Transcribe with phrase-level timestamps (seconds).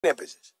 [0.00, 0.54] Δεν έπαιζες.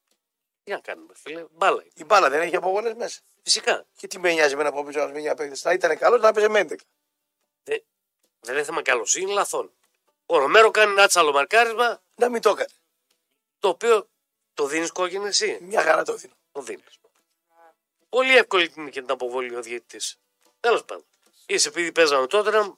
[0.64, 1.44] Τι να κάνουμε, φίλε.
[1.50, 1.82] Μπάλα.
[1.82, 1.90] είναι.
[1.94, 3.20] Η μπάλα δεν έχει απογόνες μέσα.
[3.42, 3.86] Φυσικά.
[3.96, 5.60] Και τι με νοιάζει με ένα από πίσω να μια παίκτη.
[5.62, 6.76] Να ήταν καλός να παίζει με 11.
[8.42, 9.72] Δεν είναι θέμα καλοσύνη, λαθών.
[10.26, 12.68] Ο Ρομέρο κάνει ένα τσάλο μαρκάρισμα, Να μην το έκανε.
[13.58, 14.08] το οποίο
[14.54, 15.58] το δίνεις κόκκινη εσύ.
[15.62, 16.32] Μια χαρά το δίνω.
[16.52, 16.98] Το δίνεις.
[18.08, 20.16] Πολύ εύκολη είναι και την αποβολή ο διαιτητής.
[20.60, 21.04] Τέλος πάντων.
[21.46, 22.76] Είσαι επειδή παίζαμε τότε να,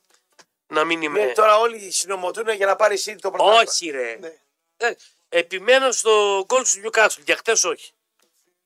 [0.67, 1.25] να μην είμαι.
[1.25, 3.61] Ναι, τώρα όλοι συνομωτούν για να πάρει City το πρωτάθλημα.
[3.63, 4.17] όχι, ρε.
[4.21, 4.39] Ναι.
[4.77, 4.95] Ε,
[5.33, 7.23] επιμένω στο γκολ του Newcastle.
[7.25, 7.93] Για χτες όχι.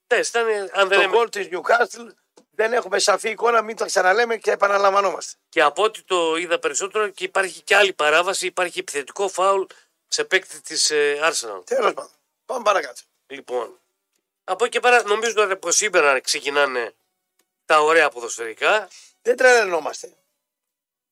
[0.03, 2.09] Χτες ήταν, αν δεν Το είμαι- γκολ της Newcastle
[2.51, 5.33] δεν έχουμε σαφή εικόνα, μην το ξαναλέμε και επαναλαμβανόμαστε.
[5.49, 9.63] Και από ό,τι το είδα περισσότερο και υπάρχει και άλλη παράβαση, υπάρχει επιθετικό φάουλ
[10.09, 11.63] σε παίκτη της ε, Arsenal.
[11.67, 12.11] Τέλος πάντων.
[12.47, 13.01] Πάμε παρακάτω.
[13.27, 13.81] Λοιπόν,
[14.45, 16.95] από εκεί και πέρα νομίζω ότι από σήμερα ξεκινάνε
[17.65, 18.89] τα ωραία ποδοσφαιρικά.
[19.23, 20.17] Δεν τρελαινόμαστε.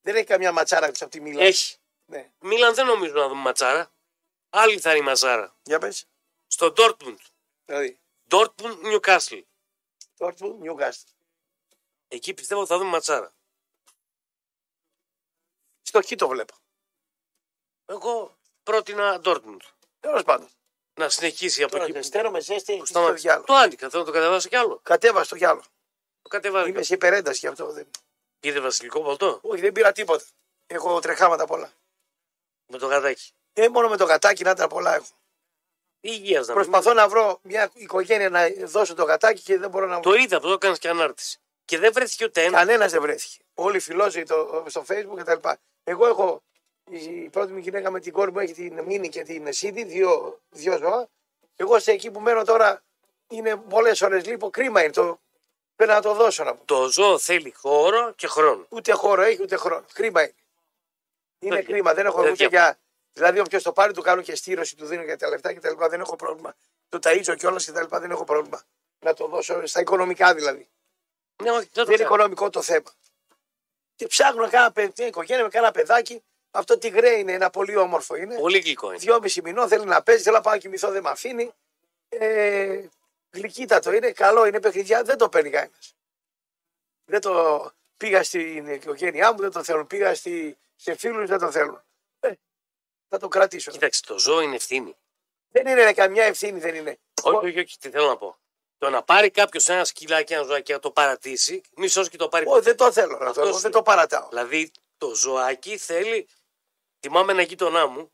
[0.00, 1.42] Δεν έχει καμιά ματσάρα από τη Μίλα.
[1.44, 1.76] Έχει.
[2.06, 2.30] Ναι.
[2.40, 3.90] Μίλαν δεν νομίζω να δούμε ματσάρα.
[4.56, 5.56] Άλλη θα είναι η ματσάρα.
[5.62, 6.06] Για πες.
[6.46, 7.16] Στο Dortmund.
[7.64, 8.00] Δηλαδή,
[8.30, 9.42] Dortmund Newcastle.
[10.18, 11.12] Dortmund, Newcastle.
[12.08, 13.34] Εκεί πιστεύω ότι θα δούμε ματσάρα.
[15.82, 16.54] Στο χ το βλέπω.
[17.86, 19.60] Εγώ πρότεινα Dortmund.
[20.00, 20.48] Τέλος πάντων.
[20.94, 23.22] Να συνεχίσει από Τώρα εκεί και που στέλνω με ζέστη που στο σταμάτησε.
[23.22, 23.46] διάλογο.
[23.46, 24.80] Το άνοιγα, θέλω να το κατεβάσω κι άλλο.
[24.82, 25.60] Κατέβα στο κι άλλο.
[26.22, 26.66] Το κατεβάζω.
[26.66, 27.72] Είμαι σε υπερένταση γι' αυτό.
[27.72, 27.90] Δεν...
[28.40, 30.24] Πήρε βασιλικό βολτό Όχι, δεν πήρα τίποτα.
[30.66, 31.72] Έχω τρεχάματα πολλά.
[32.66, 33.32] με το γατάκι.
[33.54, 35.06] Ε, μόνο με το γατάκι να ήταν πολλά έχω.
[36.00, 39.86] Υγείας να μην- Προσπαθώ να βρω μια οικογένεια να δώσω το γατάκι και δεν μπορώ
[39.86, 40.10] να βρω.
[40.12, 41.38] Το είδα, αυτό το έκανες και ανάρτηση.
[41.64, 42.58] Και δεν βρέθηκε ούτε ένα.
[42.58, 43.38] Κανένας δεν βρέθηκε.
[43.54, 45.48] Όλοι φιλόζωοι το, στο facebook κτλ.
[45.84, 46.42] Εγώ έχω
[46.90, 50.40] η πρώτη μου γυναίκα με την κόρη μου έχει την Μίνη και την Σίδη, δύο,
[50.50, 51.08] δύο ζώα.
[51.56, 52.82] Εγώ σε εκεί που μένω τώρα
[53.28, 54.50] είναι πολλές ώρες λείπω.
[54.50, 54.92] Κρίμα είναι.
[54.92, 55.20] Το,
[55.76, 56.64] πρέπει να το δώσω να πω.
[56.64, 58.66] Το ζώο θέλει χώρο και χρόνο.
[58.68, 59.84] Ούτε χώρο έχει ούτε χρόνο.
[59.92, 60.34] Κρίμα είναι.
[61.38, 61.72] Είναι Τέτοια.
[61.72, 61.94] κρίμα.
[61.94, 62.32] Δεν έχω Τέτοια.
[62.32, 62.78] ούτε για.
[63.14, 65.84] Δηλαδή, όποιος το πάρει, του κάνω και στήρωση, του δίνω και τα λεφτά κτλ.
[65.88, 66.54] Δεν έχω πρόβλημα.
[66.88, 67.96] Το ταΐζω κιόλας κτλ.
[67.96, 68.62] Δεν έχω πρόβλημα.
[68.98, 70.68] Να το δώσω στα οικονομικά δηλαδή.
[71.42, 72.14] Ναι, όχι, δεν το Δεν είναι κάνω.
[72.14, 72.92] οικονομικό το θέμα.
[73.94, 76.22] Και ψάχνω να κάνω παιδί, μια οικογένεια με κάνα παιδάκι.
[76.50, 78.34] Αυτό τι γρέ είναι, ένα πολύ όμορφο είναι.
[78.34, 78.98] Πολύ γλυκό είναι.
[78.98, 81.52] Δυόμιση μηνών θέλει να παίζει, θέλω να πάω να κοιμηθώ, δεν με αφήνει.
[82.08, 82.80] Ε,
[83.30, 85.96] γλυκύτατο είναι, καλό είναι παιχνιδιά, δεν το παίρνει κανένας.
[87.04, 89.86] Δεν το πήγα στην οικογένειά μου, δεν το θέλουν.
[89.86, 91.82] Πήγα στη, σε φίλους, δεν το θέλουν.
[93.04, 93.70] Ε, θα το κρατήσω.
[93.70, 94.96] Κοίταξε, το ζώο είναι ευθύνη.
[95.50, 96.98] Δεν είναι ρε, καμιά ευθύνη, δεν είναι.
[97.22, 98.38] Όχι, όχι, όχι, τι θέλω να πω.
[98.78, 102.28] Το να πάρει κάποιος ένα σκυλάκι, ένα ζωάκι και να το παρατήσει, μισό και το
[102.28, 102.44] πάρει.
[102.48, 103.12] Όχι, δεν το θέλω.
[103.12, 104.28] να το- Αυτό εγώ σου δεν το παρατάω.
[104.28, 106.28] Δηλαδή το ζωάκι θέλει.
[107.00, 108.12] Θυμάμαι ένα γείτονά μου,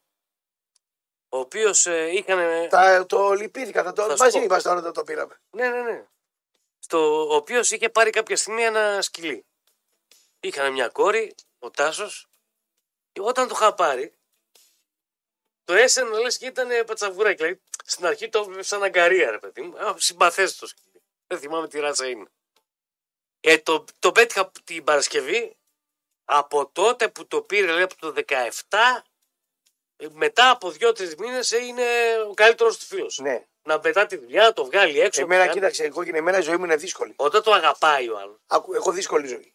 [1.29, 2.69] ο οποίος ε, είχαν.
[2.69, 4.45] Τα, το λυπήθηκα, θα το, Θα σου μαζί πω.
[4.45, 5.41] ήμασταν όταν το πήραμε.
[5.51, 6.07] Ναι, ναι, ναι.
[6.79, 9.47] Στο ο οποίος είχε πάρει κάποια στιγμή ένα σκυλί.
[10.41, 12.27] Είχαν μια κόρη, ο Τάσος,
[13.13, 14.15] και όταν το είχα πάρει,
[15.71, 17.37] το έσαι λες και ήταν πατσαβουράκι.
[17.37, 19.75] Δηλαδή, στην αρχή το έβλεπε σαν αγκαρία, ρε παιδί μου.
[19.97, 21.03] Συμπαθές το σκυλί.
[21.27, 22.27] Δεν θυμάμαι τι ράτσα είναι.
[23.41, 25.57] Ε, το, το πέτυχα την Παρασκευή.
[26.25, 28.45] Από τότε που το πήρε, λέει, από το 17,
[29.97, 31.85] ε, μετά από δύο-τρει μήνες είναι
[32.29, 33.19] ο καλύτερος του φίλος.
[33.19, 33.45] Ναι.
[33.63, 35.21] Να πετά τη δουλειά, να το βγάλει έξω.
[35.21, 35.59] Εμένα, να κάνει.
[35.59, 37.13] κοίταξε, εγώ και εμένα η ζωή μου είναι δύσκολη.
[37.17, 38.41] Όταν το αγαπάει ο άλλος.
[38.47, 39.55] Άκου, έχω δύσκολη ζωή.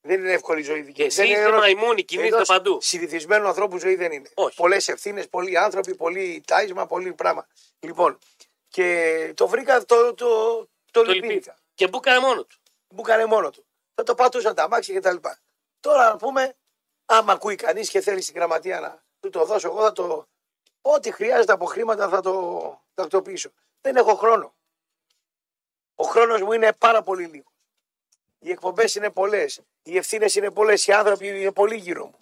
[0.00, 1.08] Δεν είναι εύκολη η ζωή δική Και μου.
[1.08, 2.78] εσύ Δεν είσαι ενός- μαϊμούνι, κινείσαι ενός παντού.
[2.80, 4.30] Συνηθισμένου ανθρώπου ζωή δεν είναι.
[4.34, 4.56] Όχι.
[4.56, 7.46] Πολλές ευθύνες, πολλοί άνθρωποι, πολύ τάισμα, πολύ πράγμα.
[7.80, 8.18] Λοιπόν,
[8.68, 11.26] και το βρήκα, το, το, το, Το λυπήθηκα.
[11.26, 11.56] λυπήθηκα.
[11.74, 12.58] Και μπούκανε μόνο του.
[12.88, 13.66] Μου έκανε μόνο του.
[13.94, 15.16] Θα το πατούσαν τα αμάξια κτλ.
[15.80, 16.56] Τώρα να πούμε,
[17.06, 20.28] άμα ακούει κανείς και θέλει στην γραμματεία να του το δώσω, εγώ θα το.
[20.80, 23.50] Ό,τι χρειάζεται από χρήματα θα το τακτοποιήσω.
[23.80, 24.54] Δεν έχω χρόνο.
[25.94, 27.52] Ο χρόνος μου είναι πάρα πολύ λίγο.
[28.38, 29.60] Οι εκπομπές είναι πολλές.
[29.82, 30.86] Οι ευθύνες είναι πολλές.
[30.86, 32.18] Οι άνθρωποι είναι πολύ γύρω μου.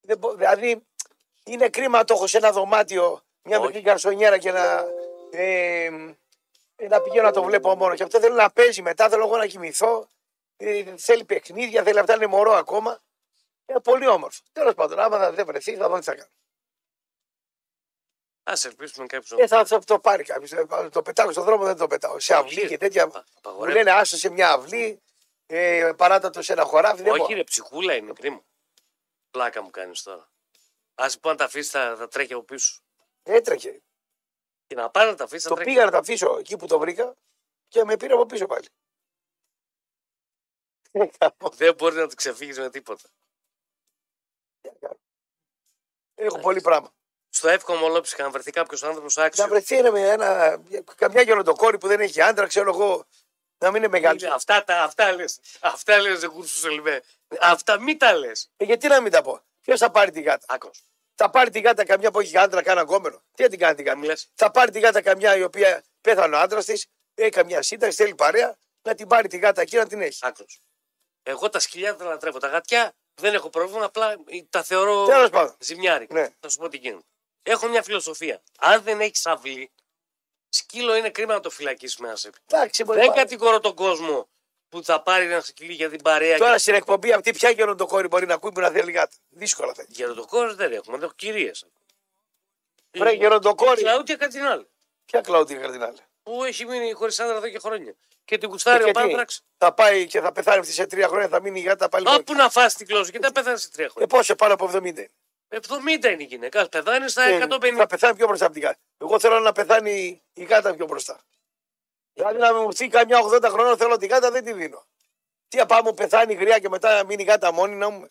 [0.00, 0.86] Δεν μπο- δηλαδή,
[1.44, 3.66] είναι κρίμα να το έχω σε ένα δωμάτιο μια Όχι.
[3.66, 4.84] μικρή καρσονιέρα και να.
[5.30, 5.84] Ε,
[6.76, 7.94] ε, να πηγαίνω να το βλέπω μόνο.
[7.94, 10.08] Και αυτό θέλω να παίζει μετά, θέλω εγώ να κοιμηθώ.
[10.56, 13.00] Ε, θέλει παιχνίδια, θέλει αυτά είναι μωρό ακόμα.
[13.66, 14.40] Είναι πολύ όμορφο.
[14.52, 16.30] Τέλος πάντων, άμα δεν βρεθείς, θα δω τι θα κάνω.
[18.44, 20.50] Α ελπίσουμε κάποιος Ε, θα, θα το πάρει κάποιος.
[20.92, 22.18] Το πετάω στον δρόμο, δεν το πετάω.
[22.20, 22.66] Σε Όχι, αυλή ρε.
[22.66, 23.06] και τέτοια.
[23.06, 23.84] Μου Απαγορεύεται.
[23.84, 25.02] λένε άσο σε μια αυλή,
[25.46, 27.02] ε, παράτατος σε ένα χωράφι.
[27.02, 27.34] Δεν Όχι, μπορώ.
[27.34, 28.44] ρε, ψυχούλα είναι κρίμα.
[29.30, 30.30] Πλάκα μου κάνεις τώρα.
[30.94, 32.72] Α πω να τα αφήσεις, θα, θα τρέχει από πίσω.
[32.72, 32.82] σου.
[33.22, 33.82] Έτρεχε.
[34.66, 35.70] Και να πάρει να τα αφήσεις, θα Το τρέχει.
[35.70, 37.16] πήγα να το αφήσω εκεί που το βρήκα
[37.68, 38.66] και με πήρε από πίσω πάλι.
[40.92, 41.06] Ε,
[41.52, 43.08] Δεν μπορείς να του ξεφύγεις με τίποτα.
[46.14, 46.92] Έχω πολύ πράγμα.
[47.30, 49.46] Στο εύχομαι ολόψυχα να βρεθεί κάποιος άνθρωπος άξιος.
[49.46, 50.60] Να βρεθεί ένα, με ένα,
[50.96, 53.06] καμιά γεροντοκόρη που δεν έχει άντρα, ξέρω εγώ,
[53.58, 54.26] να μην είναι μεγάλη.
[54.26, 55.40] Αυτά, τα, αυτά λες.
[55.60, 57.02] Αυτά λες, δεν κουρσούς σε λιβέ.
[57.40, 58.50] Αυτά μην τα λες.
[58.56, 59.40] Ε, γιατί να μην τα πω.
[59.60, 60.82] Ποιος θα πάρει τη γάτα; Άκος.
[61.14, 63.22] Θα πάρει τη γάτα καμιά που έχει άντρα, κάνα γκόμενο.
[63.34, 64.30] Τι θα την κάνει την γάτα; Μου λες.
[64.34, 68.14] Θα πάρει τη γάτα καμιά η οποία πέθανε ο άντρας της, έχει καμιά σύνταξη, θέλει
[68.14, 70.18] παρέα, να την πάρει τη γάτα εκεί να την έχει.
[70.22, 70.60] Άκρος.
[71.22, 72.38] Εγώ τα σκυλιά τα λατρεύω.
[72.38, 74.16] Τα γατιά δεν έχω πρόβλημα, απλά
[74.50, 75.56] τα θεωρώ Τέλος πάντων.
[75.58, 76.14] ζημιάρικα.
[76.14, 76.28] Ναι.
[76.40, 77.04] Θα σου πω τι γίνεται.
[77.42, 78.42] Έχω μια φιλοσοφία.
[78.58, 79.70] Αν δεν έχεις αυλή,
[80.48, 82.30] σκύλο είναι κρίμα να το φυλακίσεις μέσα.
[82.46, 84.28] Εντάξει, μπορεί Δεν να- κατηγορώ τον κόσμο
[84.68, 86.38] που θα πάρει ένα σκυλί για την παρέα.
[86.38, 89.16] Τώρα στην εκπομπή αυτή ποια γεροντοκόρη μπορεί να ακούει που να θέλει γάτα.
[89.28, 89.94] Δύσκολα θα είναι.
[89.96, 91.64] Γεροντοκόρε δεν έχουμε, δεν έχω κυρίες.
[92.92, 93.80] Βρε γεροντοκόρη.
[93.82, 94.66] Κλαούτια κάτι την άλλη.
[95.06, 95.98] Ποια κλαούτια καρδινάλε.
[96.22, 97.94] Που έχει μείνει χωρίς άντρα εδώ και χρόνια.
[98.24, 99.42] Και την κουστάρει Και ο τι, Πάνθραξ.
[99.58, 102.04] Θα πάει και θα πεθάνει αυτή σε τρία χρόνια, θα μείνει η γάτα πάλι.
[102.04, 104.06] μόνο Κάπου να φάσει την κλώση και δεν πεθάνει σε τρία Ε, χρόνια.
[104.16, 105.10] πόσο πάνω από 70 είναι.
[105.50, 106.68] 70 είναι η γυναίκα.
[106.68, 107.76] Πεθάνεις στα Ε, 150.
[107.76, 108.78] Θα πεθάνει πιο μπροστά από την γάτα.
[108.98, 111.20] Εγώ θέλω να πεθάνει η γάτα πιο μπροστά.
[112.12, 114.86] Δηλαδή να μου έρθει καμιά 80 χρονών θέλω τη γάτα δεν τη δίνω.
[115.48, 118.08] Τι απά μου πεθάνει γριά και μετά να μείνει η γάτα μόνη να μου.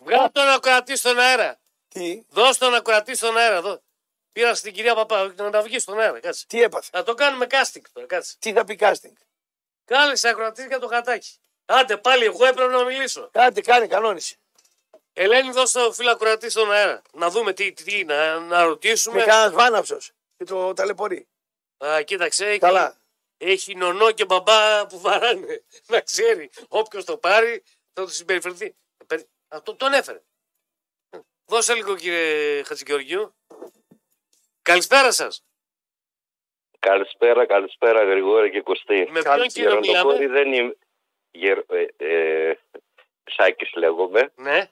[0.00, 1.60] Βγάλω τον ακροατή στον αέρα.
[1.88, 3.60] Τι, Δώσ' τον ακροατή στον αέρα.
[3.60, 3.82] Δώ.
[4.32, 6.20] Πήρας στην κυρία Παπά να τα βγεις στον αέρα.
[6.20, 6.46] Κάτσε.
[6.46, 8.06] τι έπαθε; Θα το κάνουμε casting τώρα.
[8.06, 8.36] Κάτσε.
[8.38, 9.16] Τι θα πει casting;
[9.84, 11.36] Κάλεσε ακροατής για το γατάκι.
[11.64, 13.28] Άντε πάλι, εγώ έπρεπε να μιλήσω.
[13.32, 14.36] Κάτι κάνει, κανόνισε.
[15.12, 17.02] Ελένη, δώσ' το φίλο ακροατή στον αέρα.
[17.12, 19.22] Να δούμε τι, τι, τι να, να Με ρωτήσουμε.
[19.24, 19.98] κανένα βάναυσο
[20.36, 21.26] και το ταλαιπωρεί.
[21.84, 22.96] Α, κοίταξε, έχει, Καλά.
[23.36, 25.62] έχει νονό και μπαμπά που βαράνε.
[25.92, 26.50] Να ξέρει.
[26.68, 27.62] Όποιος το πάρει
[27.92, 28.74] θα του συμπεριφερθεί.
[29.06, 30.22] Περι- Αυτό τον έφερε.
[31.46, 33.34] Δώσε λίγο κύριε Χατζηγεωργίου.
[34.62, 35.44] Καλησπέρα σας.
[36.78, 39.08] Καλησπέρα, καλησπέρα Γρηγόρη και Κωστή.
[39.10, 40.76] Με Καλή- ποιον κύριο Γεροντοκόρη μιλάμε; δεν είμαι.
[41.30, 41.58] Γερ...
[41.68, 42.58] Ε, ε,
[43.24, 44.32] Σάκης λέγομαι.
[44.36, 44.70] Ναι.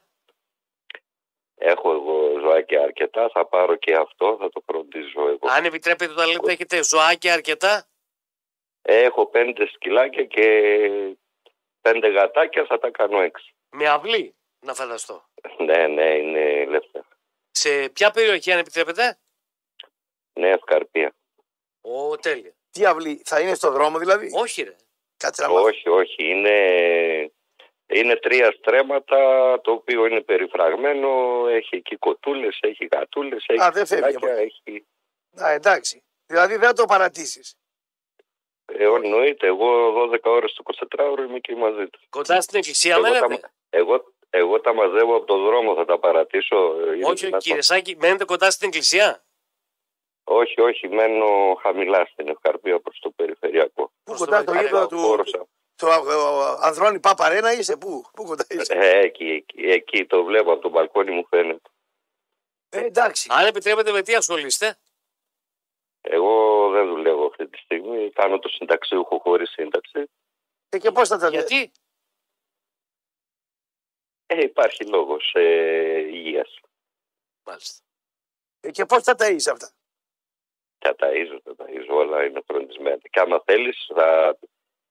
[1.62, 3.28] Έχω εγώ ζωάκια αρκετά.
[3.28, 4.36] Θα πάρω και αυτό.
[4.40, 5.48] Θα το φροντίζω εγώ.
[5.48, 7.86] Αν επιτρέπετε το λέτε έχετε ζωάκια αρκετά;
[8.82, 10.44] Έχω πέντε σκυλάκια και
[11.80, 12.64] πέντε γατάκια.
[12.66, 13.54] Θα τα κάνω έξι.
[13.70, 15.24] Με αυλή να φανταστώ.
[15.58, 17.08] Ναι, ναι, είναι ελεύθερα.
[17.50, 19.18] Σε ποια περιοχή αν επιτρέπετε;
[20.32, 21.14] Ναι, ευκαρπία.
[21.80, 22.54] Ω, τέλεια.
[22.70, 24.76] Τι αυλή, θα είναι στο δρόμο δηλαδή; Όχι ρε.
[25.16, 25.64] Κάτσε να μάθω.
[25.64, 26.24] Όχι, όχι.
[26.30, 27.32] Είναι,
[27.92, 29.16] είναι τρία στρέμματα
[29.60, 31.08] το οποίο είναι περιφραγμένο.
[31.48, 34.62] Έχει εκεί κοτούλες, έχει γατούλες, έχει Α, δεν φεύγει από σκυλάκια, εκεί.
[35.34, 35.44] έχει...
[35.44, 36.02] Α, εντάξει.
[36.26, 37.54] Δηλαδή δεν θα το παρατήσεις.
[38.72, 40.62] Ε, εννοείται, εγώ 12 ώρες το
[40.96, 42.00] 24ωρο είμαι εκεί μαζί του.
[42.10, 43.36] Κοντά στην εκκλησία Εγώ μένετε.
[43.36, 46.56] τα, εγώ, εγώ τα μαζεύω από το δρόμο, θα τα παρατήσω.
[46.56, 47.38] ε, είναι Όχι, δυνατόν.
[47.40, 49.24] κύριε Σάκη, μένετε κοντά στην εκκλησία;
[50.24, 53.82] όχι, όχι, μένω χαμηλά στην Ευκαρπία προς το περιφερειακό.
[53.86, 55.48] Πού Προς κοντά το το γήπεδο του.
[55.80, 56.02] Φόρωσα.
[56.02, 60.62] Το Ανδρώνη Παπαρένα είσαι, πού, πού κοντά είσαι; Ε, εκεί, εκεί, εκεί, το βλέπω από
[60.62, 61.70] το μπαλκόνι μου φαίνεται.
[62.68, 63.28] Ε, εντάξει.
[63.30, 64.78] Αν επιτρέπετε, με τι ασχολείστε;
[66.00, 70.10] Εγώ δεν δουλεύω αυτή τη στιγμή, κάνω το συνταξίουχο χωρίς σύνταξη.
[70.68, 71.36] Ε, και πώς θα τα δει.
[71.36, 71.72] Γιατί;
[74.26, 76.60] Ε, υπάρχει λόγος ε, υγείας.
[77.42, 77.84] Μάλιστα.
[78.60, 79.70] Ε, και πώς θα τα είσαι αυτά;
[80.78, 83.00] Τα ταΐζω, τα ταΐζω, όλα είναι φροντισμένα.
[83.10, 84.38] Και άμα θέλεις, θα,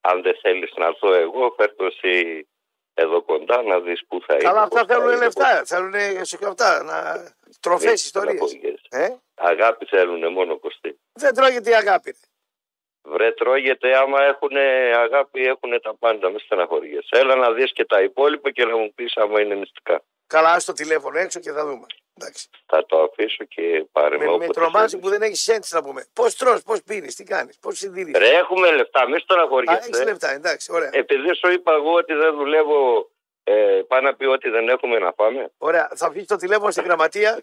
[0.01, 2.47] αν δεν θέλεις να έρθω εγώ, φέρτο εσύ
[2.93, 4.43] εδώ κοντά να δεις πού θα είναι.
[4.43, 5.63] Καλά, αυτά πώς θα θέλουν είναι, λεφτά.
[5.65, 6.83] Θέλουν σε αυτά.
[6.83, 7.23] Να...
[7.59, 8.49] Τροφέ πώς- ιστορίες.
[8.49, 8.87] στεναχωριέσαι.
[8.89, 10.99] Ε; Αγάπη θέλουν μόνο κοστί.
[11.13, 12.09] Δεν τρώγεται η αγάπη.
[12.11, 13.11] ρε.
[13.13, 14.55] Βρε τρώγεται άμα έχουν
[14.95, 17.09] αγάπη έχουν τα πάντα, μην στεναχωριέσαι.
[17.09, 20.01] Έλα να δεις και τα υπόλοιπα και να μου πεις άμα είναι μυστικά.
[20.27, 21.85] Καλά, ας το τηλέφωνο έξω και θα δούμε.
[22.21, 22.47] Εντάξει.
[22.65, 25.03] Θα το αφήσω και πάρε Με, με όποτε τρομάζει θέλεις.
[25.05, 26.05] που δεν έχεις έντσι να πούμε.
[26.13, 28.17] Πώς τρώ, πώς πίνεις, τι κάνεις, πώς συντηρείς.
[28.17, 30.03] Ρε έχουμε λεφτά, μην Α, έχεις στεναχωριέσαι.
[30.03, 30.89] λεφτά, εντάξει, ωραία.
[30.93, 33.09] Επειδή σου είπα εγώ ότι δεν δουλεύω,
[33.43, 35.51] ε, πάει να πει ότι δεν έχουμε να πάμε.
[35.57, 37.39] Ωραία, θα βγεις το τηλέφωνο στην γραμματεία.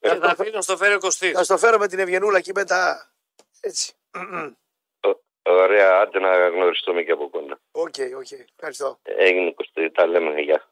[0.00, 1.32] Και θα αφήνω στο φέρει ο Κωστής.
[1.32, 3.10] θα στο φέρω με την Ευγενούλα εκεί με τα.
[3.60, 3.92] Έτσι.
[5.46, 7.58] Ωραία, άντε να γνωριστούμε και από κοντά.
[7.72, 8.26] Οκ, οκ.
[8.56, 8.98] Ευχαριστώ.
[9.02, 10.68] Έγινε Κωστή, τα λέμε, γεια.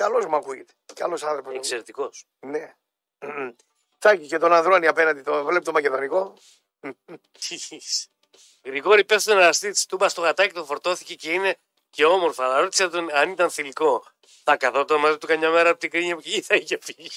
[0.00, 0.72] Καλώ μου ακούγεται.
[0.94, 1.54] Καλός άνθρωπος.
[1.54, 2.26] Εξαιρετικός.
[2.40, 2.76] Ναι.
[4.02, 6.34] Θα έχει και τον Ανδρώνη απέναντι, το βλέπει το μακεδονικό.
[8.64, 11.58] Γρηγόρη, πες στον εραστή της Τούμπας στο γατάκι το φορτώθηκε και είναι
[11.90, 12.44] και όμορφα.
[12.44, 14.04] Αλλά ρώτησε τον αν ήταν θηλυκό.
[14.44, 17.10] Θα καθόταν μαζί του καμιά μέρα από την κρίνια ή θα είχε φύγει.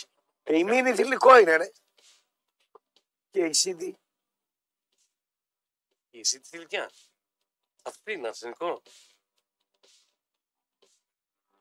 [0.44, 1.72] Ε, η μήνυ θηλυκό είναι, ρε.
[3.30, 3.98] Και η Σίδη.
[6.10, 6.92] Η εσύ τη θηλυκιά.
[7.84, 8.82] Αυτή είναι αρσενικό.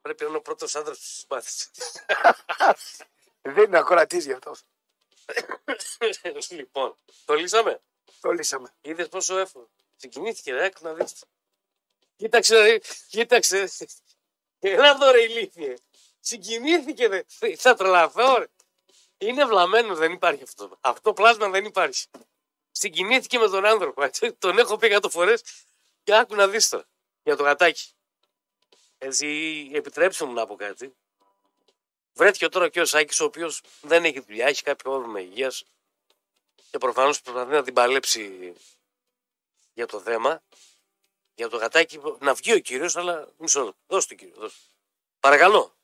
[0.03, 1.71] Πρέπει να είναι ο πρώτος άντρα που συμπάθησε.
[3.55, 4.55] Δεν είναι ακροατής γι' αυτό.
[6.51, 7.81] λοιπόν, το λύσαμε;
[8.21, 8.75] Το λύσαμε.
[8.81, 9.71] Είδες πόσο εύκολο.
[9.97, 11.25] Συγκινήθηκε, ρε, άκου να δεις.
[12.17, 12.79] Κοίταξε, ρε,
[13.09, 13.69] κοίταξε.
[14.59, 15.75] Έλα εδώ, ρε, ηλίθιε.
[16.21, 17.25] Συγκινήθηκε, ρε.
[17.57, 18.47] Θα τρελαθώ, ρε.
[19.19, 20.79] Είναι βλαμμένο, δεν υπάρχει αυτό.
[20.81, 22.07] Αυτό πλάσμα δεν υπάρχει.
[22.71, 24.03] Συγκινήθηκε με τον άνθρωπο.
[24.03, 24.33] έτσι.
[24.33, 25.43] Τον έχω πει 100 φορές
[26.03, 26.85] και άκου να δεις τώρα.
[27.23, 27.91] Για το γατάκι.
[29.05, 30.95] Έτσι, επιτρέψτε μου να πω κάτι.
[32.13, 35.65] Βρέθηκε τώρα και ο Σάκης, ο οποίος δεν έχει δουλειά, έχει κάποιο πρόβλημα υγείας
[36.71, 38.55] και προφανώς προσπαθεί να την παλέψει
[39.75, 40.43] για το θέμα.
[41.35, 43.81] Για το γατάκι να βγει ο κύριος, αλλά μισό λεπτό.
[43.87, 44.35] Δώσε τον κύριο.
[44.37, 44.57] Δώσε.
[45.21, 45.75] Παρακαλώ.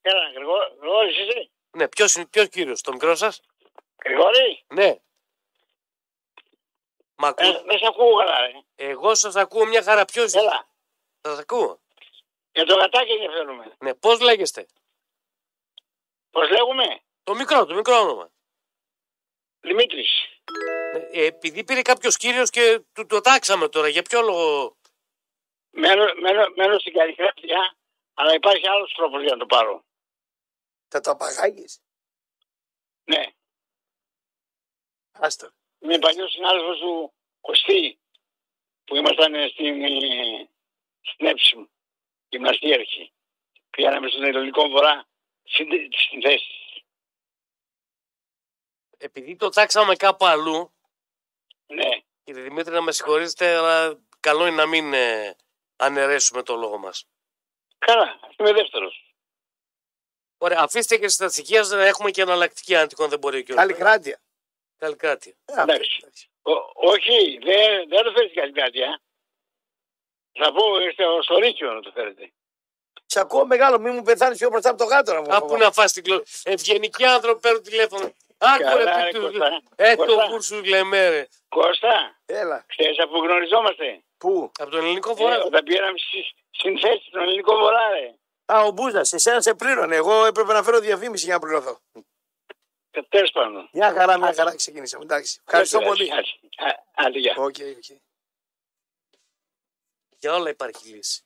[0.00, 3.40] Έλα, Γρηγό- Γρηγόρης είσαι; Ναι, ποιος είναι ποιος κύριος, το μικρό σας;
[4.04, 5.00] Γρηγόρη, Ναι.
[7.14, 7.48] Μ' ακούς...
[7.48, 8.52] ε, δεν σε ακούω καλά, ρε.
[8.74, 10.04] Εγώ σας ακούω μια χαρά.
[10.04, 10.68] Ποιος Έλα,
[11.20, 11.79] σας ακούω.
[12.52, 13.76] Για το γατάκι ενδιαφέρομαι.
[13.78, 14.66] Ναι, πώς λέγεστε;
[16.30, 18.30] Πώς λέγουμε, Το μικρό, το μικρό όνομα.
[19.60, 20.10] Δημήτρης.
[20.92, 24.76] Ναι, ε, επειδή πήρε κάποιος κύριος και του το τάξαμε τώρα, για ποιο λόγο;
[25.70, 27.76] Μένω, μένω, μένω στην Καλλικράτεια,
[28.14, 29.84] αλλά υπάρχει άλλος τρόπος για να το πάρω.
[30.88, 31.80] Θα το απαγάγεις;
[33.04, 33.24] Ναι,
[35.12, 35.50] Άστο.
[35.78, 38.00] είμαι παλιός συνάδελφος του Κωστή,
[38.84, 40.48] που ήμασταν στην, ε,
[41.00, 41.64] στην Έψιμ,
[42.30, 43.12] γυμναστήριαρχη.
[43.70, 45.06] Πήγαμε στον Ελληνικό Βορρά
[45.44, 45.68] στην,
[46.06, 46.84] στην θέση.
[48.98, 50.72] Επειδή το τάξαμε κάπου αλλού,
[51.66, 51.88] Ναι,
[52.24, 55.36] κύριε Δημήτρη, να με συγχωρήσετε, αλλά καλό είναι να μην ε,
[55.76, 57.04] αναιρέσουμε το λόγο μας.
[57.78, 59.14] καλά, ας είμαι δεύτερος.
[60.38, 63.58] Ωραία, αφήστε και στα στοιχεία να έχουμε και εναλλακτική αν τυχόν δεν μπορεί ο κύριος.
[63.58, 64.20] Καλή κράτεια.
[64.78, 65.34] Καλή κράτεια.
[65.44, 65.98] Ε, Εντάξει.
[66.02, 66.28] εντάξει.
[66.42, 69.00] Ό- όχι, δεν, δεν το φέρεις στην Καλλικράτεια.
[70.32, 72.32] Θα πω είστε στο Ρίκιο να το φέρετε.
[73.06, 75.72] Σε ακούω μεγάλο, μην μου πεθάνεις πιο μπροστά από το γάτο να μου Κάπου να
[75.72, 76.24] φας την κλώση.
[76.44, 78.12] Ευγενικοί άνθρωποι παίρνουν τηλέφωνο.
[78.38, 79.20] Άκουρε Καλά, ρε, τι του.
[79.22, 79.62] Κώστα.
[79.76, 80.28] Ε, το Κώστα.
[80.28, 81.28] κούρσου λέμε ρε.
[81.48, 82.64] Κώστα, Έλα.
[82.68, 85.42] ξέρεις αφού γνωριζόμαστε; Πού; Από τον ελληνικό Ε, φορά.
[85.42, 88.14] όταν πήγαμε στις συνθέσεις στον ελληνικό βορρά, ρε.
[88.54, 89.96] Α, ο Μπούζας, εσένα σε πλήρωνε.
[89.96, 91.78] Εγώ έπρεπε να φέρω διαφήμιση για να πληρωθώ.
[92.90, 93.68] Ε, Τέλος πάντων.
[93.72, 95.04] Μια χαρά, μια χαρά ξεκινήσαμε.
[95.04, 95.40] Εντάξει.
[95.46, 96.04] Ευχαριστώ Δεν πολύ.
[96.04, 96.40] πειράζει.
[96.56, 97.34] Άντε, α- Άντε, γεια.
[97.38, 97.98] Οκ, οκ.
[100.20, 101.22] Για όλα υπάρχει λύση.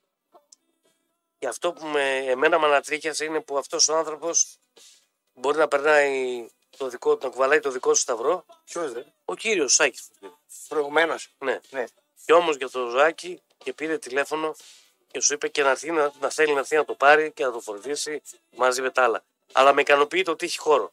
[1.38, 4.58] Και αυτό που με, εμένα με ανατρίχιασε είναι που αυτός ο άνθρωπος
[5.34, 6.46] μπορεί να περνάει
[6.76, 8.44] το δικό του, να κουβαλάει το δικό σου σταυρό.
[8.64, 10.10] Ποιος δε; Ο κύριος Σάκης.
[10.68, 11.34] Προηγουμένως.
[11.38, 11.60] Ναι.
[11.70, 11.84] Ναι.
[12.24, 14.54] Και όμως για το ζωάκι και πήρε τηλέφωνο
[15.10, 17.44] και σου είπε και να, έρθει, να, να θέλει να έρθει να το πάρει και
[17.44, 18.22] να το φροντίσει
[18.56, 19.24] μαζί με τα άλλα.
[19.52, 20.92] Αλλά με ικανοποιεί το ότι έχει χώρο.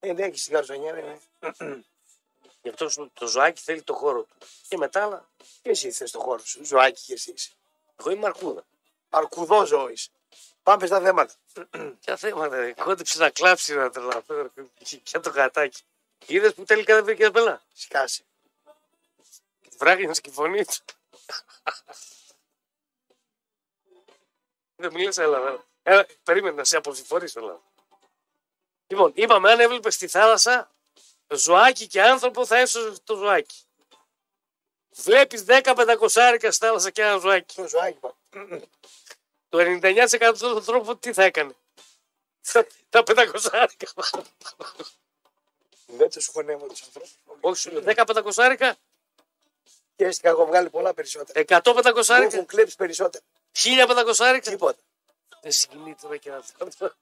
[0.00, 1.18] Ε, δεν έχει γαρσονιά, ναι.
[2.68, 2.74] Ναι.
[2.76, 4.36] Γι' αυτό σου- το ζωάκι θέλει το χώρο του.
[4.68, 5.28] Και με τα άλλα,
[5.62, 6.64] Και εσύ θες το χώρο σου.
[6.64, 7.32] Ζωάκι και εσύ.
[7.32, 7.50] είσαι.
[7.96, 8.64] εγώ είμαι αρκούδα.
[9.08, 9.98] Αρκουδός ζώη.
[10.62, 11.34] Πάμε στα θέματα.
[12.00, 12.72] Ποια θέματα, ρε.
[12.72, 14.48] κόντεψε να κλάψεις να τρελαθώ ρε.
[15.04, 15.82] για το γατάκι.
[16.26, 17.62] Είδες που τελικά δεν βρήκες μπελά.
[17.74, 18.24] Σκάσε.
[19.78, 20.94] Βράγινες και η φωνής του.
[24.76, 25.64] δεν μιλάς, έλα, έλα.
[25.82, 26.06] έλα.
[26.22, 27.60] Περίμενε να σε αποσυμφορήσω, έλα.
[28.86, 30.70] Λοιπόν, είπαμε, αν έβλεπες στη θάλασσα
[31.34, 33.56] ζωάκι και άνθρωπο, θα έσωσε το ζωάκι.
[34.90, 37.54] Βλέπεις 10 πεντακοσάρικα στη θάλασσα και ένα ζωάκι.
[37.54, 38.62] Το ζωάκι πάμε.
[39.48, 41.54] Το 99% του τρόπο τι θα έκανε;
[42.52, 43.86] Τα- Τα πεντακοσάρικα.
[45.86, 47.18] Δεν του χωνεύω τους ανθρώπους.
[47.40, 48.76] Όχι, σου λέω 10 πεντακοσάρικα,
[49.96, 51.40] Και έτσι έχω βγάλει πολλά περισσότερα.
[51.40, 53.24] 100 Μου πεντακοσάρικα, έχουν κλέψει περισσότερα.
[53.52, 54.50] 1000 πεντακοσάρικα.
[54.50, 54.78] Τίποτα.
[55.40, 56.92] Δεν συγκινεί τώρα και αυτό.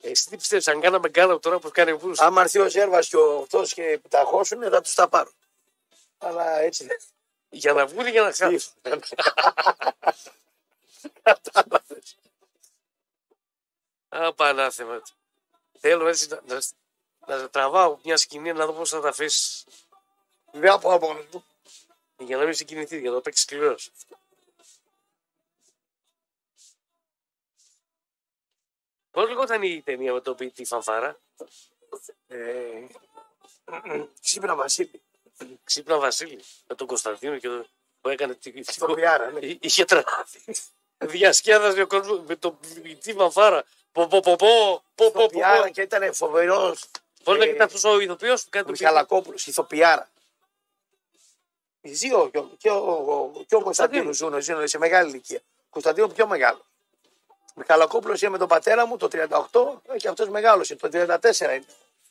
[0.00, 2.20] Εσύ τι πιστεύεις, αν κάναμε γκάλα τώρα που κάνει βούλους.
[2.20, 5.30] Άμα έρθει ο Ζέρβας και ο αυτό και τα χώσουν, θα τους τα πάρω.
[6.18, 6.98] Αλλά έτσι δεν.
[7.48, 8.72] Για να βγουν ή για να χάσουν;
[11.22, 12.16] Κατάλαβες.
[14.08, 15.00] Α, πανάθεμα.
[15.00, 15.12] του.
[15.80, 19.64] Θέλω έτσι να, να, να τραβάω μια σκηνή να δω πώς θα τα αφήσεις.
[20.52, 21.44] Δεν από από μόνος μου.
[22.18, 23.90] Για να μην συγκινηθεί, για να το παίξεις σκληρός.
[29.18, 31.18] Πώς λεγόταν η ταινία με το ποιητή φανφάρα;
[32.26, 32.38] Ε,
[34.20, 35.02] Ξύπνα Βασίλη.
[35.64, 36.42] Ξύπνα Βασίλη.
[36.66, 37.66] Με τον Κωνσταντίνο και το,
[38.00, 39.38] που έκανε τη Στο πιάρα, ναι.
[39.46, 40.04] Εί- Είχε τραβεί.
[40.98, 43.64] Διασκέδαζε ο κόσμος με το ποιητή φανφάρα.
[43.92, 45.26] Πω πω πω πω πω πω πω.
[45.28, 46.84] Πιάρα και ήταν φοβερός.
[47.24, 48.84] Πώς ε, λέγεται αυτός ο ηθοποιός που κάνει το ποιητή.
[48.84, 50.10] Μιχαλακόπουλος, ηθοποιάρα.
[51.80, 55.40] Οι δύο και ο, και ο, ο, και ο Κωνσταντίνο ζουν, ζουν σε μεγάλη ηλικία.
[55.70, 56.66] Κωνσταντίνο πιο μεγάλο.
[57.58, 60.76] Μιχαλακόπουλος είναι με τον πατέρα μου το 38 και αυτός μεγάλωσε.
[60.76, 61.64] Το 34 είναι.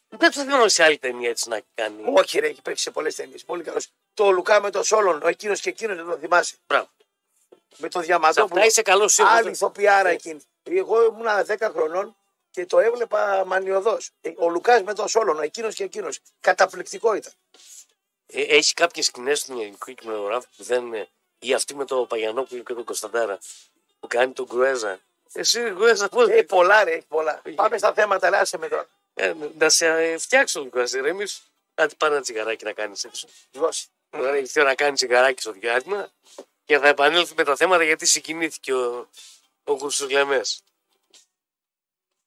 [0.10, 2.04] Δεν το θέλω σε άλλη ταινία έτσι να κάνει.
[2.16, 3.44] Όχι, ρε, έχει παίξει σε πολλές ταινίες.
[3.44, 3.88] Πολύ καλός.
[4.14, 6.56] Το Λουκά με το Σόλον, ο εκείνος και εκείνος δεν το θυμάσαι.
[6.68, 6.88] Μπράβο.
[7.78, 8.54] Με το Σε Διαμαντόπουλο.
[8.56, 9.50] αυτά είσαι καλός Άλλη σίγουρο.
[9.50, 10.42] ηθοποιάρα εκείνη.
[10.64, 12.16] Εγώ ήμουν 10 χρονών
[12.52, 14.10] και το έβλεπα μανιωδώς.
[14.38, 16.20] Ο Λουκάς με τον Σόλον, ο εκείνος και εκείνος.
[16.40, 17.32] Καταπληκτικό ήταν.
[18.28, 21.10] Ε, έχει κάποιες σκηνές στον ελληνικό κινηματογράφο που δεν είναι.
[21.40, 23.38] ή αυτή με το Παγιανόπουλο και τον Κωνσταντάρα
[24.00, 25.00] που κάνει τον Γκουέζα.
[25.34, 26.22] Εσύ, Γκουέζα, πώ.
[26.22, 27.42] Έχει πολλά, ρε, έχει πολλά.
[27.56, 28.88] Πάμε στα θέματα, ρε, άσε με τώρα.
[29.14, 31.42] Ε, να σε ε, φτιάξω λίγο, ας ηρεμείς.
[31.76, 33.28] Άντε πάρε ένα τσιγαράκι να κάνεις έξω.
[33.52, 33.86] Δώσε.
[34.10, 36.10] Τώρα ήρθε να κάνεις τσιγαράκι στο διάστημα
[36.66, 39.10] και θα επανέλθουμε με τα θέματα γιατί συγκινήθηκε ο,
[39.64, 40.42] Ο Κουρσουλεμέ.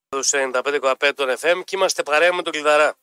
[0.08, 2.96] Τους 95,5 των FM και είμαστε παρέα με τον Κλειδαρά.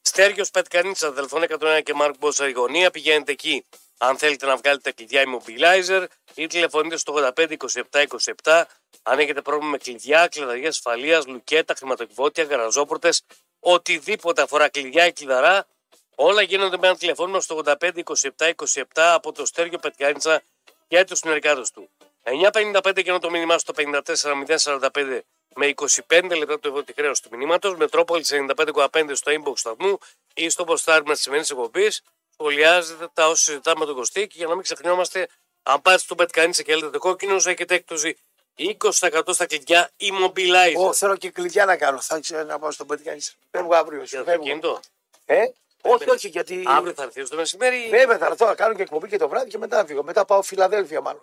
[0.00, 2.90] Στέργιος Πετκανίτσα, αδελφών 101 και Μάρκ Μπόσα γωνία.
[2.90, 3.66] Πηγαίνετε εκεί
[3.98, 7.56] αν θέλετε να βγάλετε τα κλειδιά immobilizer ή τηλεφωνείτε στο 85
[7.90, 8.04] 27
[8.42, 8.62] 27.
[9.02, 13.22] Αν έχετε πρόβλημα με κλειδιά, κλειδαριά ασφαλείας, λουκέτα, χρηματοκιβώτια, γαραζόπορτες,
[13.60, 15.66] οτιδήποτε αφορά κλειδιά ή κλειδαρά,
[16.14, 18.02] όλα γίνονται με ένα τηλεφώνημα στο 85
[18.38, 20.42] 27 27 από το Στέργιο Πετκανίτσα
[20.88, 21.90] και τους συνεργάτες του.
[22.22, 25.20] 9.55 και το μήνυμά στο 54.045
[25.54, 25.72] με
[26.08, 29.98] 25 λεπτά το ευώτη χρέος του μηνύματος, Μετρόπολης 95,5 στο inbox σταθμού
[30.34, 32.02] ή στο ποστάρι της σημερινής εκπομπής.
[32.32, 35.28] Σχολιάζετε τα όσα συζητάμε με τον Κωστή και για να μην ξεχνιόμαστε,
[35.62, 38.16] αν πάτε στο Πετκανίτσα και λέτε κόκκινο, έχετε έκπτωση
[38.56, 40.74] 20% στα κλειδιά immobilizer.
[40.76, 42.00] Ω, θέλω και κλειδιά να κάνω.
[42.00, 43.32] Θα ξέρω να πάω στον Πετκανίτσα.
[43.50, 44.02] Φεύγω αύριο.
[44.02, 44.32] Για το Φεύγω.
[44.42, 44.80] αυτοκίνητο;
[45.24, 45.44] Ε;
[45.82, 46.62] Όχι, όχι, γιατί.
[46.66, 47.88] Αύριο θα έρθει το μεσημέρι.
[47.88, 50.02] Βέβαια θα έρθω να κάνω και εκπομπή και το βράδυ και μετά φύγω.
[50.02, 51.22] Μετά πάω Φιλαδέλφια μάλλον.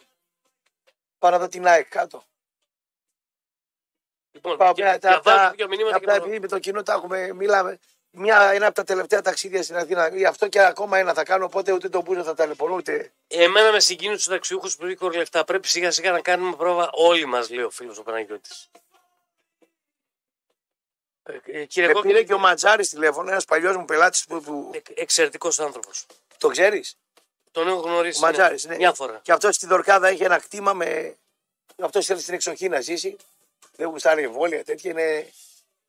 [1.20, 2.24] Πάω να δω την ΑΕΚ κάτω.
[4.32, 6.84] Λοιπόν, Πάω και- πια- τα- διαβάζω τα- δύο μηνύματα Απλά και επειδή με το κοινό
[6.84, 7.80] τα έχουμε, μιλάμε.
[8.12, 10.08] Μια, ένα από τα τελευταία ταξίδια στην Αθήνα.
[10.16, 11.46] Γι' αυτό και ακόμα ένα θα κάνω.
[11.46, 13.12] Οπότε ούτε τον Μπούζο θα ταλαιπωρώ ούτε.
[13.28, 15.44] Εμένα με συγκίνησε τους ταξιούχους που βρήκαν λεφτά.
[15.44, 18.70] Πρέπει σιγά σιγά να κάνουμε πρόβα όλοι μας, λέει ο φίλος ο Παναγιώτης.
[21.46, 24.72] Ε, κύριε Με Κόκκινη, πήρε και ο Ματζάρης τηλέφωνο, ένας παλιός μου πελάτης που, που
[24.94, 26.06] εξαιρετικός άνθρωπος.
[26.38, 26.98] το ξέρεις;
[27.52, 28.80] Τον έχω γνωρίσει Ο Ματζάρης, μια, ναι.
[28.80, 29.20] μια φορά.
[29.24, 31.16] Και αυτός στη Δορκάδα έχει ένα κτήμα με.
[31.82, 33.16] Αυτός θέλει στην εξοχή να ζήσει.
[33.76, 34.92] Δεν γουστάρει εμβόλια τέτοια.
[34.92, 35.32] Είναι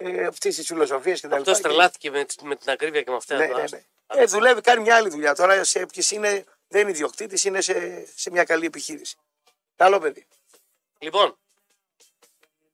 [0.02, 1.35] ε, αυτή τη φιλοσοφία κτλ.
[1.35, 3.37] Αυτό τρελάθηκε με, με την ακρίβεια και με αυτά.
[3.37, 3.85] Ναι, ναι, ναι.
[4.07, 5.35] Ε, δουλεύει, κάνει μια άλλη δουλειά.
[5.35, 9.16] Τώρα σε ποιες είναι, δεν είναι ιδιοκτήτης, είναι σε, σε μια καλή επιχείρηση.
[9.76, 10.26] Καλό παιδί.
[10.99, 11.38] Λοιπόν,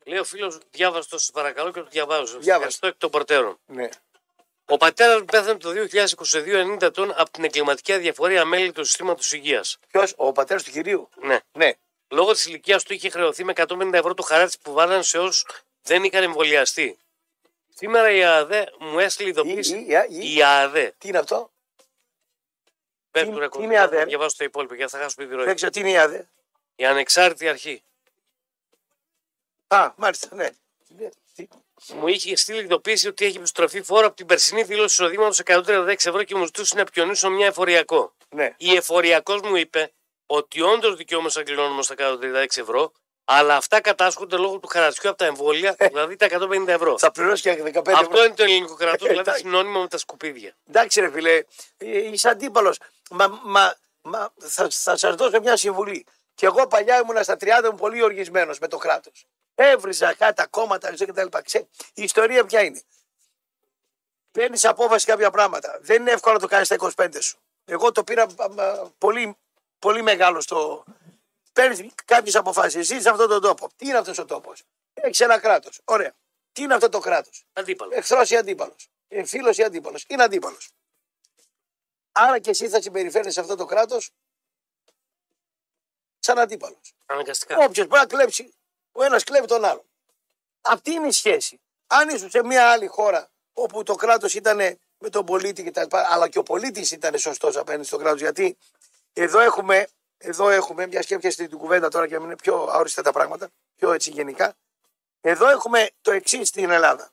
[0.04, 2.24] λέει ο φίλος, διάβασε το, σας παρακαλώ και το διαβάζω.
[2.24, 2.50] Διάβασε.
[2.50, 3.58] Ευχαριστώ εκ των προτέρων.
[3.66, 3.88] Ναι.
[4.64, 9.32] Ο πατέρας μου πέθανε το 2022 90 ετών από την εγκληματική αδιαφορία μέλη του συστήματος
[9.32, 9.78] υγείας.
[9.88, 11.38] Ποιος, ο πατέρας του κυρίου; Ναι.
[11.52, 11.72] Ναι.
[12.08, 15.44] Λόγω της ηλικίας του είχε χρεωθεί με 150 ευρώ το χαράτσι που βάλανε σε όσους
[15.82, 16.98] δεν είχαν εμβολιαστεί.
[17.78, 19.76] Σήμερα η ΑΔΕ μου έστειλε Ή, ειδοποίηση.
[19.76, 20.94] ή, ή, Η ΑΔΕ.
[20.98, 21.52] τι είναι αυτό,
[23.10, 25.26] Πες τι- του ρε τι κολλή, είναι ΑΔΕ; θα διαβάσω τα υπόλοιπα γιατί θα χάσουμε
[25.26, 25.44] τη ροή.
[25.44, 26.28] δεν ξέρω τι είναι η ΑΔΕ.
[26.76, 27.82] Η ανεξάρτητη αρχή.
[29.66, 30.48] Α, μάλιστα, ναι.
[30.88, 31.48] Ναι, τι-
[31.94, 36.22] Μου είχε στείλει ειδοποίηση ότι έχει επιστροφή φόρο από την περσινή δήλωση εισοδήματος 136 ευρώ
[36.22, 38.14] και μου ζητούσε να επικοινωνήσω μια εφοριακό.
[38.28, 38.54] Ναι.
[38.56, 39.92] Η εφοριακός μου είπε
[40.26, 42.92] ότι όντως δικαιούμαστε να κληρώνουμε στα 136 ευρώ,
[43.28, 46.98] αλλά αυτά κατάσχονται λόγω του χαρακτηρίου από τα εμβόλια, δηλαδή τα 150 ευρώ.
[46.98, 48.24] Θα πληρώσει και 15 Αυτό ευρώ.
[48.24, 49.40] είναι το ελληνικό κράτος, δηλαδή Εντάξει.
[49.40, 50.56] συνώνυμο με τα σκουπίδια.
[50.68, 51.42] Εντάξει, ρε φιλέ,
[51.76, 52.78] ε, είσαι αντίπαλος.
[53.10, 56.06] Μα, μα, μα θα, θα σας δώσω μια συμβουλή.
[56.34, 59.26] Και εγώ παλιά ήμουνα στα 30 μου πολύ οργισμένος με το κράτος.
[59.54, 61.26] Έβριζα κάτι τα κόμματα κτλ.
[61.44, 61.58] Ξέ,
[61.94, 62.82] η ιστορία ποια είναι.
[64.32, 65.78] Παίρνεις απόφαση κάποια πράγματα.
[65.80, 67.38] Δεν είναι εύκολο να το κάνεις στα 25 σου.
[67.64, 69.36] Εγώ το πήρα α, α, πολύ,
[69.78, 70.84] πολύ μεγάλο στο.
[71.56, 72.86] Παίρνεις κάποιες αποφάσεις.
[72.86, 73.68] Ζει σε αυτόν τον τόπο.
[73.76, 74.62] Τι είναι αυτός ο τόπος;
[74.94, 75.80] Έχεις ένα κράτος.
[75.84, 76.14] Ωραία.
[76.52, 77.94] Τι είναι αυτό το κράτος; Αντίπαλος.
[77.94, 78.90] Εχθρός ή αντίπαλος;
[79.24, 80.70] Φίλος ή αντίπαλος; Είναι αντίπαλος.
[82.12, 84.10] Άρα και εσύ θα συμπεριφέρεις σε αυτό το κράτος
[86.18, 86.94] σαν αντίπαλος.
[87.06, 87.56] Αναγκαστικά.
[87.56, 88.54] Όποιος μπορεί να κλέψει,
[88.92, 89.84] ο ένας κλέβει τον άλλο.
[90.60, 91.60] Αυτή είναι η σχέση.
[91.86, 94.56] Αν ήσουν σε μια άλλη χώρα όπου το κράτος ήταν
[94.98, 95.96] με τον πολίτη κτλ.
[95.96, 98.20] Αλλά και ο πολίτης ήταν σωστός απέναντι στο κράτος.
[98.20, 98.58] Γιατί
[99.12, 99.88] εδώ έχουμε,
[100.18, 103.12] εδώ έχουμε, μια και έπιασε την κουβέντα τώρα και να μην είναι πιο αόριστα τα
[103.12, 104.56] πράγματα, πιο έτσι γενικά.
[105.20, 107.10] Εδώ έχουμε το εξής στην Ελλάδα.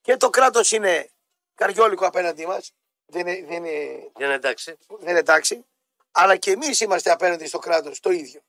[0.00, 1.10] Και το κράτος είναι
[1.54, 2.72] καριόλικο απέναντί μας.
[3.06, 4.76] Δεν είναι, δεν, είναι, Για να εντάξει.
[4.88, 5.66] δεν είναι εντάξει.
[6.12, 8.40] Αλλά και εμείς είμαστε απέναντι στο κράτος το ίδιο.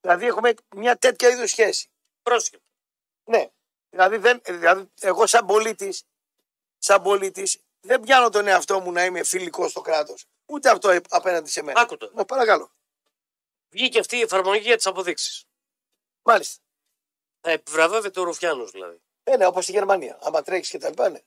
[0.00, 1.90] Δηλαδή έχουμε μια τέτοια είδους σχέση.
[2.22, 2.62] Πρόσχετο.
[3.24, 3.50] Ναι.
[3.90, 5.94] Δηλαδή, δεν, δηλαδή εγώ σαν πολίτη,
[6.78, 10.26] σαν πολίτης, δεν πιάνω τον εαυτό μου να είμαι φιλικός στο κράτος.
[10.46, 11.80] Ούτε αυτό ε- απέναντι σε μένα.
[11.80, 12.10] Άκου το.
[12.14, 12.70] Με παρακαλώ.
[13.74, 15.44] Βγήκε αυτή η εφαρμογή για τις αποδείξεις.
[16.22, 16.62] Μάλιστα.
[17.40, 19.02] Θα επιβραβεύεται ο Ρουφιάνος δηλαδή.
[19.24, 20.18] Ε, ναι, όπως στη Γερμανία.
[20.22, 21.20] Άμα τρέξει και τα λοιπά, ναι.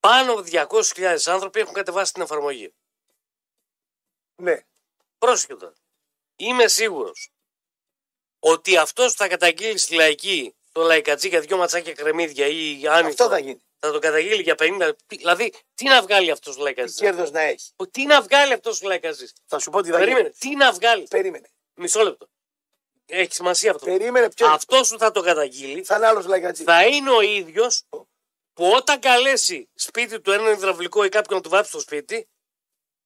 [0.00, 2.74] Πάνω από 200.000 άνθρωποι έχουν κατεβάσει την εφαρμογή.
[4.42, 4.60] ναι.
[5.18, 5.72] Πρόσχετο.
[6.36, 7.30] Είμαι σίγουρος
[8.38, 13.08] ότι αυτός που θα καταγγείλει στη λαϊκή το λαϊκατζί για δυο ματσάκια κρεμμύδια ή άνοιξο.
[13.08, 13.62] Αυτό θα γίνει.
[13.78, 14.92] θα το καταγγείλει για 50.
[15.06, 16.98] Δηλαδή, τι να βγάλει αυτός ο Τι λαϊκατζής.
[16.98, 17.72] κέρδος να έχει.
[17.90, 20.20] Τι να βγάλει αυτός ο λαϊκατζής; Θα σου πω τι θα Περίμενε.
[20.20, 20.32] γίνει.
[20.38, 21.48] Τι να βγάλει; Περίμενε.
[21.76, 22.28] Μισό λεπτό.
[23.06, 23.84] Έχει σημασία αυτό.
[23.86, 24.46] Περίμενε ποιο.
[24.46, 26.64] Αυτός που θα το καταγγείλει Θα είναι άλλος λαϊκατζή.
[26.64, 27.84] θα είναι ο ίδιος
[28.52, 32.28] που όταν καλέσει σπίτι του έναν υδραυλικό ή κάποιον να του βάψει στο σπίτι,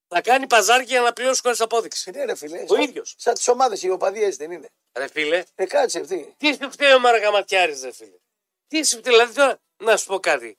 [0.09, 2.11] θα κάνει παζάρι για να πληρώσει χωρίς απόδειξη.
[2.11, 2.65] Ναι, ρε φίλε.
[2.69, 3.15] Ο ίδιος.
[3.19, 4.71] Σαν τις ομάδες, οι οπαδίες δεν είναι.
[4.97, 6.35] Ρε φίλε, Ε, κάτσε αυτή.
[6.39, 8.17] τι σου φταίει ο Μαραγκαματιάρη, ρε φίλε;
[8.67, 10.59] Τι σου φταίει, δηλαδή τώρα, να σου πω κάτι.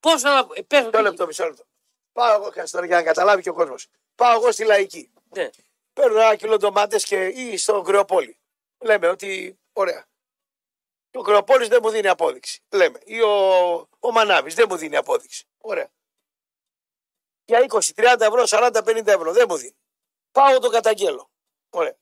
[0.00, 0.46] Πώς να.
[0.54, 1.64] ε, Πες, Μισό λεπτό, μισό λεπτό.
[2.12, 3.86] Πάω εγώ κάτσε τώρα για να καταλάβει και ο κόσμος.
[4.14, 5.12] Πάω εγώ στη λαϊκή.
[5.34, 5.50] Ναι.
[5.96, 8.38] Παίρνω ένα κιλό ντομάτες και ή στο κρεοπόλι.
[8.78, 10.06] Λέμε ότι ωραία.
[11.10, 12.62] Και ο Κρεοπόλη δεν μου δίνει απόδειξη.
[12.70, 12.98] Λέμε.
[13.04, 15.46] Ή ο, ο Μανάβης δεν μου δίνει απόδειξη.
[15.58, 15.90] Ωραία.
[17.44, 19.76] Για 20, 30 ευρώ, 40, 50 ευρώ δεν μου δίνει.
[20.32, 21.30] Πάω το καταγγέλω.
[21.70, 21.96] Ωραία.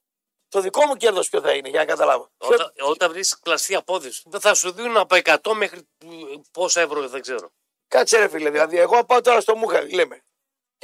[0.48, 2.30] Το δικό μου κέρδος ποιο θα είναι, για να καταλάβω.
[2.37, 6.09] Όταν, όταν βρεις κλαστή απόδειξη, δεν θα σου δίνουν από 100 μέχρι ε,
[6.50, 7.52] πόσα ευρώ, δεν ξέρω.
[7.88, 10.24] Κάτσε ρε φίλε, δηλαδή εγώ πάω τώρα στο Μούχαρη, λέμε.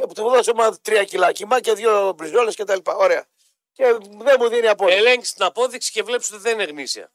[0.01, 2.97] Και που του δώσω μα τρία κιλά κοιμά και δύο μπριζόλες και τα λοιπά.
[2.97, 3.27] Ωραία.
[3.73, 3.85] Και
[4.19, 4.99] δεν μου δίνει απόδειξη.
[4.99, 7.13] Ελέγξει την απόδειξη και βλέπεις ότι δεν είναι γνήσια.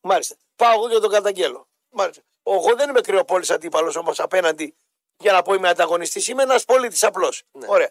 [0.00, 0.36] Μάλιστα.
[0.56, 1.68] Πάω εγώ και τον καταγγέλω.
[1.90, 2.22] Μάλιστα.
[2.42, 4.74] Εγώ δεν είμαι κρυοπόλης αντίπαλος όμως απέναντι
[5.16, 6.28] για να πω είμαι ανταγωνιστής.
[6.28, 7.42] Είμαι ένας πολίτης απλώς.
[7.52, 7.66] Ναι.
[7.68, 7.90] Ωραία.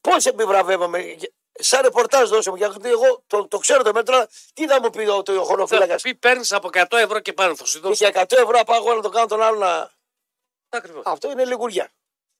[0.00, 1.16] Πώς επιβραβεύομαι,
[1.52, 5.08] σαν ρεπορτάζ δώσε μου, γιατί εγώ το, το ξέρω το μέτρο, τι θα μου πει
[5.08, 7.88] ο, το Θα χωροφύλακας; σου πει παίρνεις από 100 ευρώ και πάνω, θα σου Και
[7.88, 8.08] δώσω.
[8.08, 9.90] για 100 ευρώ πάω εγώ να το κάνω τον άλλο να.
[10.68, 11.02] Ακριβώς.
[11.06, 11.92] Αυτό είναι λιγουριά.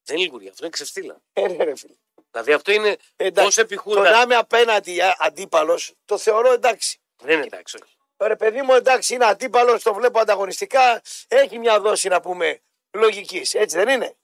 [0.07, 1.21] Δεν λειτουργεί, αυτό είναι ξεφτύλα.
[1.33, 1.95] Ε, ναι, ρε, φίλε.
[2.31, 4.11] Δηλαδή αυτό είναι Εντάξει, ω Το επιχούντα.
[4.11, 7.01] να είμαι απέναντι αντίπαλος, το θεωρώ εντάξει.
[7.17, 7.97] Δεν είναι εντάξει, όχι.
[8.17, 11.03] Ρε παιδί μου, εντάξει, είναι αντίπαλος, το βλέπω ανταγωνιστικά.
[11.29, 13.55] Έχει μια δόση να πούμε λογικής.
[13.55, 14.17] Έτσι δεν είναι;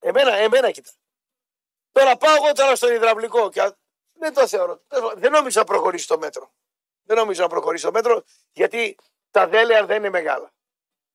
[0.00, 0.90] Εμένα, εμένα κοίτα.
[1.92, 3.76] Τώρα πάω εγώ τώρα στον υδραυλικό και α-
[4.12, 4.80] δεν το θεωρώ.
[5.14, 6.52] Δεν νομίζω να προχωρήσει το μέτρο.
[7.02, 8.96] Δεν νομίζω να προχωρήσει το μέτρο γιατί
[9.30, 10.52] τα δέλεα δεν είναι μεγάλα.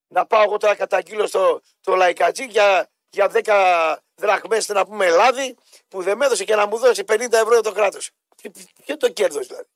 [0.08, 5.56] Να πάω εγώ τώρα καταγγείλω στο το λαϊκατζή για, για 10 δραχμές να πούμε λάδι
[5.88, 8.12] που δεν με έδωσε και να μου δώσει 50 ευρώ το κράτος.
[8.41, 8.52] Ποιο
[8.86, 9.67] είναι το κέρδος δηλαδή;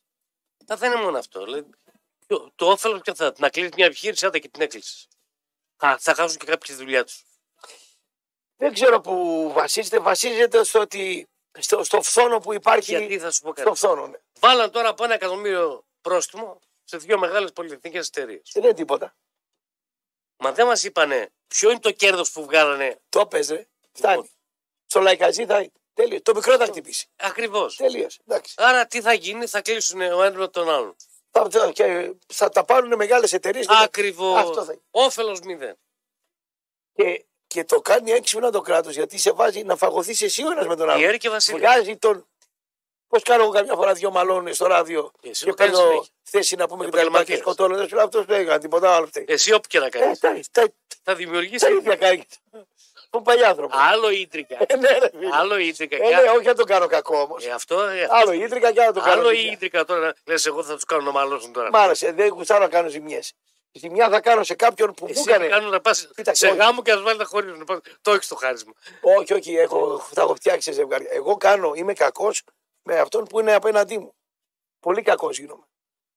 [0.68, 1.46] Μα δεν είναι μόνο αυτό.
[1.46, 1.66] λέει.
[2.28, 5.08] Το, το όφελος ποιο θα να κλείσει μια επιχείρηση, άντε και την έκλεισες.
[5.78, 7.24] Θα χάσουν και κάποιοι τη δουλειά τους.
[8.58, 10.00] Δεν ξέρω που βασίζεται.
[10.00, 12.92] Βασίζεται στο, ότι, στο, στο φθόνο που υπάρχει.
[12.98, 13.78] Γιατί θα σου πω Στο κάτι.
[13.78, 14.18] φθόνο, ναι.
[14.40, 18.50] Βάλαν τώρα από ένα εκατομμύριο πρόστιμο σε δύο μεγάλες πολυεθνικές εταιρείες.
[18.54, 19.16] Δεν είναι τίποτα.
[20.38, 23.68] Μα δεν μας είπανε ποιο είναι το κέρδος που βγάλανε; Το πες, ρε.
[23.92, 24.30] Φτάνει.
[24.86, 25.66] Στο λαϊκαζί θα.
[25.94, 26.22] Τέλειο.
[26.22, 27.08] Το μικρό θα χτυπήσει.
[27.16, 27.76] Ακριβώς.
[27.76, 28.08] Τέλειο.
[28.28, 28.54] Εντάξει.
[28.58, 30.96] Άρα τι θα γίνει, θα κλείσουν ο ένας με τον άλλον.
[31.32, 33.66] Θα, θα, και θα τα πάρουν μεγάλες εταιρείες.
[33.70, 34.38] Ακριβώς.
[34.38, 34.84] Αυτό θα γίνει.
[34.92, 35.78] Όφελος μηδέν.
[36.94, 40.68] Και, και το κάνει έξυπνα το κράτος γιατί σε βάζει να φαγωθείς εσύ ο ένας
[40.68, 41.06] με τον Η άλλο.
[41.08, 41.58] Έρη και Βασίλη.
[41.58, 42.28] Βγάζει τον.
[43.08, 46.13] Πώς κάνω εγώ καμιά φορά δύο μαλώνες στο ράδιο Εσύ και το κάνεις παίρνω συνέχεια.
[46.38, 47.40] Θέση να πούμε και τα λοιπά και Επαγγελματίες.
[47.40, 47.76] σκοτώνω.
[47.76, 49.26] Δεν σου λέω αυτός δεν έκανε τίποτα άλλο φταίει.
[49.28, 50.18] Εσύ όπου και να Ε, κάνει.
[50.20, 50.66] τα, τα,
[51.04, 51.62] Θα δημιουργήσεις.
[51.62, 52.24] τα ίδια κάνει.
[53.10, 53.76] Τον παλιάνθρωπο.
[53.92, 54.58] Άλλο ήτρικα.
[54.68, 55.30] Ε, ναι, ρε, φίλε.
[55.36, 55.96] Άλλο ήτρικα.
[55.96, 57.46] Ε, Και- ναι, όχι να τον κάνω κακό όμως.
[57.46, 57.82] Ε, αυτό.
[57.82, 59.22] ε, Άλλο ήτρικα και άλλο το κάνω.
[59.22, 59.52] Άλλο ζημιά.
[59.52, 60.14] ήτρικα τώρα.
[60.26, 61.70] Λες, εγώ θα τους κάνω να μαλώσουν τώρα.
[61.70, 63.34] Μ' άρεσε, δεν γουστάρω να κάνω ζημιές.
[63.72, 65.48] Ζημιά θα κάνω σε κάποιον που μου Εσύ έκανε.
[65.48, 66.62] κάνουν να πας Κοίταξε, σε όχι.
[66.62, 67.66] γάμο και να σου βάλει να χωρίζουν.
[68.02, 68.74] Το έχεις το χάρισμα.
[69.18, 71.08] Όχι, όχι, έχω, θα έχω φτιάξει σε ζευγάρι.
[71.12, 72.44] Εγώ κάνω, είμαι κακός
[72.84, 74.16] με αυτόν που είναι απέναντί μου.
[74.80, 75.64] Πολύ κακός γίνομαι.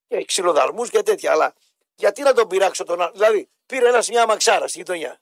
[0.09, 1.33] Και ξυλοδαρμούς και τέτοια.
[1.33, 1.55] Αλλά
[1.95, 3.13] γιατί να τον πειράξω τον άλλο.
[3.13, 5.21] Δηλαδή, πήρε ένας μια μαξάρα στη γειτονιά.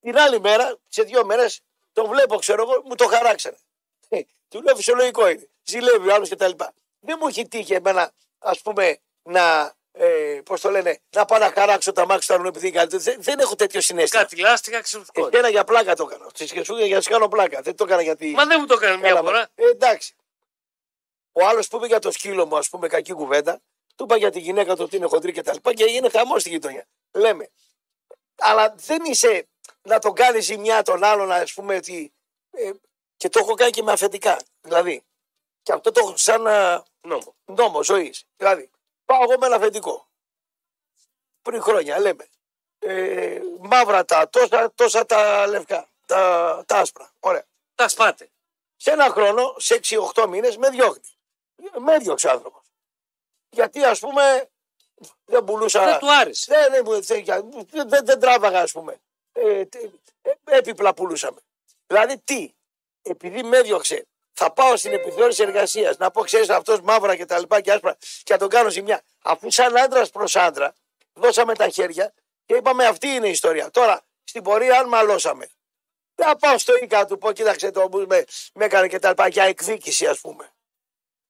[0.00, 1.60] Την άλλη μέρα, σε δύο μέρες,
[1.92, 3.56] τον βλέπω, ξέρω εγώ, μου το χαράξανε.
[4.08, 5.48] Ε, Του λέω φυσιολογικό είναι.
[5.62, 6.50] Ζηλεύει ο άλλος κτλ.
[7.00, 9.74] Δεν μου έχει τύχει εμένα, ας πούμε, να.
[9.96, 13.02] Ε, Πώς το λένε, να πάω να χαράξω τα μάξι του άλλου επειδή είναι καλύτερο.
[13.02, 14.22] Δεν, δεν έχω τέτοιο συνέστημα.
[14.22, 15.28] Κάτι λάστιχα ξεφτικό.
[15.32, 16.30] Εσένα για πλάκα το έκανα.
[16.34, 17.60] Στι χεσούγια για να σου κάνω πλάκα.
[17.62, 18.30] Δεν το έκανα γιατί.
[18.30, 19.48] Μα δεν μου το έκανε μια Καλά, φορά.
[19.54, 20.14] Ε, εντάξει.
[21.32, 23.60] Ο άλλος που είπε για το σκύλο μου, ας πούμε, κακή κουβέντα,
[23.94, 26.40] του είπα για τη γυναίκα του ότι είναι χοντρή και τα λοιπά και έγινε χαμός
[26.40, 26.86] στη γειτονιά.
[27.12, 27.50] Λέμε.
[28.36, 29.48] Αλλά δεν είσαι
[29.82, 32.14] να τον κάνει ζημιά τον άλλον, ας πούμε, ότι.
[32.50, 32.70] Ε,
[33.16, 34.38] και το έχω κάνει και με αφεντικά.
[34.60, 35.04] Δηλαδή.
[35.62, 37.34] Και αυτό το έχω σαν να, Νόμο.
[37.44, 38.24] νόμο ζωής.
[38.36, 38.70] Δηλαδή,
[39.04, 40.08] πάω εγώ με ένα αφεντικό.
[41.42, 42.28] Πριν χρόνια λέμε.
[42.78, 45.88] Ε, μαύρα τα τόσα, τόσα τα λευκά.
[46.06, 47.12] Τα, τα άσπρα.
[47.20, 47.44] Ωραία.
[47.74, 48.30] Τα σπάτε.
[48.76, 49.80] Σε ένα χρόνο, σε
[50.14, 51.10] 6-8 μήνες, με διώχνει.
[51.78, 52.63] Με διώξει άνθρωπος.
[53.54, 54.48] Γιατί ας πούμε
[55.24, 55.84] δεν πουλούσα.
[55.84, 56.54] Δεν του άρεσε.
[56.54, 57.24] Δεν, δεν, μου- δεν,
[57.70, 58.96] δεν, δεν, δεν τράβαγα, ας πούμε.
[59.32, 59.90] Ε, τε-
[60.22, 61.40] ε, έπιπλα πουλούσαμε.
[61.86, 62.54] Δηλαδή τι,
[63.02, 67.38] επειδή με έδιωξε, θα πάω στην επιθεώρηση εργασίας να πω, ξέρεις αυτός μαύρα και τα
[67.38, 69.02] λοιπά και άσπρα και να τον κάνω ζημιά.
[69.22, 70.74] Αφού σαν άντρας προς άντρα
[71.12, 72.12] δώσαμε τα χέρια
[72.46, 73.70] και είπαμε αυτή είναι η ιστορία.
[73.70, 75.48] Τώρα στην πορεία, αν μαλώσαμε,
[76.14, 78.98] δεν θα πάω στο ΙΚΑ να του πω, κοίταξε το που με, με έκανε και
[78.98, 80.52] τα λοιπά για εκδίκηση, ας πούμε.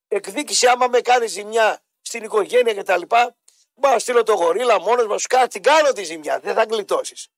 [0.08, 1.82] Εκδίκηση, άμα με κάνει ζημιά
[2.14, 3.36] στην οικογένεια και τα λοιπά,
[3.74, 6.40] Μπα να στείλω το γορίλα μόνος μας, σου κάνω την κάνω τη ζημιά.
[6.40, 7.28] Δεν θα γλιτώσεις.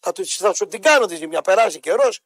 [0.00, 1.42] Θα, του- θα σου την κάνω τη ζημιά.
[1.42, 2.20] Περάσει καιρός,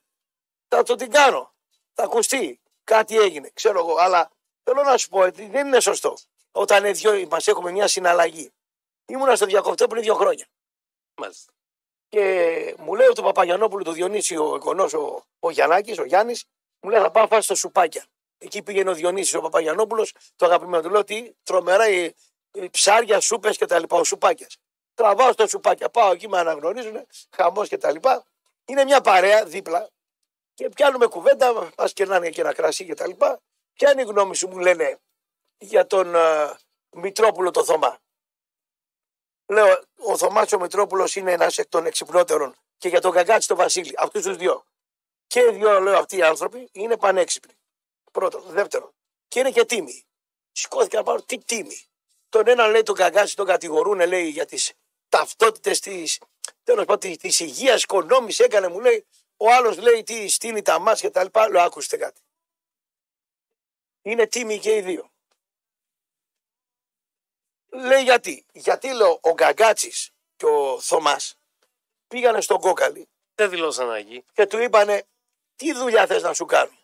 [0.69, 1.55] θα του την κάνω.
[1.93, 2.61] Θα ακουστεί.
[2.85, 3.97] Κάτι έγινε, ξέρω εγώ.
[3.97, 4.31] Αλλά
[4.63, 6.17] θέλω να σου πω ότι δεν είναι σωστό.
[6.53, 8.53] Όταν δύο μας έχουμε μια συναλλαγή.
[9.07, 10.47] Ήμουνα στο διακοπτό πριν δύο χρόνια.
[11.21, 11.53] Μάλιστα.
[12.09, 16.45] Και μου λέει του Παπαγιανόπουλου, του Διονύση, ο εικονό, ο, ο Γιαννάκης, ο Γιάννης,
[16.81, 18.07] μου λέει θα πάω να φας στο σουπάκια.
[18.45, 20.91] Εκεί πήγαινε ο Διονύσης, ο Παπαγιανόπουλος, το αγαπημένο του.
[20.91, 22.15] Λέω τι τρομερά οι,
[22.53, 24.47] οι ψάρια, σούπες και τα λοιπά, ο σουπάκια.
[24.95, 28.25] Τραβάω στο σουπάκια, πάω εκεί, με αναγνωρίζουν, χαμός και τα λοιπά.
[28.65, 29.89] Είναι μια παρέα δίπλα
[30.55, 33.41] και πιάνουμε κουβέντα, μας κερνάνε και ένα κρασί και τα λοιπά.
[33.73, 34.99] Ποια είναι η γνώμη σου, μου λένε,
[35.59, 36.55] για τον uh,
[36.91, 37.99] Μητρόπουλο το Θωμά;
[39.47, 43.57] Λέω, ο Θωμάς ο Μητρόπουλος είναι ένας εκ των εξυπνότερων και για τον Καγκάτσι τον
[43.57, 43.95] Βασίλη.
[43.97, 44.65] Αυτούς τους δύο.
[45.27, 47.55] Και οι δύο, λέω, αυτοί οι άνθρωποι είναι πανέξυπνοι.
[48.15, 48.43] Πρώτον.
[48.43, 48.95] Δεύτερον.
[49.29, 50.07] Και είναι και τίμιοι.
[50.53, 51.87] Σηκώθηκα να πάρω τι τίμιοι.
[52.29, 54.73] Τον έναν λέει τον Καγκάτσι τον κατηγορούν, λέει για τις
[55.09, 56.21] ταυτότητες της
[56.63, 59.07] τέλος πάντων της υγείας, οικονόμηση έκανε, μου λέει.
[59.37, 61.49] Ο άλλος λέει τι στήνει τα ματς και τα λοιπά.
[61.49, 62.21] Λέω, άκουστε κάτι.
[64.03, 65.11] Είναι τίμοι και οι δύο.
[67.69, 71.39] Λέει γιατί; Γιατί λέω ο Γκαγκάτση και ο Θωμάς
[72.09, 74.25] πήγανε στον κόκαλη Δεν δηλώσαν Αγί.
[74.33, 75.07] και του είπανε
[75.57, 76.79] τι δουλειά θες να σου κάνουν.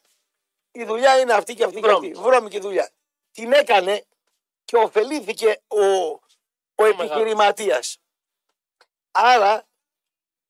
[0.73, 1.99] Η δουλειά είναι αυτή και αυτή και αυτή.
[1.99, 2.21] Βρώμικη.
[2.21, 2.91] Βρώμικη δουλειά.
[3.31, 4.07] Την έκανε
[4.65, 5.85] και ωφελήθηκε ο,
[6.75, 7.99] ο επιχειρηματίας.
[9.11, 9.67] Άρα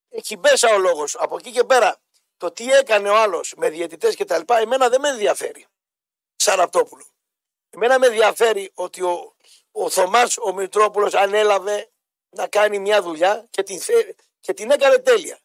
[0.09, 1.16] έχει μέσα ο λόγος.
[1.16, 2.00] Από εκεί και πέρα
[2.37, 5.66] το τι έκανε ο άλλος με διαιτητές και τα λοιπά εμένα δεν με ενδιαφέρει.
[6.37, 7.04] Σαν Ραπτόπουλο.
[7.70, 9.35] Εμένα με ενδιαφέρει ότι ο,
[9.72, 11.90] ο Θωμάς ο Μητρόπουλος ανέλαβε
[12.30, 15.38] να κάνει μια δουλειά και την, θε- και την έκανε τέλεια.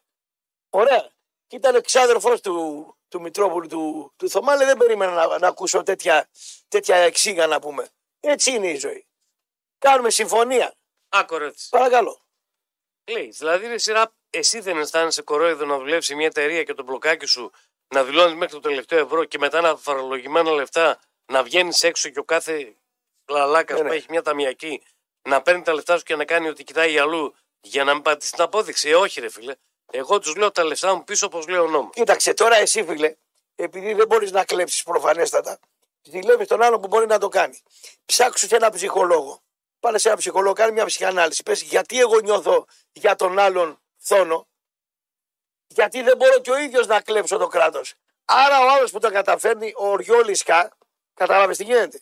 [0.70, 1.10] Ωραία.
[1.46, 5.82] Και ήταν εξάδερφος του, του Μητρόπουλου του, του Θωμά, λέει, δεν περίμενα να, να ακούσω
[5.82, 6.28] τέτοια,
[6.68, 7.88] τέτοια εξήγα να πούμε.
[8.20, 9.06] Έτσι είναι η ζωή.
[9.78, 10.74] Κάνουμε συμφωνία.
[11.08, 11.68] Άκου ερώτηση.
[11.68, 12.20] Παρακαλώ.
[13.10, 16.82] Λέει, δηλαδή είναι σειρά, εσύ δεν αισθάνεσαι κορόιδο να δουλεύει σε μια εταιρεία και το
[16.82, 17.50] μπλοκάκι σου
[17.88, 21.00] να δηλώνεις μέχρι το τελευταίο ευρώ και μετά να φορολογημένα λεφτά
[21.32, 22.76] να βγαίνεις έξω και ο κάθε
[23.28, 23.96] λαλάκας Ναι, που ναι.
[23.96, 24.82] έχει μια ταμιακή
[25.28, 28.32] να παίρνει τα λεφτά σου και να κάνει ότι κοιτάει αλλού για να μην πατήσει
[28.32, 28.88] την απόδειξη.
[28.88, 29.54] Ε, όχι, ρε φίλε.
[29.90, 31.94] Εγώ τους λέω τα λεφτά μου πίσω όπως λέει ο νόμος.
[31.94, 33.16] Κοίταξε τώρα εσύ φίλε,
[33.54, 35.58] επειδή δεν μπορείς να κλέψεις προφανέστατα,
[36.02, 37.62] ζηλεύεις τον άλλο που μπορεί να το κάνει.
[38.04, 39.42] Ψάξου σε ένα ψυχολόγο.
[39.80, 41.42] Πάνε σε ένα ψυχολόγο, κάνει μια ψυχανάλυση.
[41.42, 44.48] Πες γιατί εγώ νιώθω για τον άλλον θόνο,
[45.66, 47.94] γιατί δεν μπορώ και ο ίδιος να κλέψω το κράτος.
[48.24, 50.76] Άρα ο άλλος που το καταφέρνει, ο Οριόλισκα,
[51.14, 52.00] καταλάβες τι γίνεται.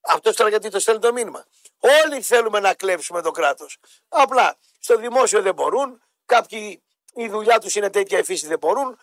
[0.00, 1.46] Αυτός τώρα γιατί το στέλνει το μήνυμα.
[1.78, 3.78] Όλοι θέλουμε να κλέψουμε το κράτος.
[4.08, 6.02] Απλά στο δημόσιο δεν μπορούν.
[6.26, 6.83] Κάποιοι
[7.14, 8.98] η δουλειά τους είναι τέτοια, η φύση δεν μπορούν.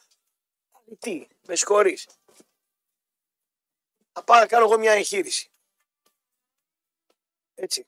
[0.99, 2.07] Τι, με συγχωρείς.
[4.13, 5.51] Θα πάω να κάνω εγώ μια εγχείρηση.
[7.55, 7.87] Έτσι.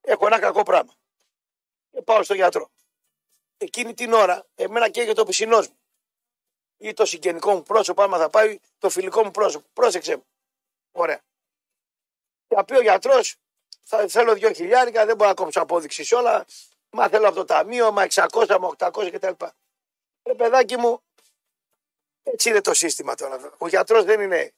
[0.00, 0.94] Έχω ένα κακό πράγμα.
[1.90, 2.70] Και πάω στον γιατρό.
[3.56, 5.78] Εκείνη την ώρα, εμένα καίγεται ο πισινός μου.
[6.76, 9.68] Ή το συγγενικό μου πρόσωπο, άμα θα πάει το φιλικό μου πρόσωπο.
[9.72, 10.26] Πρόσεξε μου.
[10.92, 11.22] Ωραία.
[12.48, 13.36] Θα πει ο γιατρός,
[13.82, 16.44] θα θέλω δύο χιλιάρικα, δεν μπορώ να κόψω απόδειξη σε όλα.
[16.96, 19.44] Μα θέλω από το ταμείο, μα 600, μα 800 κτλ.
[20.22, 21.02] Ρε παιδάκι μου,
[22.22, 23.54] έτσι είναι το σύστημα τώρα.
[23.58, 24.54] Ο γιατρός δεν είναι.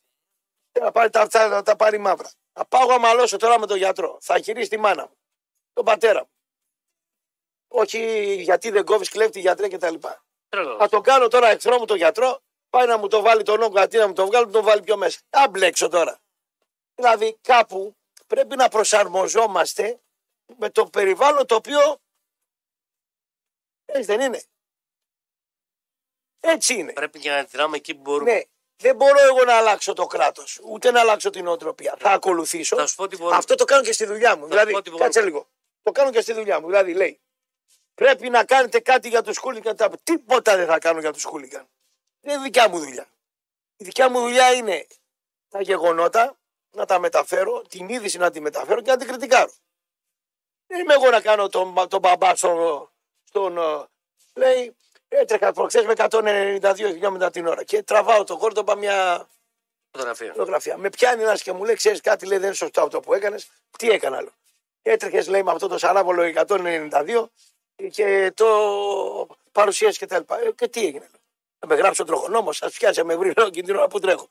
[0.72, 2.30] Θα πάρει τα αυτά, να τα πάρει μαύρα.
[2.52, 4.18] Θα πάω να μαλώσω τώρα με τον γιατρό.
[4.20, 5.16] Θα χειρίσει τη μάνα μου,
[5.72, 6.30] τον πατέρα μου.
[7.68, 9.94] Όχι γιατί δεν κόβεις κλέφτη γιατρέ κτλ.
[10.48, 10.76] Τρελός.
[10.78, 13.80] Θα τον κάνω τώρα εχθρό μου τον γιατρό, πάει να μου το βάλει τον όγκο
[13.80, 15.20] αντί να μου το βγάλει, μου το βάλει πιο μέσα.
[15.30, 16.18] Θα μπλέξω τώρα.
[16.94, 17.96] Δηλαδή κάπου
[18.26, 20.00] πρέπει να προσαρμοζόμαστε
[20.56, 21.98] με το περιβάλλον το οποίο
[23.96, 24.42] έτσι δεν είναι.
[26.40, 26.92] Έτσι είναι.
[26.92, 28.32] Πρέπει και να τυράμε εκεί που μπορούμε.
[28.32, 28.40] Ναι,
[28.76, 31.96] δεν μπορώ εγώ να αλλάξω το κράτος, ούτε να αλλάξω την οτροπία.
[31.98, 32.76] Θα ακολουθήσω.
[32.76, 33.36] Θα σου πω τι μπορούμε.
[33.36, 34.42] Αυτό το κάνω και στη δουλειά μου.
[34.42, 35.04] σου Δηλαδή, πω τι μπορούμε.
[35.08, 35.48] κάτσε λίγο.
[35.82, 36.66] Το κάνω και στη δουλειά μου.
[36.66, 37.20] Δηλαδή, λέει,
[37.94, 39.76] πρέπει να κάνετε κάτι για τους χούλιγκαν.
[39.76, 41.68] Τα- Τίποτα δεν θα κάνω για τους χούλιγκαν.
[42.20, 43.08] Δεν είναι δικιά μου δουλειά.
[43.76, 44.86] Η δικιά μου δουλειά είναι
[45.48, 46.38] τα γεγονότα
[46.70, 49.52] να τα μεταφέρω, την είδηση να τη μεταφέρω και να την κριτικάρω.
[50.66, 52.90] Δεν είμαι εγώ να κάνω τον, τον μπαμπά στο-
[53.36, 53.58] στον.
[53.58, 53.84] ε,
[54.34, 54.76] λέει,
[55.08, 59.28] έτρεχα προχθέ με 192 χιλιόμετρα την ώρα και τραβάω το κόρτοπα μια
[59.90, 60.32] Φωτογραφία.
[60.32, 60.76] φωτογραφία.
[60.76, 63.48] Με πιάνει ένας και μου λέει: Ξέρεις κάτι, λέει, δεν είναι σωστό αυτό που έκανες.
[63.78, 64.30] Τι έκανα άλλο.
[64.82, 67.26] Έτρεχες, λέει, με αυτό το σαράβολο 192
[67.90, 68.46] και το
[69.52, 70.40] παρουσίασε και τα λοιπά.
[70.40, 71.08] Ε, και τι έγινε.
[71.60, 71.60] Λέω.
[71.60, 74.26] Θα με γράψει ο τροχονόμος, σας πιάσε με βρει λέω, και την ώρα που τρέχω.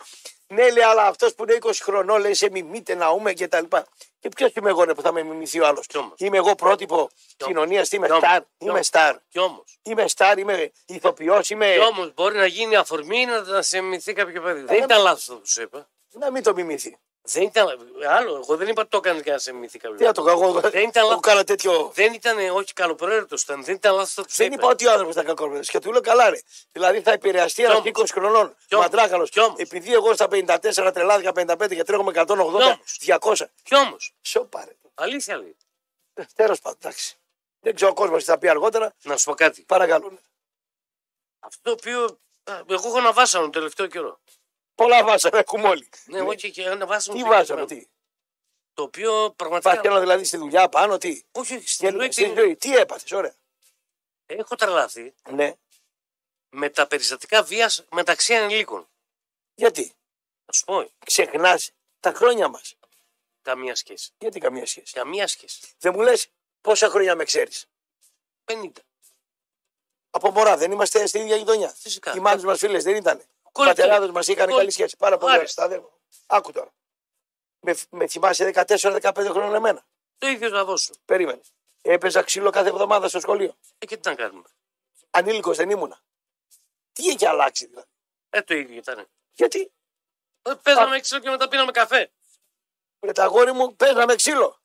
[0.47, 3.61] Ναι, λέει, αλλά αυτός που είναι 20 χρονών, λέει, σε μιμείτε να ούμε και τα
[3.61, 3.88] λοιπά.
[4.19, 6.13] Και ποιος είμαι εγώ, ναι, που θα με μιμηθεί ο άλλος; Κι όμως.
[6.17, 8.23] Είμαι εγώ πρότυπο Κι κοινωνίας, είμαι Κι όμως.
[8.25, 8.39] στάρ.
[8.41, 8.85] Κι Είμαι όμως.
[8.85, 9.15] στάρ.
[9.29, 9.79] Κι όμως.
[9.83, 11.73] Είμαι στάρ, είμαι ηθοποιός, είμαι.
[11.73, 14.61] Κι όμως μπορεί να γίνει αφορμή να, να σε μυθεί κάποιο παιδί.
[14.61, 15.89] Δεν Ε, ήταν λάθος αυτό που σου είπα.
[16.11, 16.97] Να μην το μιμηθεί.
[17.27, 17.91] Δεν ήταν.
[18.09, 20.23] Άλλο, εγώ δεν είπα ότι το έκανε για να σε μυθεί κάποιος Τι να το
[20.23, 21.21] κάνω, εγώ Δεν ήταν εγώ λάθος.
[21.25, 21.91] κάνω τέτοιο.
[21.93, 23.63] Δεν ήταν, όχι καλοπροαίρετος ήταν.
[23.63, 24.55] Δεν ήταν λάθος αυτό που σου Δεν είπα.
[24.55, 26.39] είπα ότι ο άνθρωπος ήταν κακό Και του λέω καλά, ρε.
[26.71, 27.85] Δηλαδή θα επηρεαστεί ένας όμως.
[27.93, 28.88] 20 χρονών Κι όμως.
[28.88, 29.27] μαντράκαλο.
[29.27, 29.59] Κι όμως.
[29.59, 33.35] Επειδή εγώ στα 54 τρελάθηκα 55 και τρέχω με 180, 200.
[33.63, 33.95] Κι όμω.
[34.21, 34.75] Σοπα, ρε.
[34.93, 35.55] Αλήθεια λέει.
[36.35, 37.17] Τέλος πάντων, εντάξει.
[37.59, 38.93] Δεν ξέρω ο κόσμος τι θα πει αργότερα.
[39.03, 39.61] Να σου πω κάτι.
[39.61, 40.17] Παρακαλώ.
[41.39, 42.03] Αυτό το οποίο.
[42.43, 44.19] α, Εγώ έχω ένα βάσανο τον τελευταίο καιρό.
[44.75, 45.89] Πολλά βάσαμε, έχουμε όλοι.
[46.05, 47.15] Ναι, εγώ και, και ένα βάσανο.
[47.17, 47.81] Τι στο βάζαμε, κεφάλι.
[47.81, 47.89] τι;
[48.73, 49.75] Το οποίο πραγματικά.
[49.75, 52.75] Βάζαμε δηλαδή στη δουλειά πάνω, τι; Όχι, όχι, στη Και ζωή στη την- ζωή, τι
[52.77, 53.35] έπαθες, ωραία.
[54.25, 55.53] Έχω τρελαθεί Ναι.
[56.49, 58.89] με τα περιστατικά βίας μεταξύ ανηλίκων.
[59.55, 59.93] Γιατί;
[60.45, 60.91] Θα σου πω.
[61.05, 62.75] ξεχνάς τα χρόνια μας.
[63.41, 64.11] Καμία σχέση.
[64.17, 65.59] Γιατί καμία σχέση; Καμία σχέση.
[65.77, 66.27] Δεν μου λες,
[66.61, 67.65] Πόσα χρόνια με ξέρεις;
[68.45, 68.71] 50.
[70.09, 72.13] Από μωρά δεν είμαστε στην ίδια γειτονιά; Φυσικά.
[72.15, 73.23] Οι μάνες μας φίλες δεν ήταν.
[73.55, 73.81] Οι Κολλητοί.
[73.81, 74.57] πατεράδε μας είχαν Κολλητοί.
[74.59, 74.95] καλή σχέση.
[74.97, 75.39] Πάρα πολύ ωραία.
[75.41, 75.61] Άριστα.
[75.61, 75.97] Στα αδέρφια.
[76.27, 76.73] Άκου τώρα.
[77.59, 79.85] Με, με θυμάσαι 14-15 χρόνια εμένα;
[80.17, 80.93] Το ίδιο να δώσω.
[81.05, 81.53] Περίμενες.
[81.81, 83.55] Έπαιζα ξύλο κάθε εβδομάδα στο σχολείο.
[83.77, 84.43] Ε, και τι να κάνουμε.
[85.11, 86.01] Ανήλικος δεν ήμουνα.
[86.93, 87.87] Τι έχει αλλάξει δηλαδή;
[88.29, 89.07] Ε, το ίδιο ήταν.
[89.33, 89.71] Γιατί;
[90.41, 92.11] Ε, Παίζαμε ξύλο και μετά πίναμε καφέ.
[92.99, 94.59] με τα αγόρι μου παίζαμε ξύλο.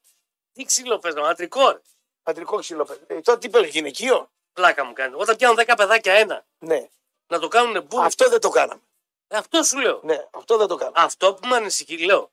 [0.53, 1.71] Τι ξύλο παίζαμε, αντρικό.
[1.71, 1.81] ρε.
[2.23, 3.07] Πατρικό ξύλο παίζαμε.
[3.09, 5.15] Ε, τότε τι παίζαμε, γυναικείο; Πλάκα μου κάνει.
[5.19, 6.89] Όταν πιάνουν 10 παιδάκια ένα, Ναι.
[7.31, 8.03] Να το κάνουν μπου.
[8.03, 8.81] Αυτό δεν το κάναμε.
[9.29, 10.01] Ε, αυτό σου λέω.
[10.03, 10.97] Ναι, αυτό δεν το κάναμε.
[11.01, 12.31] Αυτό που με ανησυχεί, λέω.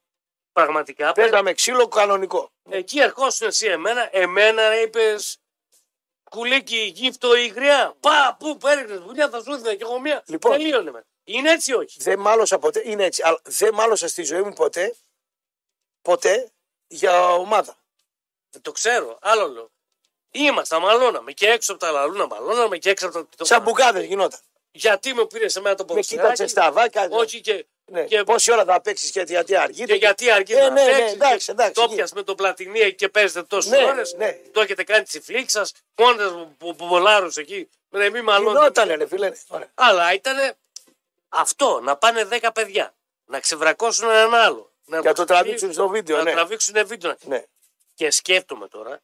[0.52, 1.12] Πραγματικά.
[1.12, 2.52] Παίζαμε ξύλο κανονικό.
[2.70, 5.40] Εκεί ερχόσουν εσύ εμένα, εμένα είπες
[6.30, 7.96] κουλίκι, γύφτο ή γριά.
[8.00, 10.24] Πα, πού, έριχνε δουλειά, θα σου έδινα κι εγώ μία.
[10.26, 10.52] Λοιπόν.
[10.52, 11.06] Τελείωνε με.
[11.24, 12.82] Είναι έτσι ή όχι; Δεν μάλωσα ποτέ.
[12.86, 13.22] Είναι έτσι.
[13.26, 14.96] Αλλά δεν μάλωσα στη ζωή μου ποτέ.
[16.02, 16.52] Ποτέ
[16.88, 17.78] για ομάδα.
[18.50, 19.18] Δεν το ξέρω.
[19.22, 19.72] Άλλο λέω.
[20.32, 23.46] Είμαστε, μαλώναμε και έξω από τα λαλούνα, μαλώναμε και έξω από τα.
[23.46, 24.40] Σαν μπουκάδες γινόταν.
[24.78, 27.08] Γιατί με πήρες σε μένα το Με ποδοσφαιράκι; κοίταξες στα βάκα.
[27.12, 28.04] Όχι και, Ναι.
[28.04, 29.86] και- Πόση ώρα θα παίξεις και γιατί αργείτε.
[29.86, 31.96] και γιατί αρκεί Ε, να ναι, ναι, παίξεις εντάξει, και εντάξει, Το εκεί.
[31.96, 34.14] πιας με τον Πλατινία και παίζετε τόσες Ναι, ώρες.
[34.18, 34.40] ναι.
[34.52, 35.74] Το έχετε κάνει τσιφλίξ σας.
[35.96, 37.70] Μόνε που βολάρους εκεί.
[37.90, 38.60] Ναι, μη μαλώνετε.
[38.60, 39.30] Γινότανε, ρε φίλε.
[39.30, 39.36] ναι.
[39.48, 39.72] Ωραία.
[39.74, 40.56] Αλλά ήταν
[41.30, 42.94] αυτό, να πάνε 10 παιδιά,
[43.26, 44.72] να ξεβρακώσουν έναν άλλο.
[44.86, 46.32] Να Για το τραβήξουν στο βίντεο, να ναι.
[46.32, 47.16] τραβήξουν βίντεο.
[47.22, 47.44] ναι.
[47.94, 49.02] Και σκέφτομαι τώρα,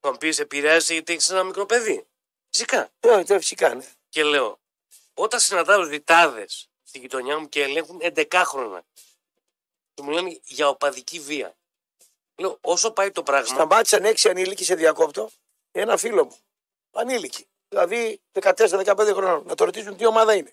[0.00, 2.06] θα μου πεις επηρεάζει γιατί έχεις ένα μικρό παιδί.
[2.50, 2.88] Φυσικά.
[3.00, 3.84] Ε, ε, φυσικά, ναι.
[4.08, 4.58] Και λέω,
[5.18, 8.84] όταν συναντάω διτάδες στη γειτονιά μου και ελέγχουν 11 χρόνια
[9.94, 11.56] και μου λένε για οπαδική βία.
[12.36, 13.46] Λέω, όσο πάει το πράγμα.
[13.46, 15.30] Σταμάτησαν έξι ανήλικοι σε διακόπτω.
[15.72, 16.36] Ένα φίλο μου.
[16.92, 17.46] Ανήλικοι.
[17.68, 19.42] Δηλαδή 14-15 χρονών.
[19.46, 20.52] Να το ρωτήσουν τι ομάδα είναι.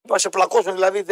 [0.00, 1.04] Να σε πλακώσουν δηλαδή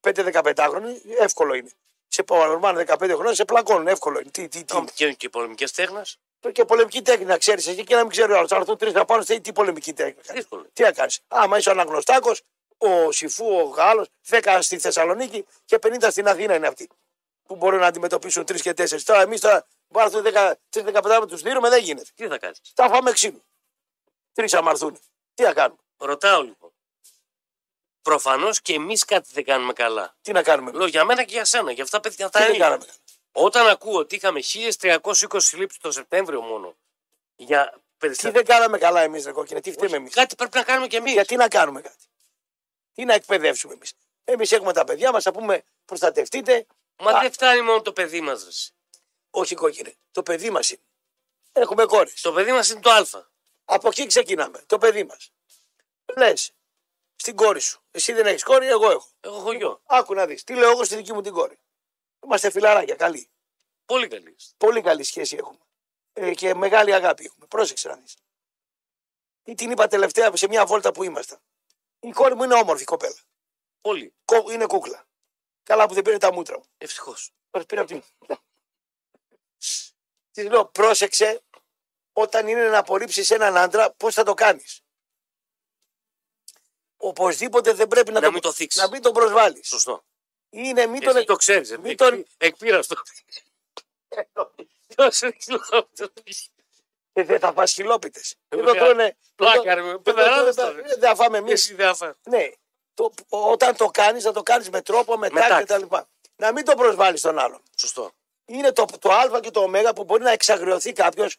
[0.00, 1.70] 15-15 χρόνοι, εύκολο είναι.
[2.14, 4.30] Σε παρορμάνε 15 χρόνια, σε πλακώνουν, εύκολο είναι.
[4.30, 4.76] Τι, τι, τι.
[4.76, 4.90] είναι.
[4.94, 6.18] Και, και πολεμικές τέχνες.
[6.52, 8.46] Και πολεμική τέχνη να ξέρεις εσύ και να μην ξέρει ο άλλο.
[8.46, 10.20] Θα έρθουν τρεις να πάνε, τι πολεμική τέχνη.
[10.32, 10.66] Δύσκολο.
[10.72, 11.20] Τι να κάνεις.
[11.28, 12.42] Άμα είσαι ο Αναγνωστάκος,
[12.78, 16.88] ο Σιφού, ο Γάλλος, 10 στη Θεσσαλονίκη και 50 στην Αθήνα είναι αυτοί.
[17.46, 19.02] Που μπορούν να αντιμετωπίσουν 3 και 4.
[19.02, 20.40] Τώρα εμείς τώρα μπορούμε να
[20.72, 22.10] έρθουν 3-15 με τους δίνουμε, δεν γίνεται.
[22.14, 23.42] Τι θα κάνεις; Θα φάμε ξύλο.
[24.32, 24.98] Τρεις αμαρθούν.
[25.34, 26.71] Τι να κάνουμε; Ρωτάω λοιπόν.
[28.02, 30.16] Προφανώς και εμείς κάτι δεν κάνουμε καλά.
[30.22, 32.48] Τι να κάνουμε; Λέω για μένα και για σένα, για αυτά παιδιά Τι τα δεν
[32.48, 32.64] ίδια.
[32.64, 32.86] κάναμε.
[33.32, 36.76] Όταν ακούω ότι είχαμε 1320 συλλήψει το Σεπτέμβριο μόνο
[37.36, 38.32] για Τι περιστατικά.
[38.42, 39.60] δεν κάναμε καλά εμείς, ρε κόκκινε.
[39.60, 41.12] Τι φταίμε εμείς; Κάτι πρέπει να κάνουμε κι εμείς.
[41.12, 42.04] Γιατί να κάνουμε κάτι;
[42.94, 43.92] Τι να εκπαιδεύσουμε εμείς;
[44.24, 46.66] Εμείς έχουμε τα παιδιά μας, θα πούμε προστατευτείτε.
[46.96, 47.20] Μα Α.
[47.20, 48.72] δεν φτάνει μόνο το παιδί μας.
[49.30, 49.94] Όχι κόκκινε.
[50.10, 50.80] Το παιδί μας είναι.
[51.52, 52.20] Έχουμε κόρες.
[52.20, 53.04] Το παιδί μας είναι το Α.
[53.64, 54.62] Από εκεί ξεκινάμε.
[54.66, 55.32] Το παιδί μας.
[56.16, 56.52] Λες
[57.16, 57.82] στην κόρη σου.
[57.90, 59.08] Εσύ δεν έχεις κόρη, εγώ έχω.
[59.20, 59.82] Εγώ έχω γιο.
[59.86, 60.44] Άκου να δεις.
[60.44, 61.58] Τι λέω εγώ στη δική μου την κόρη.
[62.24, 63.30] Είμαστε φιλαράκια, καλοί.
[63.84, 64.34] Πολύ καλή.
[64.38, 64.54] είστε.
[64.56, 65.58] Πολύ καλή σχέση έχουμε.
[66.12, 67.46] Ε, και μεγάλη αγάπη έχουμε.
[67.46, 68.16] Πρόσεξε να δεις.
[69.44, 71.38] Ή την είπα τελευταία σε μια βόλτα που ήμασταν.
[72.00, 73.20] Η κόρη μου είναι όμορφη κοπέλα.
[73.80, 74.14] Πολύ.
[74.24, 75.06] Κο- Είναι κούκλα.
[75.62, 76.64] Καλά που δεν πήρε τα μούτρα μου.
[76.78, 77.32] Ευτυχώς.
[77.50, 78.02] Μας πήρε από την.
[80.30, 81.42] Της λέω, πρόσεξε
[82.12, 84.82] όταν είναι να απορρίψεις έναν άντρα, πώς θα το κάνεις;
[87.04, 88.82] Οπωσδήποτε δεν πρέπει να, Να το, μην το θίξεις.
[88.82, 89.68] να μην τον προσβάλλεις.
[89.68, 90.04] Σωστό.
[90.50, 91.16] Είναι μην τον.
[91.16, 91.78] Εσύ το ξέρεις.
[91.78, 92.94] μην τον- Εκπείραστο.
[94.94, 96.50] Ποιος είναι χιλόπιτος.
[97.12, 98.34] Ε, δεν θα φας χιλόπιτες.
[98.48, 98.84] Ε, Εδώ βέβαια.
[98.84, 99.16] τρώνε.
[99.34, 100.78] Πλάκα, ρε, με εδώ- παιδεράδες εδώ- τώρα.
[100.78, 101.52] ε, Δεν θα φάμε εμείς.
[101.52, 102.14] Εσύ δεν θα φας.
[102.22, 102.50] Ναι.
[102.94, 105.86] Το, όταν το κάνεις, θα το κάνεις με τρόπο, με Με τάξη τάξη.
[105.86, 105.96] κτλ.
[106.36, 107.62] Να μην το προσβάλλεις τον άλλον.
[107.76, 108.12] Σωστό.
[108.44, 111.36] είναι το, το Α και το Ω που μπορεί να εξαγριωθεί κάποιος.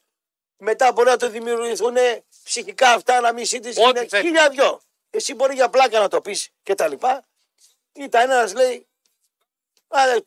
[0.57, 1.95] Μετά μπορεί να το δημιουργηθούν
[2.43, 3.79] ψυχικά αυτά, να μην σύντηση.
[3.81, 4.25] Ό,τι Είναι θέλεις.
[4.25, 4.81] χίλια δυο.
[5.15, 7.23] Εσύ μπορεί για πλάκα να το πεις και τα λοιπά.
[7.93, 8.87] Ήταν ένας λέει.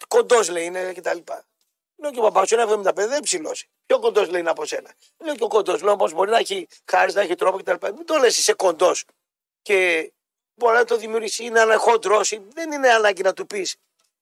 [0.09, 1.45] Κοντός λέει είναι και τα λοιπά.
[1.97, 3.67] Λέω και ο παπάς είναι 75, δεν ψηλός.
[3.87, 4.95] Πιο κοντός λέει είναι από σένα.
[5.19, 5.83] Λέω και ο κοντός.
[5.83, 7.87] Λέω όμως μπορεί να έχει χάρη, να έχει τρόπο κτλ.
[7.95, 9.05] Μην το λες είσαι κοντός.
[9.63, 10.13] Και
[10.55, 12.21] μπορεί να το δημιουργήσει ή να είναι χοντρό.
[12.49, 13.77] Δεν είναι ανάγκη να του πεις.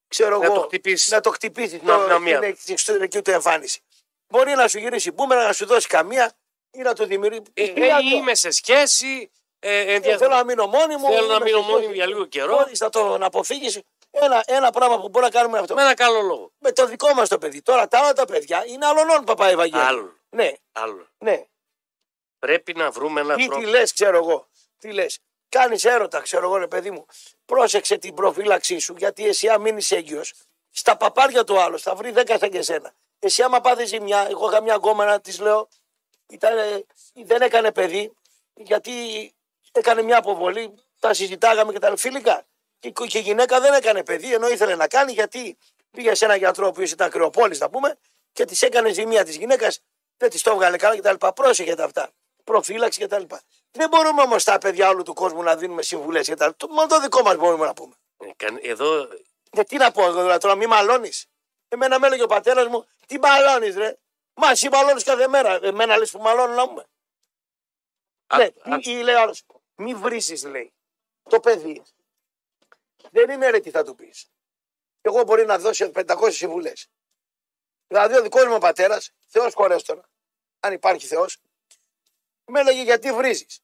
[0.08, 0.54] Ξέρω Να εγώ.
[0.54, 1.10] το χτυπήσεις.
[1.12, 1.82] Να το χτυπήσεις.
[1.82, 2.38] Να- το- να μία.
[2.40, 3.80] την την εξωτερική του εμφάνιση.
[4.28, 6.32] Μπορεί να σου γυρίσει μπούμερα, να σου δώσει καμία
[6.70, 7.42] ή να το δημιουργήσει.
[7.54, 8.16] Ε, Χίλια ε, δυο.
[8.16, 9.30] είμαι σε σχέση.
[9.66, 11.08] Ε, Ε, ενδια- Θέλω να μείνω μόνιμο.
[11.10, 11.94] Θέλω να είμαι μείνω σε μόνιμο σχέση.
[11.94, 12.56] για λίγο καιρό.
[12.56, 13.80] Μπορείς να το αποφύγεις.
[14.10, 15.74] Ένα, ένα πράγμα που μπορεί να κάνουμε αυτό.
[15.74, 16.50] Με ένα καλό λόγο.
[16.58, 17.62] Με το δικό μας το παιδί.
[17.62, 19.86] Τώρα τα άλλα τα παιδιά είναι αλλονών παπά Ευαγγέλιο.
[19.86, 20.16] Άλλο.
[20.30, 21.06] Ναι, Άλλο.
[21.18, 21.44] ναι.
[22.38, 23.60] Πρέπει να βρούμε έναν Τι, τρόπο.
[23.62, 24.46] τι λες, ξέρω εγώ.
[24.78, 25.18] Τι λες.
[25.48, 27.06] Κάνεις έρωτα, ξέρω εγώ, ρε παιδί μου.
[27.44, 30.32] Πρόσεξε την προφύλαξή σου, γιατί εσύ, αν μείνεις έγκυος,
[30.70, 32.92] στα παπάρια του άλλου θα βρει 10 σαν και εσένα.
[33.18, 35.68] Εσύ, άμα πάθεις ζημιά, εγώ είχα μια γκόμενα, της λέω,
[36.28, 36.84] ήταν,
[37.14, 38.12] δεν έκανε παιδί,
[38.54, 38.92] γιατί
[39.78, 42.46] έκανε μια αποβολή, τα συζητάγαμε και τα λέω, φιλικά.
[42.78, 45.58] Και, και η γυναίκα δεν έκανε παιδί, ενώ ήθελε να κάνει, γιατί
[45.90, 47.98] πήγε σε έναν γιατρό που ήταν κρεοπόλη, να πούμε,
[48.32, 49.80] και της έκανε ζημία της γυναίκας
[50.16, 51.26] δεν της το έβγαλε καλά κτλ.
[51.34, 52.10] Πρόσεχε τα αυτά.
[52.44, 53.22] Προφύλαξη κτλ.
[53.70, 56.48] Δεν μπορούμε όμως τα παιδιά όλου του κόσμου να δίνουμε συμβουλές κτλ.
[56.68, 57.94] Μόνο το δικό μας μπορούμε να πούμε.
[58.16, 59.08] Ε, κα- Εδώ
[59.56, 61.26] Ε, τι να πω εγώ δηλαδή τώρα, μη μαλώνεις.
[61.68, 63.96] Εμένα με έλεγε ο πατέρας μου, τι μαλώνεις, ρε;
[64.34, 65.58] Μα εσύ μαλώνεις κάθε μέρα.
[65.62, 66.84] Εμένα λες που μαλώνω να πούμε.
[68.26, 69.42] α- Ναι, α- ή, ή λέει άλλος,
[69.76, 70.72] μη βρίσει, λέει.
[71.22, 71.82] Το παιδί.
[73.10, 74.30] Δεν είναι ρε τι θα του πεις.
[75.00, 76.88] Εγώ μπορεί να δώσει 500 συμβουλές.
[77.86, 80.08] Δηλαδή ο δικός μου πατέρας, Θεός χωρέστονα,
[80.60, 81.38] αν υπάρχει Θεός,
[82.44, 83.60] με έλεγε γιατί βρίζεις;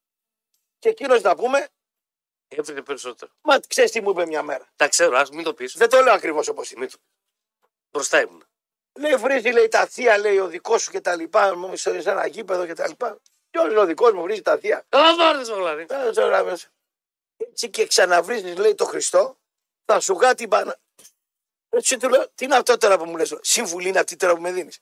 [0.78, 1.68] Και εκείνος να πούμε,
[2.48, 3.32] έβρινε περισσότερο.
[3.40, 5.76] μα ξέρεις τι μου είπε μια μέρα; Τα ξέρω, ας μην το πεις.
[5.76, 6.80] Δεν το λέω ακριβώς όπως είναι.
[6.80, 6.98] Μην το...
[7.90, 8.44] Μπροστά ήμουν.
[8.98, 12.26] Λέει βρίζει, λέει τα θεία, λέει ο δικός σου και τα λοιπά, μου σε ένα
[12.26, 13.20] γήπεδο και τα λοιπά.
[13.50, 14.84] Ποιο ο δικός μου βρίζει τα θεία.
[14.88, 15.86] Καλά πάρε δηλαδή.
[15.88, 16.68] Ε, τώρα, μέσα.
[17.36, 19.36] Έτσι και ξαναβρίζεις λέει το Χριστό,
[19.84, 20.76] θα σου γά την πανά.
[21.68, 24.40] Έτσι του λέω, τι είναι αυτό τώρα που μου λες, συμβουλή είναι αυτή τώρα που
[24.40, 24.78] με δίνεις.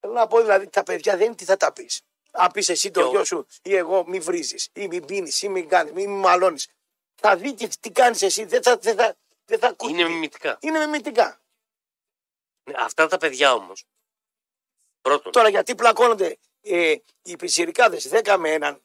[0.00, 2.02] Θέλω να πω δηλαδή τα παιδιά δεν είναι τι θα τα πεις.
[2.30, 5.42] Αν πεις εσύ το Και ο- γιο σου ή εγώ μη βρίζεις ή μη πίνεις
[5.42, 6.68] ή μη κάνεις, μη μαλώνεις.
[7.14, 9.92] Θα δει τι, τι κάνεις εσύ, δεν θα, δεν θα, δεν θα ακούσει.
[9.92, 10.56] Είναι μιμητικά.
[10.60, 11.40] είναι μιμητικά.
[12.64, 13.84] Ναι, Αυτά τα παιδιά όμως.
[15.00, 16.38] Πρώτον, Τώρα γιατί πλακώνονται;
[16.68, 18.82] Ε, οι πιτσιρικάδες 10 με έναν,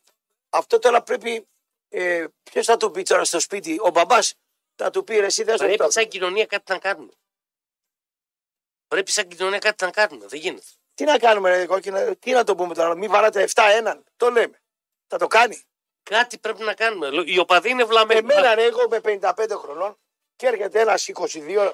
[0.49, 1.47] αυτό τώρα πρέπει,
[1.89, 4.34] ε, ποιος θα του πει τώρα στο σπίτι, ο μπαμπάς
[4.75, 7.11] θα του πει ρε εσύ δεν πρέπει στο σαν κοινωνία κάτι να κάνουμε.
[8.88, 10.25] Πρέπει σαν κοινωνία κάτι να κάνουμε.
[10.27, 10.65] Δεν γίνεται.
[10.93, 14.03] Τι να κάνουμε, ρε κόκκινα, τι να το πούμε τώρα, μην βαράτε 7 έναν.
[14.15, 14.61] Το λέμε.
[15.07, 15.61] Θα το κάνει.
[16.03, 17.09] Κάτι πρέπει να κάνουμε.
[17.09, 18.19] Λο- Οι οπαδοί είναι βλαμμένοι.
[18.19, 19.97] Εμένα, ρε, εγώ με 55 χρονών
[20.36, 21.73] και έρχεται ένας 22,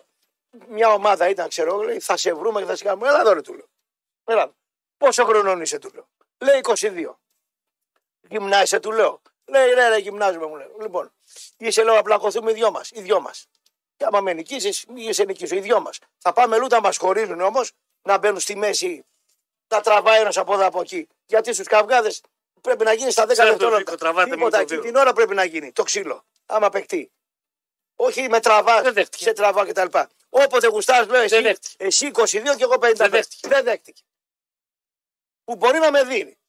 [0.68, 3.08] μια ομάδα ήταν, ξέρω εγώ, λέει, θα σε βρούμε και θα σε κάνουμε.
[3.08, 3.68] Έλα εδώ, ρε, του λέω.
[4.24, 4.54] Έλα.
[5.00, 5.06] Εδώ.
[5.06, 6.08] Πόσο χρονών είσαι, του λέω.
[6.38, 7.20] Λέει 22.
[8.22, 9.22] Γυμνάσαι, του λέω.
[9.46, 10.68] Λέει, ναι, ρε, γυμνάζουμε, μου λέει.
[10.82, 11.12] Λοιπόν,
[11.58, 12.90] είσαι, λέω, να πλακωθούμε οι δυο μας.
[12.94, 13.46] Οι δυο μας.
[13.98, 16.00] Και άμα με νικήσεις, μη σε νικήσω, οι δυο μας.
[16.18, 17.72] Θα πάμε λούτα, μας χωρίζουν όμως,
[18.02, 19.06] να μπαίνουν στη μέση,
[19.68, 21.08] να τραβάει ένας από εδώ από εκεί.
[21.26, 22.22] Γιατί στους καυγάδες
[22.62, 23.92] πρέπει να γίνει στα 10 Ξέρω το δευτερόλεπτα.
[23.92, 24.82] Νίκο, τραβάτε με Τίποτα, το εκεί δύο.
[24.84, 26.26] την ώρα πρέπει να γίνει το ξύλο.
[26.46, 27.12] Άμα παιχτεί.
[27.96, 29.24] Όχι με τραβά, Δεν δέχτηκε.
[29.24, 29.98] σε τραβά κτλ.
[30.30, 31.76] Όποτε γουστάς, λέω εσύ, δέχτηκε.
[31.84, 32.94] εσύ 22 και εγώ 55.
[32.96, 33.48] Δεν δέχτηκε.
[33.48, 34.02] Δεν δέχτηκε.
[35.50, 36.40] Που μπορεί να με δίνει.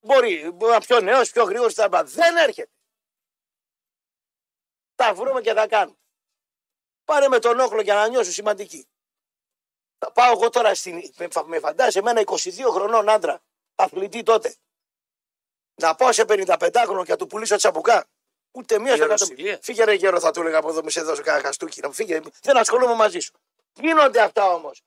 [0.00, 1.96] Μπορεί, μπορεί να πιο νέος, πιο γρήγορος κτλ.
[2.04, 2.70] Δεν έρχεται.
[4.94, 5.96] Τα βρούμε και θα κάνουμε.
[7.04, 8.88] Πάρε με τον όχλο για να νιώσω σημαντική.
[9.98, 11.12] Θα πάω εγώ τώρα στην.
[11.16, 13.42] Με, φα- με φαντάζει εμένα 22 χρονών άντρα,
[13.74, 14.56] αθλητή τότε.
[15.74, 18.06] Να πάω σε 55 χρονο και να του πουλήσω τσαμπουκά.
[18.50, 19.24] Ούτε μία στο κάτω.
[19.24, 19.58] Γεροσιλία.
[19.62, 21.80] Φύγε ρε γέρο, θα του έλεγα από εδώ, μου σε δώσω κανένα χαστούκι.
[21.80, 22.20] Να μου φύγε.
[22.42, 23.32] Δεν ασχολούμαι μαζί σου.
[23.72, 24.82] Γίνονται αυτά όμως.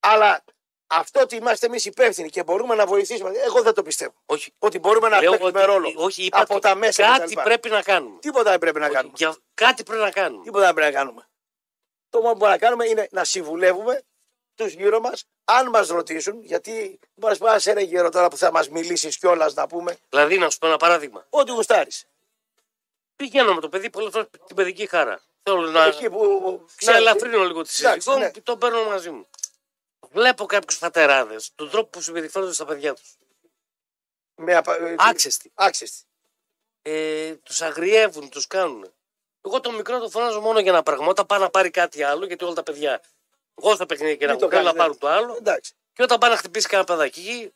[0.00, 0.44] Αλλά
[0.86, 4.14] αυτό ότι είμαστε εμείς υπεύθυνοι και μπορούμε να βοηθήσουμε, εγώ δεν το πιστεύω.
[4.26, 4.52] Όχι.
[4.58, 5.92] Ότι μπορούμε να Λέω παίξουμε ότι- ρόλο.
[5.96, 7.42] Όχι, είπα από ότι τα μέσα κάτι κτλ.
[7.42, 8.18] πρέπει να κάνουμε.
[8.18, 9.14] Τίποτα δεν πρέπει να Όχι, κάνουμε.
[9.16, 10.42] για- Κάτι πρέπει να κάνουμε.
[10.44, 11.28] Τίποτα δεν πρέπει να κάνουμε.
[12.10, 14.02] Το μόνο που μπορούμε να κάνουμε είναι να συμβουλεύουμε
[14.54, 18.52] τους γύρω μας, αν μας ρωτήσουν, γιατί μπορεί να σε ένα γύρο τώρα που θα
[18.52, 21.26] μας μιλήσεις κιόλας να πούμε, Δηλαδή, να σου πω ένα παράδειγμα.
[21.30, 22.06] ό,τι γουστάρεις.
[23.16, 25.20] Πηγαίνω με το παιδί πολλές φορές την παιδική χαρά.
[25.42, 26.42] Θέλω να, Εκεί που.
[26.60, 28.30] να ξέρεις, ελαφρύνω λίγο τη Εντάξει, συζήτηση μου ναι.
[28.30, 29.26] και τον παίρνω μαζί μου.
[30.16, 33.16] Βλέπω κάποιους πατεράδε, τον τρόπο που συμπεριφέρονται στα παιδιά τους.
[34.34, 34.76] Με απα...
[34.76, 35.52] ε, Άξεστη.
[35.54, 36.04] Άξεστη.
[36.82, 38.92] Ε, τους αγριεύουν, τους κάνουν.
[39.40, 41.06] Εγώ το μικρό το φωνάζω μόνο για ένα πράγμα.
[41.06, 43.02] Όταν πάει να πάρει κάτι άλλο, γιατί όλα τα παιδιά.
[43.54, 45.36] Εγώ στα παιχνίδια και να Μην το θέλω να κάνεις, πάρουν το άλλο.
[45.36, 45.74] Εντάξει.
[45.92, 47.54] Και όταν πάει να χτυπήσει κανένα παιδάκι εκεί,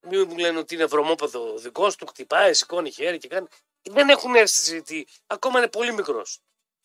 [0.00, 3.46] μην μου λένε ότι είναι βρωμόπεδο δικός του, χτυπάει, σηκώνει χέρι και κάνει.
[3.82, 6.40] Δεν έχουν αίσθηση ότι ακόμα είναι πολύ μικρός.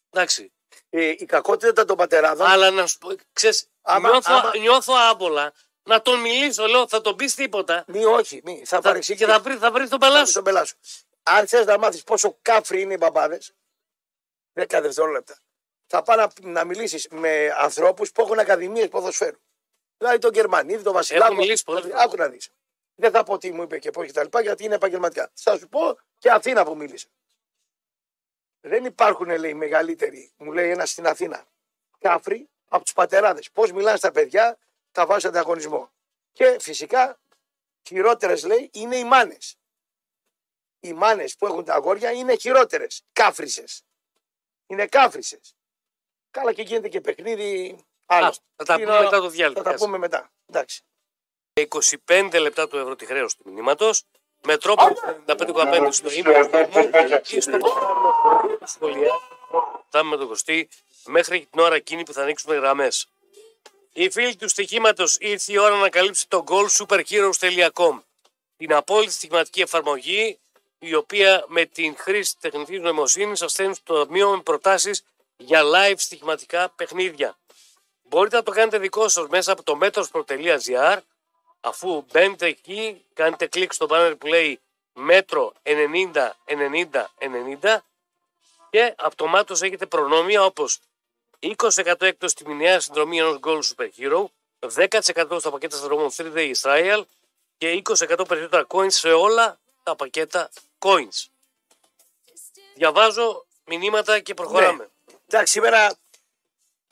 [0.09, 0.53] Εντάξει.
[0.89, 2.47] Ε, η κακότητα των πατεράδων.
[2.47, 5.53] Αλλά να σου πω, ξέρεις, Άμα- νιώθω, άμα- νιώθω άμπολα
[5.84, 6.65] να τον μιλήσω.
[6.67, 7.84] Λέω, θα τον πεις τίποτα.
[7.88, 8.57] Μη, όχι, μη.
[8.65, 9.26] Θα Θα, παρεξηγήσει.
[9.26, 10.32] και θα βρει, θα βρει τον πελά σου.
[10.32, 10.76] στον πελά σου.
[11.24, 13.53] Αν θες να μάθεις πόσο κάφροι είναι οι μπαμπάδες,
[14.53, 15.38] 10 δευτερόλεπτα,
[15.88, 19.38] θα πάει να, να μιλήσεις με ανθρώπους που έχουν ακαδημίες ποδοσφαίρου.
[19.97, 21.26] Δηλαδή τον Γερμανίδη, τον Βασιλάκο.
[21.32, 21.97] Έχω μιλήσει πολλές φορές.
[22.01, 22.49] Άκου να δεις.
[22.95, 25.32] Δεν θα πω τι μου είπε και πώς και τα λοιπά, γιατί είναι επαγγελματικά.
[25.34, 27.07] Θα σου πω και Αθήνα που μίλησε.
[28.66, 31.45] Δεν υπάρχουν, λέει, μεγαλύτεροι, μου λέει ένας στην Αθήνα,
[31.99, 33.51] κάφροι από τους πατεράδες.
[33.51, 34.57] Πώς μιλάνε στα παιδιά,
[34.91, 35.91] τα βάζουν σε ανταγωνισμό.
[36.32, 37.20] Και φυσικά,
[37.88, 39.55] χειρότερες, λέει, είναι οι μάνες.
[40.80, 43.03] Οι μάνες που έχουν τα αγόρια είναι χειρότερες.
[43.14, 43.64] Κάφρισε.
[44.68, 45.39] Είναι κάφρισε.
[46.32, 48.26] Καλά και γίνεται και παιχνίδι άλλο.
[48.26, 49.57] Α, θα τα Είναι πούμε όλα- μετά το διάλειμμα.
[49.57, 49.86] Θα τα Κάτσε.
[49.86, 50.32] πούμε μετά.
[50.45, 50.84] Εντάξει.
[51.53, 54.03] 25 λεπτά του ευρώ τη χρέωση του μηνύματος.
[54.45, 54.83] Με τρόπο
[55.25, 56.31] 95 στο ύμνο
[57.23, 57.57] και στο
[58.65, 59.11] σχολεία.
[59.89, 60.69] Θα με τον Κωστή
[61.05, 63.07] μέχρι την ώρα εκείνη που θα ανοίξουμε γραμμές.
[63.93, 67.99] Οι φίλοι του στοιχήματος ήρθε η ώρα να καλύψει το goalsuperheroes.com.
[68.57, 70.39] Την απόλυτη στοιχηματική εφαρμογή
[70.79, 75.03] η οποία με την χρήση τεχνητής νοημοσύνης σας στέλνει στο ταμείο με προτάσεις
[75.37, 77.37] για live στοιχηματικά παιχνίδια.
[78.03, 80.97] Μπορείτε να το κάνετε δικό σας μέσα από το metros.gr
[81.66, 84.59] Αφού μπαίνετε εκεί, κάνετε κλικ στο banner που λέει
[84.93, 87.05] μέτρο 90, 90,
[87.61, 87.78] 90
[88.70, 90.80] και αυτομάτως έχετε προνόμια όπως
[91.39, 94.26] 20% έκτος στη μηνιαία συνδρομή ενός Gold Super Hero,
[94.59, 97.03] 10% στα πακέτα συνδρομών 3 Day Israel
[97.57, 100.49] και 20% περισσότερα coins σε όλα τα πακέτα
[100.80, 101.28] coins.
[102.76, 104.89] Διαβάζω μηνύματα και προχωράμε.
[105.28, 105.97] Εντάξει, σήμερα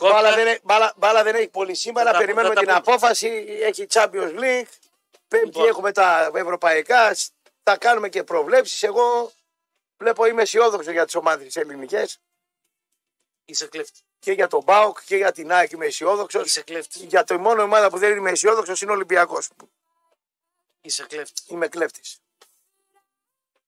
[0.01, 2.05] Κόκκα, μπάλα δεν, έ- μπάλα, μπάλα δεν έχει πολύ σήμερα.
[2.05, 2.95] Θα τα- Περιμένουμε θα τα την πούμε.
[2.95, 3.45] απόφαση.
[3.61, 4.67] Έχει Champions League.
[5.27, 5.67] Πέμπτη Λοιπόν.
[5.67, 7.15] έχουμε τα ευρωπαϊκά.
[7.63, 8.83] Θα κάνουμε και προβλέψεις.
[8.83, 9.31] Εγώ
[9.97, 12.19] βλέπω είμαι αισιόδοξο για τις ομάδες τι ελληνικές.
[13.45, 13.99] Είσαι κλέφτη.
[14.19, 16.45] Και για τον Μπάουκ και για την ΑΕΚ είμαι αισιόδοξος.
[16.45, 16.99] Είσαι κλέφτη.
[17.05, 19.49] Για το μόνο ομάδα που δεν είμαι αισιόδοξος είναι ο Ολυμπιακός.
[20.81, 21.41] Είσαι κλέφτη.
[21.47, 22.17] Είμαι κλέφτης.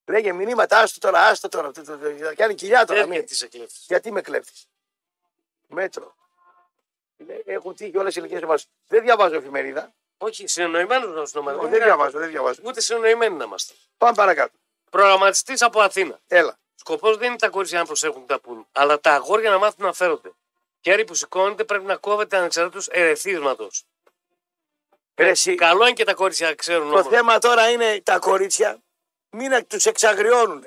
[0.05, 1.71] Λέγε μηνύματα, άστο τώρα, άστο τώρα.
[1.71, 2.99] Το- το- το- Θα κάνει κοιλιά τώρα.
[2.99, 3.83] Δεν μην- γιατί είσαι κλέφτης.
[3.87, 4.65] Γιατί είμαι κλέφτης.
[5.67, 6.15] Μέτρο.
[7.27, 8.67] Λέ- Έχουν τύχει όλες οι ηλικίες μας.
[8.87, 9.93] Δεν διαβάζω εφημερίδα.
[10.17, 12.61] Όχι, συνεννοημένο να σου Όχι, δεν διαβάζω, δεν διαβάζω.
[12.65, 13.73] Ούτε συνεννοημένοι να είμαστε.
[13.97, 14.57] Πάμε παρακάτω.
[14.89, 16.19] Προγραμματιστής από Αθήνα.
[16.27, 16.57] Έλα.
[16.75, 19.85] Σκοπός δεν είναι τα κορίτσια να προσέχουν τι τα πούν, αλλά τα αγόρια να μάθουν
[19.85, 20.31] να φέρονται.
[20.81, 23.85] Χέρι που σηκώνεται πρέπει να κόβεται ανεξαρτήτως ερεθίσματος.
[25.15, 27.07] Ρε, εσύ, Καλό είναι και τα κορίτσια ξέρουν το όμως.
[27.07, 28.81] θέμα τώρα είναι τα κορίτσια
[29.29, 30.65] μην τους εξαγριώνουν.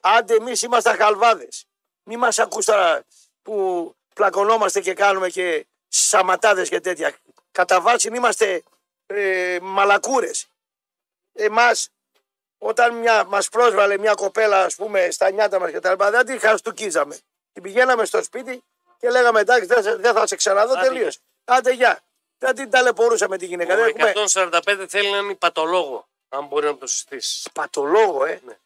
[0.00, 1.66] Άντε εμείς είμαστε χαλβάδες.
[2.02, 3.04] Μη μας ακούς τώρα
[3.42, 7.16] που πλακωνόμαστε και κάνουμε και σαματάδες και τέτοια.
[7.52, 8.62] Κατά βάση είμαστε
[9.06, 10.46] ε, μαλακούρες.
[11.32, 11.88] Εμάς,
[12.58, 16.26] όταν μια, μας πρόσβαλε μια κοπέλα, ας πούμε, στα νιάτα μας και τα λοιπά, δεν
[16.26, 17.18] την χαστούκίζαμε.
[17.52, 18.62] Την πηγαίναμε στο σπίτι
[18.98, 21.18] και λέγαμε εντάξει, δεν, σε- δεν θα σε ξαναδώ, Άντε, τελείωσε.
[21.44, 22.00] Άντε, γεια.
[22.38, 23.76] Δεν την ταλαιπωρούσαμε τη γυναίκα.
[23.76, 27.48] Δεν έχουμε Ο 145 θέλει έναν υπατολόγο, αν μπορεί να το συστήσεις.
[27.52, 28.40] πατολόγο, ε.
[28.44, 28.58] Ναι.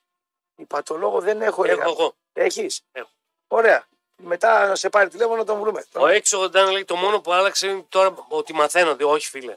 [0.57, 1.93] Υπατολόγο δεν έχω, ρε Έχω γάμο.
[1.99, 2.15] εγώ.
[2.33, 3.11] Έχεις; Έχω.
[3.47, 3.87] Ωραία.
[4.17, 5.85] Μετά να σε πάρει τηλέφωνο να τον βρούμε.
[5.95, 9.05] Ο 681 λέει το μόνο που άλλαξε είναι τώρα ότι μαθαίνονται.
[9.05, 9.57] Όχι, φίλε.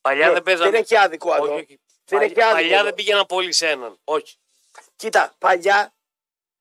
[0.00, 0.70] Παλιά Ναι, δεν παίζανε.
[0.70, 1.54] δεν έχει άδικο Όχι, εδώ.
[1.54, 1.80] όχι.
[2.04, 2.84] Δεν Παλιά- έχει άδικο Παλιά εδώ.
[2.84, 3.98] δεν πήγαιναν πολύ σε έναν.
[4.04, 4.36] Όχι.
[4.96, 5.94] Κοίτα, παλιά,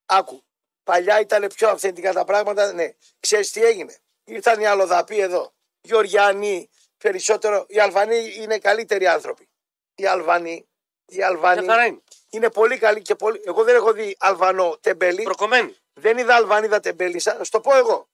[0.06, 0.44] άκου,
[0.84, 2.74] παλιά ήταν πιο αυθεντικά τα πράγματα.
[2.74, 3.98] Ναι, ξέρεις τι έγινε.
[4.24, 5.54] Ήρθαν οι αλλοδαποί εδώ.
[5.82, 7.66] Γεωργιανοί, περισσότερο.
[7.68, 9.50] Οι Αλβανοί είναι καλύτεροι άνθρωποι.
[9.96, 10.68] Οι Αλβανοί,
[11.06, 12.02] οι Αλβανοί Μια χαρά είναι.
[12.30, 13.42] είναι πολύ καλοί και πολύ.
[13.46, 15.24] Εγώ δεν έχω δει Αλβανό τεμπέλη.
[15.24, 15.76] Προκομμένοι.
[15.94, 17.38] Δεν είδα Αλβανίδα τεμπέλησα.
[17.38, 18.10] Να σου το πω εγώ.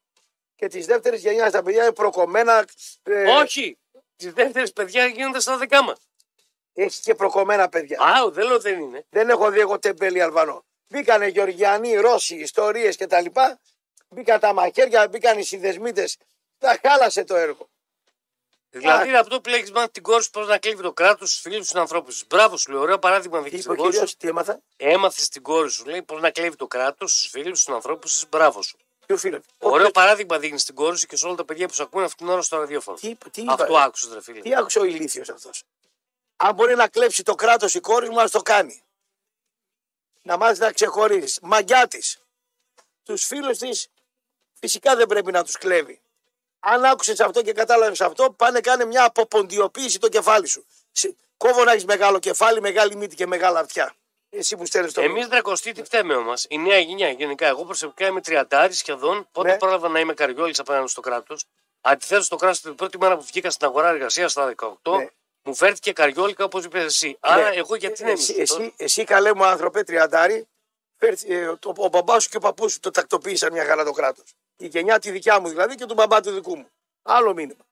[0.55, 2.65] Και της δεύτερης γενιάς τα παιδιά είναι προκομμένα.
[3.03, 3.78] ε, Όχι.
[4.15, 5.97] Τι δεύτερε παιδιά γίνονται στα δικά μας.
[6.73, 8.01] Έχεις και προκομμένα παιδιά.
[8.01, 9.05] Α, δεν λέω δεν είναι.
[9.09, 10.65] Δεν έχω δει εγώ τεμπέλη Αλβανό.
[10.88, 13.25] Μπήκανε Γεωργιανοί, Ρώσοι, ιστορίες κτλ.
[14.09, 16.17] Μπήκαν τα μαχαίρια, μπήκαν οι συνδεσμίτες.
[16.57, 17.69] Τα χάλασε το έργο.
[18.70, 21.68] Δηλαδή αυτό που λέγει μάθει την κόρη σου πώς να κλείβει το κράτος στου φίλους
[21.72, 22.24] τους ανθρώπους.
[22.28, 24.18] Μπράβο σου λέει, ωραίο παράδειγμα Τι δείχνει είπε ο την κόρη κύριος, σου.
[24.18, 27.74] τι έμαθα; Έμαθες την κόρη σου λέει πώς να κλέβει το κράτος στου φίλους τους
[27.74, 28.24] ανθρώπους.
[28.30, 28.78] Μπράβο σου.
[29.05, 31.82] Ποιο φίλο; Ωραίο παράδειγμα δείχνεις στην κόρη σου και σε όλα τα παιδιά που σε
[31.82, 32.97] ακούνε αυτήν την ώρα στο ραδιόφωνο.
[32.97, 33.53] Τι, τι είπα.
[33.53, 34.39] Αυτό άκουσες, ρε φίλε.
[34.39, 35.63] Τι άκουσε ο ηλίθιος αυτός;
[36.36, 38.82] Αν μπορεί να κλέψει το κράτος η κόρη μου, ας το κάνει.
[40.22, 41.39] Να μάθεις να ξεχωρίζεις.
[41.41, 42.20] Μαγιά της.
[43.03, 43.88] Τους φίλους της
[44.53, 46.01] φυσικά δεν πρέπει να τους κλέβει.
[46.60, 50.66] Αν άκουσες αυτό και κατάλαβες αυτό, πάνε κάνε μια αποποντιοποίηση το κεφάλι σου.
[50.91, 53.93] Σε- Κόβω να έχεις μεγάλο κεφάλι, μεγάλη μύτη και μεγάλα αυτιά.
[54.30, 57.47] Εσύ που στέλνεις το Εμείς δρακοστοί τι φταίμε όμως; Η νέα γενιά γενικά.
[57.47, 59.28] Εγώ προσωπικά είμαι τριαντάρη σχεδόν.
[59.32, 59.58] Πότε Ναι.
[59.58, 61.45] πρόλαβα να είμαι καριόλης απέναντι στο κράτος.
[61.82, 65.08] Αντιθέτως, το κράτος την πρώτη μέρα που βγήκα στην αγορά εργασίας στα 18 Ναι.
[65.41, 67.18] μου φέρθηκε καριόλικα όπως είπες εσύ.
[67.20, 70.47] Άρα εγώ γιατί να είμαι εσύ, σωστός; εσύ, εσύ καλέ μου άνθρωπε, τριαντάρι,
[70.97, 73.91] φέρ- ε, το- ο μπαμπάς σου και ο παππούς σου το τακτοποίησαν μια χαρά το
[73.91, 74.34] κράτος.
[74.58, 76.70] Η γενιά τη δικιά μου δηλαδή και του μπαμπά του δικού μου.
[77.03, 77.66] Άλλο μήνυμα.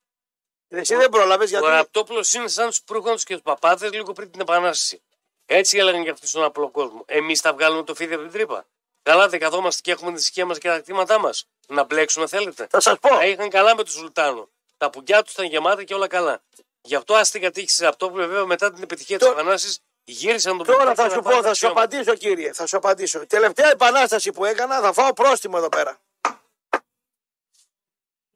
[0.67, 1.65] Εσύ δεν πρόλαβες Ο γιατί.
[1.67, 5.01] Ραπτόπουλος είναι σαν τους προύχοντου και τους παπάδες λίγο πριν την Επανάσταση.
[5.45, 7.03] Έτσι έλεγαν και αυτοί στον απλό κόσμο.
[7.07, 8.65] Εμείς θα βγάλουμε το φίδι από την τρύπα.
[9.03, 11.47] Καλά, δεν καθόμαστε και έχουμε τη ησυχία μας και τα κτήματά μας.
[11.67, 13.09] Να μπλέξουμε, θέλετε; Θα σας πω.
[13.09, 14.49] Τα είχαν καλά με τον Σουλτάνο.
[14.77, 16.41] Τα πουγκιά τους ήταν γεμάτα και όλα καλά.
[16.81, 20.77] Γι' αυτό άστηκα τύχη Ραπτόπουλο, βέβαια μετά την επιτυχία της Το- Επανάστασης γύρισαν τον Τώρα
[20.77, 21.81] Πετρόπουλο θα να σου πάρει πω, τα θα σου αξιώματα.
[21.81, 22.53] απαντήσω κύριε.
[22.53, 23.21] Θα σου απαντήσω.
[23.21, 25.99] Η τελευταία επανάσταση που έκανα θα φάω πρόστιμο εδώ πέρα.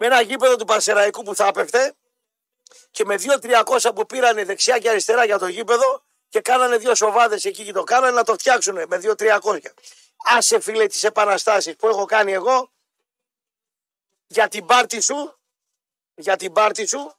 [0.01, 1.93] Με ένα γήπεδο του Πασεραϊκού που θα έπεφτε
[2.91, 6.95] και με δύο 300 που πήρανε δεξιά και αριστερά για το γήπεδο και κάνανε δύο
[6.95, 9.59] σοβάδες εκεί και το κάνανε να το φτιάξουν με δύο 300.
[10.17, 12.71] Άσε φίλε τις επαναστάσεις που έχω κάνει εγώ
[14.27, 15.39] για την πάρτη σου,
[16.15, 17.13] για την πάρτη σου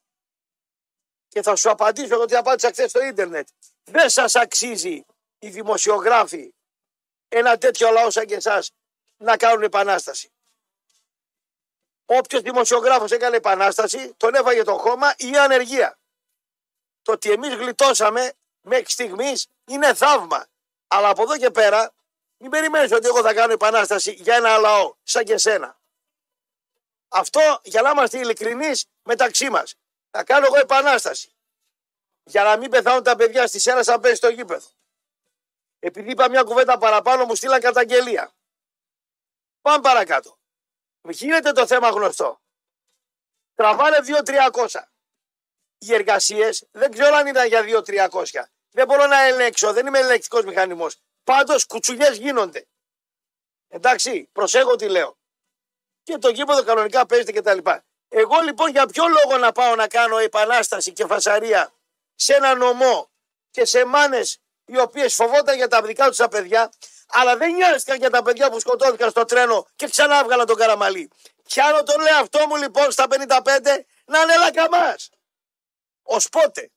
[1.28, 3.48] και θα σου απαντήσω εγώ τι απάντησα χθες στο ίντερνετ.
[3.84, 5.04] Δεν σας αξίζει
[5.38, 6.54] οι δημοσιογράφοι
[7.28, 8.70] ένα τέτοιο λαό σαν και εσάς
[9.16, 10.32] να κάνουν επανάσταση.
[12.12, 15.98] Όποιος δημοσιογράφος έκανε επανάσταση τον έφαγε το χώμα ή ανεργία.
[17.02, 20.46] Το ότι εμείς γλιτώσαμε μέχρι στιγμής είναι θαύμα.
[20.88, 21.92] Αλλά από εδώ και πέρα
[22.36, 25.78] μην περιμένεις ότι εγώ θα κάνω επανάσταση για ένα λαό σαν και σένα.
[27.08, 29.74] Αυτό για να είμαστε ειλικρινείς μεταξύ μας.
[30.10, 31.32] Θα κάνω εγώ επανάσταση
[32.24, 34.66] για να μην πεθάνουν τα παιδιά στη σέρα σαν πέσει στο γήπεδο.
[35.78, 38.32] Επειδή είπα μια κουβέντα παραπάνω, μου στείλαν καταγγελία.
[39.60, 40.39] Πάμε παρακάτω.
[41.08, 42.40] Γίνεται το θέμα γνωστό.
[43.54, 43.98] Τραβάνε
[44.50, 44.66] 2-300.
[45.78, 47.62] Οι εργασίες δεν ξέρω αν ήταν για
[48.10, 48.22] 2-300.
[48.70, 50.96] Δεν μπορώ να ελέγξω, δεν είμαι ελεκτικό μηχανισμός.
[51.24, 52.66] Πάντως κουτσουλιές γίνονται.
[53.68, 55.18] Εντάξει, προσέχω τι λέω.
[56.02, 57.58] Και το γήπεδο κανονικά παίζεται κτλ.
[58.08, 61.72] Εγώ λοιπόν για ποιο λόγο να πάω να κάνω επανάσταση και φασαρία
[62.14, 63.10] σε ένα νομό
[63.50, 66.72] και σε μάνες οι οποίες φοβόταν για τα δικά τους τα παιδιά,
[67.10, 71.10] αλλά δεν νοιάστηκαν για τα παιδιά που σκοτώθηκαν στο τρένο και ξανά έβγαλαν τον καραμαλί.
[71.44, 73.16] Πιάνω τον λέει αυτό μου λοιπόν στα 55
[74.04, 74.94] να είναι λακαμά.
[76.02, 76.70] Ω πότε;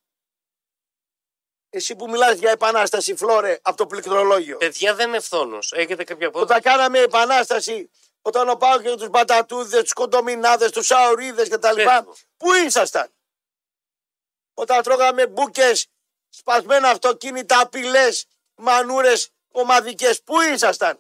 [1.70, 4.58] Εσύ που μιλάς για επανάσταση, Φλόρε, από το πληκτρολόγιο.
[4.58, 5.60] Παιδιά δεν είναι ευθόνο.
[5.72, 6.62] Έχετε κάποια Όταν απόδειξη.
[6.70, 7.90] κάναμε επανάσταση,
[8.22, 11.76] όταν ο Πάο και τους μπατατούδες, τους κοντομινάδες, τους αορίδες κτλ.
[11.76, 12.04] Πες.
[12.38, 13.14] Πού ήσασταν;
[14.54, 15.72] Όταν τρώγαμε μπουκε,
[16.30, 18.26] σπασμένα αυτοκίνητα, απειλές,
[18.56, 20.24] μανούρες, ομαδικές.
[20.24, 21.00] Πού ήσασταν;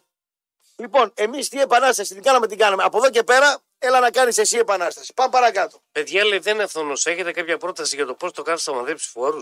[0.75, 2.83] Λοιπόν, εμείς τι επανάσταση την κάναμε, την κάναμε.
[2.83, 5.13] Από εδώ και πέρα, έλα να κάνεις εσύ επανάσταση.
[5.13, 5.81] Πάμε παρακάτω.
[5.91, 6.91] Παιδιά λέει δεν είναι ευθόνο.
[6.91, 9.39] Έχετε κάποια πρόταση για το πώς το κάνετε θα μαδέψει φόρου.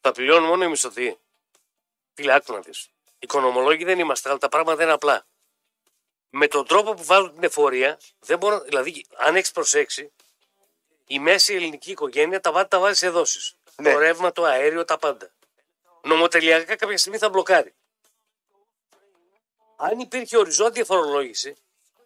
[0.00, 1.18] Θα πληρώνουν μόνο οι μισθωτοί.
[2.14, 2.88] Φίλε, άκου να δεις.
[3.18, 5.26] Οικονομολόγοι δεν είμαστε, αλλά τα πράγματα είναι απλά.
[6.30, 10.12] Με τον τρόπο που βάζουν την εφορία, δεν μπορώ, δηλαδή, αν έχεις προσέξει,
[11.06, 13.54] η μέση ελληνική οικογένεια τα βάζει, τα βάζεις σε δόσεις.
[13.76, 13.92] Ναι.
[13.92, 15.32] Το ρεύμα, το αέριο, τα πάντα.
[16.02, 17.74] Νομοτελειακά κάποια στιγμή θα μπλοκάρει.
[19.76, 21.56] Αν υπήρχε οριζόντια φορολόγηση,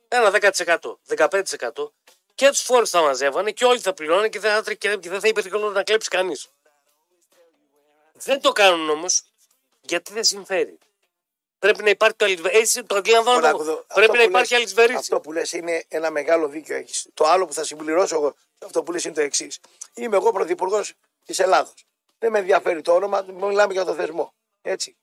[0.09, 0.79] ένα 10%,
[1.17, 1.93] 15%
[2.35, 5.29] και τους φόρους θα μαζεύανε και όλοι θα πληρώνανε και δεν θα, και δεν θα
[5.29, 6.49] υπήρχε λόγος να κλέψει κανείς.
[8.13, 9.23] Δεν το κάνουν όμως
[9.81, 10.79] γιατί δεν συμφέρει.
[11.59, 12.61] Πρέπει να υπάρχει το αλυσβερίσι.
[12.61, 13.37] Έτσι το αντιλαμβάνω.
[13.37, 13.59] Τώρα, εγώ.
[13.59, 14.99] αυτό- αυτό Πρέπει να που υπάρχει λες- αλυσβερίσι.
[14.99, 17.07] Αυτό που λες είναι ένα μεγάλο δίκιο έχεις.
[17.15, 19.59] Το άλλο που θα συμπληρώσω εγώ, αυτό που λες είναι το εξής.
[19.95, 20.93] Είμαι εγώ πρωθυπουργός
[21.25, 21.85] της Ελλάδος.
[22.19, 24.35] Δεν με ενδιαφέρει το όνομα, μιλάμε για το θεσμό.
[24.63, 24.97] Έτσι.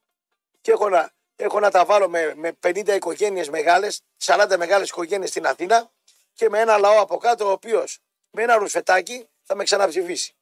[0.62, 5.30] Και έχω να, έχω να τα βάλω με, με 50 οικογένειες μεγάλες, 40 μεγάλες οικογένειες
[5.30, 5.92] στην Αθήνα
[6.34, 8.00] και με ένα λαό από κάτω, ο οποίος
[8.32, 10.36] με ένα ρουσφετάκι θα με ξαναψηφίσει.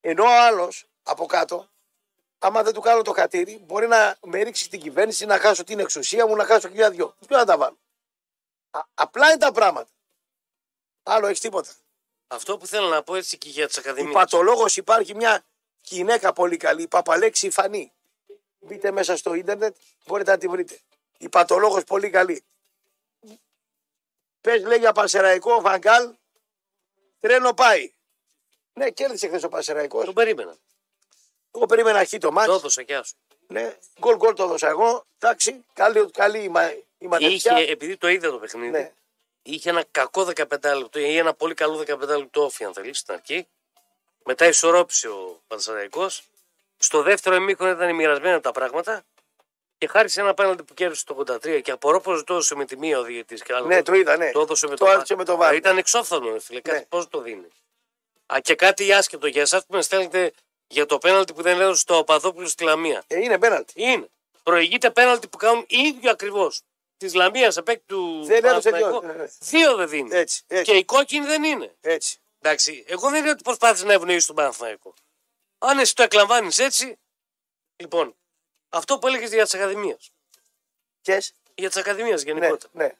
[0.00, 1.68] Ενώ ο άλλος από κάτω,
[2.38, 5.78] άμα δεν του κάνω το χατήρι, μπορεί να με ρίξει στην κυβέρνηση, να χάσω την
[5.78, 7.14] εξουσία μου, να χάσω χιλιά δυο.
[7.26, 7.78] Ποιο να τα βάλω;
[8.70, 9.90] Α- απλά είναι τα πράγματα.
[11.02, 11.70] Άλλο έχεις τίποτα.
[12.26, 14.10] Αυτό που θέλω να πω έτσι και για τι ακαδημίες.
[14.10, 15.44] Υπατολόγο υπάρχει μια
[15.80, 17.92] γυναίκα πολύ καλή, η Παπαλέξη Φανή.
[18.68, 20.78] Μπείτε μέσα στο ίντερνετ, μπορείτε να τη βρείτε.
[21.18, 22.42] Υπατολόγο πολύ καλή.
[24.40, 26.14] Πες λέει για Πασεραϊκό, Φαγκάλ,
[27.20, 27.92] τρένο πάει.
[28.72, 30.04] Ναι, κέρδισε χθες ο Πασεραϊκό.
[30.04, 30.56] Τον περίμενα.
[31.54, 32.50] Εγώ περίμενα αρχή το Το μάτι.
[32.50, 33.14] έδωσα κι άσου.
[33.46, 35.04] Ναι, γκολ γκολ το έδωσα εγώ.
[35.18, 37.56] Εντάξει, καλή, καλή η, μα, η Είχε, ματιά.
[37.56, 38.92] επειδή το είδα το παιχνίδι, Ναι.
[39.42, 43.14] είχε ένα κακό 15 λεπτό ή ένα πολύ καλό 15 λεπτό όφι, αν θέλεις, στην
[43.14, 43.46] αρχή.
[44.24, 46.22] Μετά ισορρόπησε ο Πανσεραϊκός.
[46.78, 49.02] Στο δεύτερο ημίχρονο ήταν μοιρασμένα τα πράγματα.
[49.78, 52.64] Και χάρη σε ένα πέναλτι που κέρδισε το 83 και απορώ πως το έδωσε με
[52.64, 54.30] τη μία ο διαιτητής και άλλο Ναι, το είδα, ναι.
[54.30, 55.54] το έδωσε με Το το, έδωσε με το βάρ.
[55.54, 56.60] Ήταν εξόφθαλμο, ρε φίλε.
[56.60, 56.84] Κάτι Ναι.
[56.88, 57.46] πώς το δίνει.
[58.26, 60.32] Α, και κάτι άσχετο για εσάς που με στέλνετε
[60.66, 63.02] για το πέναλτι που δεν έδωσε το Παπαδόπουλο στη Λαμία.
[63.06, 63.72] Ε, είναι πέναλτι.
[63.76, 64.08] Είναι.
[64.42, 66.60] Προηγείται πέναλτι που κάνουν οι ίδιοι ακριβώς.
[66.96, 69.00] Της Λαμίας σε παίκτη του Δεν έδωσε Παναθηναϊκού.
[69.00, 69.12] δύο.
[69.12, 69.28] Ναι, ναι.
[69.38, 70.08] Δύο δεν δίνει.
[70.16, 71.74] Έτσι, έτσι, Και η κόκκινη δεν είναι.
[71.80, 72.18] έτσι.
[72.40, 74.94] Εντάξει, εγώ δεν λέω ότι προσπάθησε να ευνοήσει τον Παναθηναϊκό.
[75.58, 76.98] Αν εσύ το εκλαμβάνεις έτσι,
[77.76, 78.16] λοιπόν,
[78.68, 80.10] αυτό που έλεγες για τις Ακαδημίες.
[81.02, 82.72] Ποιες; Για τις Ακαδημίες Ναι, γενικότερα.
[82.74, 82.96] ναι.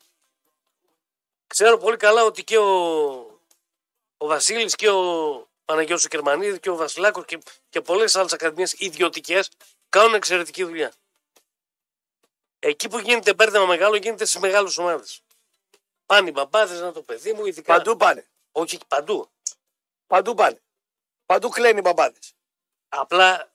[1.47, 2.71] Ξέρω πολύ καλά ότι και ο,
[4.17, 7.39] ο Βασίλης και ο Παναγιώτης ο Κερμανίδης και ο Βασιλάκος και,
[7.69, 9.51] και πολλές άλλες ακαδημίες ιδιωτικές
[9.89, 10.93] κάνουν εξαιρετική δουλειά.
[12.59, 15.23] Εκεί που γίνεται μπέρδεμα μεγάλο γίνεται στις μεγάλες ομάδες.
[16.07, 17.75] Πάνε οι μπαμπάδες να το παιδί μου, ειδικά.
[17.77, 18.29] Παντού πάνε.
[18.53, 19.31] Όχι παντού.
[20.07, 20.63] Παντού πάνε.
[21.27, 22.33] Παντού κλαίνουν οι μπαμπάδες.
[22.89, 23.53] Απλά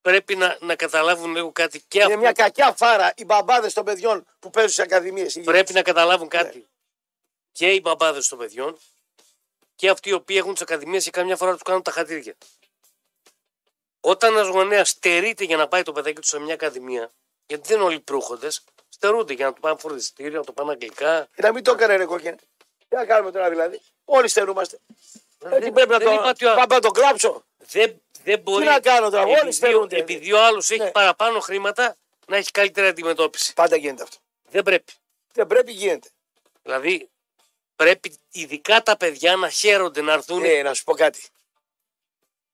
[0.00, 2.16] πρέπει να, να καταλάβουν λίγο κάτι και Είναι αυτοί.
[2.18, 5.40] μια κακιά φάρα οι μπαμπάδες των παιδιών που παίζουν σε ακαδημίες.
[5.44, 6.58] Πρέπει να καταλάβουν κάτι.
[6.58, 6.64] Ναι.
[7.52, 8.78] Και οι μπαμπάδες των παιδιών
[9.76, 12.34] και αυτοί οι οποίοι έχουν τις ακαδημίες και καμιά φορά τους κάνουν τα χατήρια.
[14.00, 17.12] Όταν ένας γονέας στερείται για να πάει το παιδάκι του σε μια ακαδημία,
[17.46, 21.28] γιατί δεν είναι όλοι προύχοντες, στερούνται για να του πάνε φροντιστήριο, να το πάνε αγγλικά.
[21.34, 22.36] Και να μην το έκανε ρε κόκκινε.
[22.88, 23.80] Τι να κάνουμε τώρα δηλαδή.
[24.04, 24.78] Όλοι στερούμαστε.
[25.44, 27.44] Έτσι Δεν- πρέπει να δεν το, είπα ότι ο- πάμε να το κλάψω.
[27.66, 28.64] Δεν, δεν μπορεί.
[28.64, 29.96] να κάνω τώρα, όλοι επειδή, στερούνται.
[29.96, 30.90] επειδή ο άλλος έχει Ναι.
[30.90, 31.96] παραπάνω χρήματα
[32.26, 33.52] να έχει καλύτερη αντιμετώπιση.
[33.54, 34.16] Πάντα γίνεται αυτό.
[34.50, 34.92] Δεν πρέπει.
[35.32, 36.08] Δεν πρέπει γίνεται.
[36.62, 37.08] Δηλαδή
[37.76, 40.44] πρέπει ειδικά τα παιδιά να χαίρονται να έρθουν.
[40.44, 41.22] Ε, να σου πω κάτι.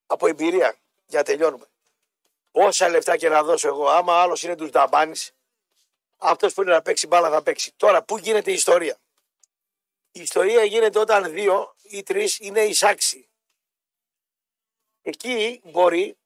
[0.07, 0.77] Από εμπειρία,
[1.07, 1.67] για να τελειώνουμε.
[2.51, 5.21] Όσα λεφτά και να δώσω εγώ, άμα άλλος είναι τους δαμπάνη,
[6.17, 7.73] αυτός που είναι να παίξει μπάλα θα παίξει.
[7.77, 8.97] Τώρα, πού γίνεται η ιστορία;
[10.13, 13.29] Η ιστορία γίνεται όταν δύο ή τρεις είναι εισάξιοι.
[15.09, 16.17] Εκεί μπορεί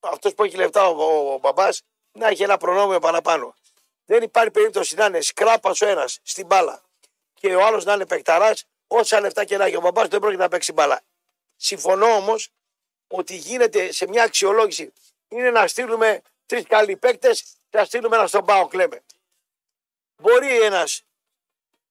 [0.00, 1.82] αυτός που έχει λεφτά ο, ο, ο μπαμπάς
[2.12, 3.54] να έχει ένα προνόμιο παραπάνω.
[4.04, 6.82] Δεν υπάρχει περίπτωση να είναι σκράπας ο ένας στην μπάλα
[7.34, 8.64] και ο άλλος να είναι παικταράς.
[8.86, 11.02] Όσα λεφτά και να έχει ο μπαμπάς δεν πρόκειται να παίξει μπάλα.
[11.56, 12.50] Συμφωνώ όμως
[13.06, 14.92] ότι γίνεται σε μια αξιολόγηση
[15.28, 19.02] είναι να στείλουμε τρεις καλοί παίκτες και να στείλουμε ένα στον Πάο κλέμε.
[20.16, 21.02] Μπορεί ένας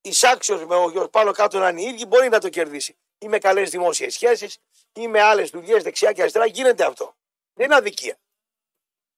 [0.01, 2.95] εισάξιος με ο γιος πάνω κάτω να είναι οι ίδιοι, μπορεί να το κερδίσει.
[3.17, 4.59] Ή με καλές δημόσιες σχέσεις,
[4.93, 6.45] ή με άλλες δουλειές δεξιά και αριστερά.
[6.45, 7.15] Γίνεται αυτό.
[7.53, 8.17] Δεν είναι αδικία.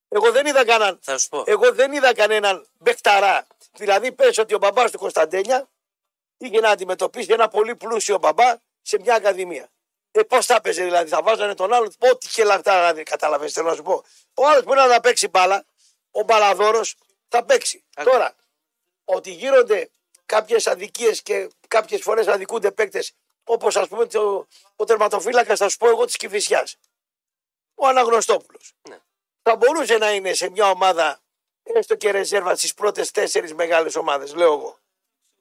[0.09, 1.43] Εγώ δεν είδα κανέναν, Θα σου πω.
[1.45, 3.47] εγώ δεν είδα κανέναν μπεκταρά.
[3.73, 5.69] Δηλαδή, πες ότι ο μπαμπάς του Κωνσταντένια
[6.37, 9.69] είχε να αντιμετωπίσει ένα πολύ πλούσιο μπαμπά σε μια ακαδημία.
[10.11, 13.69] Ε, πώς θα έπαιζε δηλαδή, θα βάζανε τον άλλον, ό,τι και λαχτά να κατάλαβες, θέλω
[13.69, 14.03] να σου πω.
[14.33, 15.65] Ο άλλος μπορεί να παίξει μπάλα,
[16.11, 16.95] ο μπαλαδόρος
[17.27, 17.83] θα παίξει.
[17.95, 18.35] Α- Τώρα,
[19.05, 19.89] ότι γίνονται
[20.25, 23.13] κάποιες αδικίες και κάποιες φορές αδικούνται παίκτες,
[23.51, 26.75] όπως ας πούμε το, ο τερματοφύλακας, θα σου πω εγώ της Κυφυσιάς.
[27.75, 28.73] Ο Αναγνωστόπουλος.
[28.89, 28.99] Ναι.
[29.43, 31.19] Θα μπορούσε να είναι σε μια ομάδα,
[31.63, 34.79] έστω και ρεζέρβα στις πρώτες τέσσερις μεγάλες ομάδες, λέω εγώ.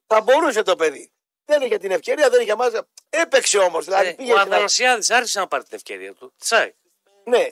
[0.06, 1.12] Θα μπορούσε το παιδί.
[1.44, 2.86] Δεν είχε την ευκαιρία, δεν είχε μάζα.
[3.10, 3.84] Έπαιξε όμως.
[3.84, 4.32] Δηλαδή Ε, πήγε.
[4.32, 6.32] ο στην- Αθανασιάδης άρχισε να πάρει την ευκαιρία του.
[6.38, 6.74] Τσάι.
[7.24, 7.48] Ναι.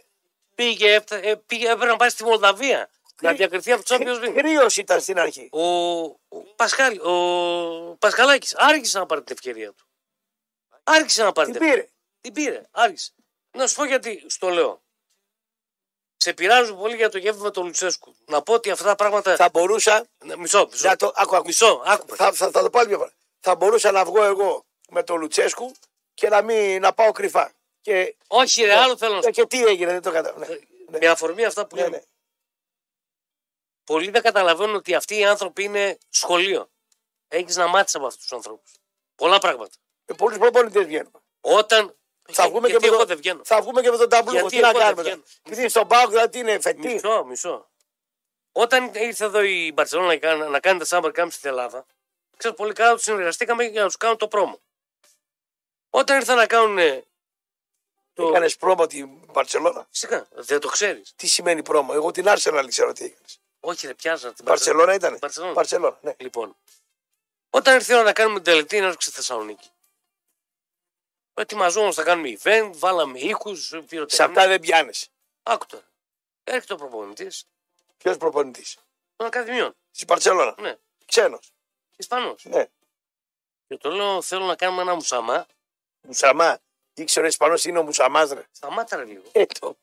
[0.55, 2.91] Πήγε, έφτα- ε, πήγε, έπρεπε να πάει στη Μολδαβία.
[3.21, 4.35] Να διακριθεί από τους Champions League.
[4.37, 5.49] Κρύος ήταν στην αρχή.
[5.53, 6.19] Ο, ο,
[6.57, 9.88] Πασχάλ, ο Πασχαλάκης άρχισε να πάρει την ευκαιρία του.
[10.89, 11.91] Άρχισε να πάρει Την την ευκαιρία.
[11.91, 11.95] πήρε.
[12.21, 12.67] Την πήρε.
[12.71, 13.13] Άρχισε.
[13.51, 14.83] Να σου πω γιατί στο λέω.
[16.17, 18.17] Σε πειράζουν πολύ για το γεύμα με τον Λουτσέσκου.
[18.27, 19.37] Να πω ότι αυτά τα πράγματα.
[19.37, 20.07] Θα μπορούσα.
[20.25, 20.89] Ναι, Μισό, μισό.
[20.89, 21.47] Να το, άκου, άκου.
[21.47, 22.17] Μισό, άκου.
[22.17, 23.13] Θα, θα, θα το πω άλλη μια φορά.
[23.41, 25.75] Θα μπορούσα να βγω εγώ με τον Λουτσέσκου
[26.15, 27.53] και να, μην, να πάω κρυφά.
[27.81, 30.47] Και, Όχι, ρε, άλλο θέλω να σου και, και τι έγινε, δεν το κατάλαβα.
[30.47, 30.57] Ναι.
[30.57, 30.99] πω.
[30.99, 31.97] Με αφορμή αυτά που Ναι, λέμε.
[31.97, 32.03] ναι.
[33.85, 36.71] Πολλοί δεν καταλαβαίνουν ότι αυτοί οι άνθρωποι είναι σχολείο.
[37.29, 38.73] Έχεις να μάθεις από αυτούς τους ανθρώπους.
[39.15, 39.77] Πολλά πράγματα.
[40.09, 41.19] Με πολλούς προπονητές βγαίνουμε.
[41.41, 41.93] Όταν.
[42.33, 43.41] Θα βγούμε, και γιατί με εγώ τον, δεν βγαίνω.
[43.45, 44.39] θα βγούμε και με τον Ταμπλούχο.
[44.39, 45.03] Γιατί Τι να εγώ δεν κάνουμε.
[45.03, 45.17] βγαίνω.
[45.23, 45.33] τώρα.
[45.47, 46.89] Επειδή στον Πάοκ δηλαδή τι είναι φετή.
[46.89, 47.69] Μισό, μισό.
[48.53, 51.87] Όταν ήρθε εδώ η Μπαρσελόνα να κάνει, να κάνει τα summer camp στην Ελλάδα,
[52.37, 54.61] ξέρω πολύ καλά ότι συνεργαστήκαμε για να τους κάνουν το πρόμο.
[55.91, 56.79] Όταν ήρθαν να κάνουν.
[56.79, 57.05] ε,
[58.15, 58.29] Το...
[58.29, 61.13] Έκανες πρόμο την Μπαρσελόνα; Φυσικά, δεν το ξέρεις.
[61.17, 63.41] Τι σημαίνει πρόμο; Εγώ την Arsenal ξέρω τι έκανες.
[63.61, 65.17] Όχι, δεν πιάζα την Μπαρσελόνα ήταν.
[65.21, 65.53] Μπαρσελόνα.
[65.53, 66.15] Μπαρσελόνα, ναι.
[66.19, 66.57] Λοιπόν,
[67.51, 69.69] όταν ήρθε η ώρα να κάνουμε την τελετή έναρξη στη Θεσσαλονίκη.
[71.39, 73.75] Ετοιμαζόμαστε να κάνουμε event, βάλαμε ήχους,
[74.07, 75.09] Σε αυτά δεν πιάνεις.
[75.43, 75.89] Άκου τώρα.
[76.45, 77.45] Έρχεται ο προπονητής
[77.97, 78.77] Ποιος προπονητής;
[79.17, 79.77] των Ακαδημιών.
[79.93, 80.55] Της Μπαρσελόνα.
[80.59, 80.77] Ναι,
[81.07, 81.53] Ξένος.
[81.97, 82.45] Ισπανός.
[82.45, 82.67] Ναι.
[83.67, 85.47] Και το λέω, θέλω να κάνουμε ένα μουσαμά.
[86.01, 86.59] Μουσαμά.
[86.95, 88.47] Ήξερε ο Ισπανός είναι ο Μουσαμάς, ρε.
[88.51, 89.31] Σταμάτα ρε λίγο.
[89.33, 89.77] Ε, το.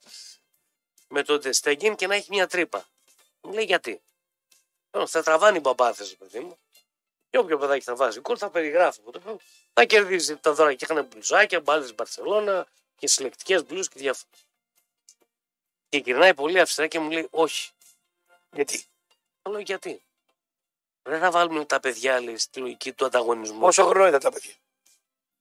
[1.07, 2.85] Με το τεστέγγιν και να έχει μια τρύπα.
[3.41, 4.01] Μου λέει γιατί;
[4.91, 6.57] Λέω, θα τραβάνει οι μπαμπάθε, παιδί μου.
[7.35, 8.99] Και όποιο παιδάκι θα βάζει γκολ θα περιγράφει.
[9.03, 9.37] Οπότε,
[9.73, 14.31] Θα κερδίζει τα δώρα και είχαν μπλουζάκια, μπάλες Μπαρσελόνα και συλλεκτικές μπλουζ και διάφορα.
[15.89, 17.71] Και γυρνάει πολύ αυστηρά και μου λέει όχι.
[18.51, 18.85] Γιατί;
[19.41, 20.03] Θα λέω γιατί;
[21.01, 23.59] Δεν θα βάλουμε τα παιδιά λέει, στη λογική του ανταγωνισμού.
[23.59, 24.53] Πόσο χρόνο ήταν τα παιδιά;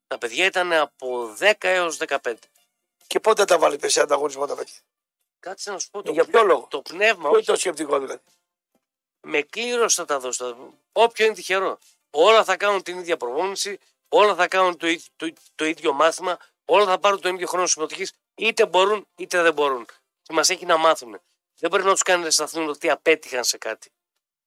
[0.07, 2.35] Τα παιδιά ήταν από 10 έως 15.
[3.07, 4.81] Και πότε τα βάλετε σε ανταγωνισμό τα παιδιά;
[5.41, 7.15] Κάτσε να σου πω Ε, το, για ποιο λόγο; το πνεύμα.
[7.23, 7.47] Ποιο είναι όχι.
[7.47, 8.21] το σκεπτικό δηλαδή;
[9.25, 10.57] Με κλήρωση θα τα δώσω.
[10.93, 11.79] Όποιο είναι τυχερό.
[12.11, 16.39] Όλα θα κάνουν την ίδια προπόνηση, όλα θα κάνουν το, ίδιο- το, το ίδιο μάθημα,
[16.65, 19.87] όλα θα πάρουν τον ίδιο χρόνο συμμετοχής, είτε μπορούν είτε δεν μπορούν.
[20.23, 21.21] Και μας έχει να μάθουν.
[21.59, 23.91] Δεν πρέπει να τους κάνει να αισθανθούν ότι απέτυχαν σε κάτι.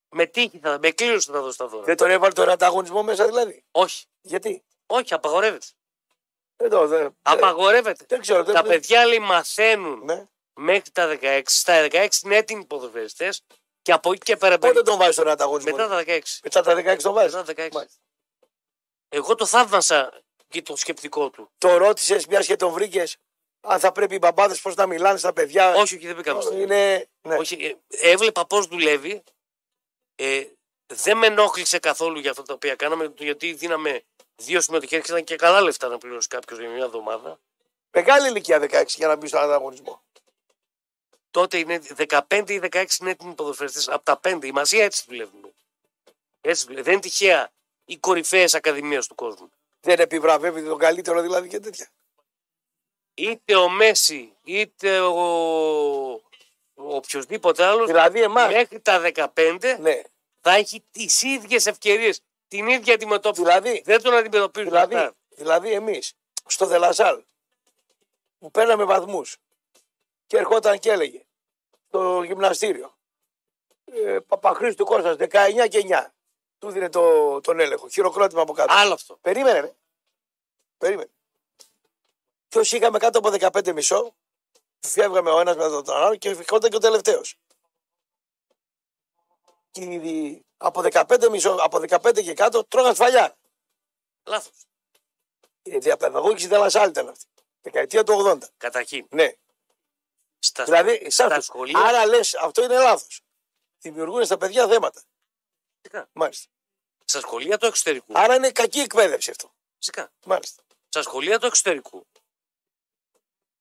[0.09, 1.84] Με τύχη θα, με κλήρωση θα τα δώσω τα δώρα.
[1.84, 5.65] Δεν τον έβαλε τον ανταγωνισμό μέσα δηλαδή; Όχι, Γιατί; όχι, απαγορεύεται.
[6.55, 8.05] Εδώ, δεν, Απαγορεύεται.
[8.07, 8.43] δεν ξέρω.
[8.43, 10.28] Δεν, Τα δεν- παιδιά λέει μαθαίνουν Ναι.
[10.53, 11.41] μέχρι τα 16.
[11.45, 13.43] Στα 16 είναι έτοιμοι ποδοσφαιριστές
[13.88, 16.19] και από εκεί και πέρα Πότε τον βάζεις στον ανταγωνισμό; μετά τα 16.
[16.43, 17.69] Μετά τα 16 τον βάζεις; Μετά τα 16.
[17.71, 17.99] Μάλιστα.
[19.09, 21.49] Εγώ το θαύμασα και το σκεπτικό του.
[21.57, 23.17] Το ρώτησες μιας και τον βρήκες.
[23.61, 26.57] Αν θα πρέπει οι μπαμπάδες πώς να μιλάνε στα παιδιά; Όχι, όχι, δεν πήγαμε στο
[26.57, 27.07] Είναι.
[27.21, 27.35] Ναι.
[27.35, 29.23] Όχι, ε, έβλεπα πώς δουλεύει.
[30.15, 30.43] Ε,
[30.85, 34.03] δεν με ενόχλησε καθόλου για αυτά τα οποία κάναμε, γιατί δίναμε
[34.35, 37.39] δύο συμμετοχές και ήταν και καλά λεφτά να πληρώσει κάποιος για μια εβδομάδα.
[37.91, 40.01] Μεγάλη ηλικία 16 για να μπει στον ανταγωνισμό.
[41.38, 43.88] Τότε είναι 15 ή 16 είναι έτοιμοι ποδοσφαιριστές.
[43.89, 44.43] Από τα 5.
[44.43, 45.53] Η Μασία έτσι δουλεύουν.
[46.41, 46.83] Έτσι δουλεύουν.
[46.83, 47.51] Δεν είναι τυχαία
[47.85, 49.51] οι κορυφαίες ακαδημίες του κόσμου.
[49.81, 51.89] Δεν επιβραβεύει τον καλύτερο δηλαδή και τέτοια.
[53.13, 55.19] Είτε ο Μέση, είτε ο,
[56.73, 58.53] ο οποιοδήποτε άλλος, Δηλαδή εμάς.
[58.53, 59.01] μέχρι τα
[59.35, 60.01] 15 Ναι.
[60.41, 63.41] θα έχει τις ίδιες ευκαιρίες, την ίδια αντιμετώπιση.
[63.43, 65.15] Δηλαδή, Δεν τον αντιμετωπίζουν δηλαδή, αυτά.
[65.29, 66.13] δηλαδή εμείς
[66.45, 67.23] στο Δελασάλ
[68.39, 69.38] που παίρναμε βαθμούς
[70.27, 71.21] και ερχόταν και έλεγε
[71.88, 72.97] στο γυμναστήριο
[73.85, 76.05] ε, Παπαχρήστου Κώστας 19 και 9
[76.57, 79.17] του δίνει το, τον έλεγχο χειροκρότημα από κάτω Άλλο αυτό.
[79.21, 79.75] περίμενε ρε.
[80.77, 81.09] περίμενε
[82.47, 83.29] και όσοι είχαμε κάτω από
[83.59, 84.15] 15 μισό
[84.79, 87.35] φεύγαμε ο ένας με τον άλλο και φυγόταν και ο τελευταίος.
[89.71, 93.38] Και οι- από 15, μισό, από 15 και κάτω τρώγαν σφαλιά.
[94.25, 94.65] Λάθος.
[95.61, 97.25] Η διαπαιδαγώγηση ήταν άλλη ήταν αυτή.
[97.61, 98.49] Δεκαετία του 80.
[98.57, 99.07] Καταρχήν.
[99.09, 99.31] Ναι.
[100.64, 101.80] Στα, Δηλαδή, στα σαν σχολεία.
[101.80, 103.22] Άρα λες, αυτό είναι λάθος.
[103.80, 105.01] Δημιουργούν στα παιδιά θέματα.
[105.82, 106.10] Φυσικά.
[106.14, 106.51] Μάλιστα.
[107.05, 108.14] Στα σχολεία του εξωτερικού.
[108.16, 109.53] Άρα είναι κακή εκπαίδευση αυτό.
[109.78, 110.12] Φυσικά.
[110.26, 110.64] Μάλιστα.
[110.89, 112.08] Στα σχολεία του εξωτερικού.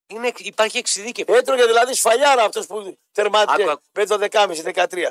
[0.07, 1.33] Είναι, υπάρχει εξειδίκευση.
[1.33, 3.83] Έτρωγε δηλαδή σφαλιάρα αυτός που τερμάτισε Άκου, άκου.
[3.91, 5.09] με το 10,5-13.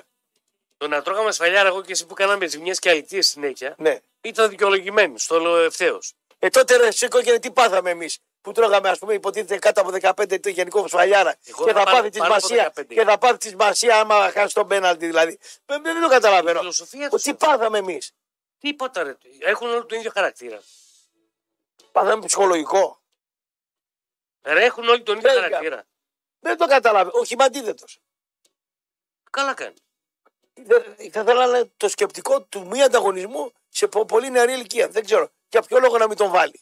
[0.76, 3.98] Το να τρώγαμε σφαλιάρα εγώ και εσύ που κάναμε ζημιέ και αλητίε συνέχεια Ναι.
[4.20, 5.18] ήταν δικαιολογημένοι.
[5.18, 6.12] Στο λέω ευθέως.
[6.38, 8.18] Ε, τότε ρε, σε κόκκινε τι πάθαμε εμείς.
[8.46, 9.90] Που τρώγαμε, ας πούμε, υποτίθεται κάτω από
[10.22, 11.36] 15 το γενικό σφαλιάρα.
[11.44, 12.72] Εγώ Και θα θα πάρω πάθει της πάνω από σημασία.
[12.76, 12.84] 15.
[12.94, 15.38] Και θα πάθει της σημασία άμα χάσει τον πέναλτι δηλαδή.
[15.66, 16.58] Δεν, δεν το Η καταλαβαίνω.
[16.58, 17.22] φιλοσοφία Ο, του.
[17.22, 18.12] τι πάθαμε εμείς.
[18.58, 19.16] Τίποτα ρε.
[19.38, 20.62] Έχουν όλοι τον ίδιο χαρακτήρα.
[21.92, 23.00] Πάθαμε ψυχολογικό.
[24.42, 25.42] Ρε, έχουν όλοι τον ίδιο Τέλεια.
[25.42, 25.84] χαρακτήρα.
[26.40, 27.18] Δεν το καταλαβαίνω.
[27.18, 27.84] Όχι, είμαι αντίθετο.
[29.30, 29.76] Καλά κάνει.
[31.12, 34.88] Θα θέλανε το σκεπτικό του μη ανταγωνισμού σε πο- πολύ νεαρή ηλικία.
[34.88, 35.28] Δεν ξέρω.
[35.48, 36.60] Για ποιο λόγο να μην τον βάλει.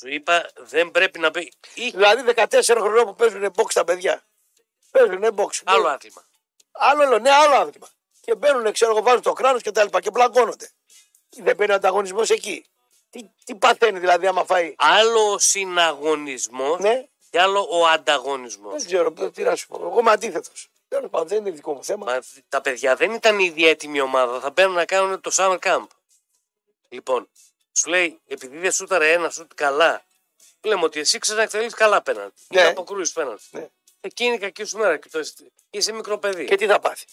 [0.00, 1.52] Σου είπα δεν πρέπει να πει.
[1.74, 4.24] Ή Δηλαδή 14 χρονών που παίζουν box τα παιδιά.
[4.90, 5.60] Παίζουν box.
[5.64, 6.24] άλλο άθλημα.
[6.72, 7.88] Άλλο, άλλο, ναι, άλλο άθλημα.
[8.20, 10.70] Και μπαίνουν, ξέρω εγώ, βάζουν το κράνος και τα λοιπά και μπλακώνονται.
[11.28, 12.64] Δεν μπαίνει ο ανταγωνισμός εκεί.
[13.10, 18.72] Τι, τι παθαίνει δηλαδή άμα φάει; Άλλο ο συναγωνισμός Ναι, και άλλο ο ανταγωνισμός.
[18.74, 19.80] δεν ξέρω τι να σου πω.
[19.86, 20.68] Εγώ είμαι αντίθετος.
[20.88, 22.04] Τέλος πάντων, δεν είναι δικό μου θέμα.
[22.04, 24.40] Μα τα παιδιά δεν ήταν η ίδια έτοιμη ομάδα.
[24.40, 25.86] Θα μπαίνουν να κάνουν το summer camp.
[26.88, 27.28] Λοιπόν,
[27.72, 30.04] σου λέει, επειδή δεν σούταρε ένα σουτ καλά,
[30.62, 32.32] λέμε ότι εσύ ξέρεις να εκτελείς καλά πέναντι.
[32.48, 32.58] Ναι.
[32.60, 32.64] Ναι.
[32.66, 33.42] Να αποκρούει πέναντι.
[33.50, 33.68] Ναι.
[34.00, 36.44] Εκείνη η κακή σου μέρα και το είσαι- είσαι μικρό παιδί.
[36.44, 37.06] Και τι θα πάθει;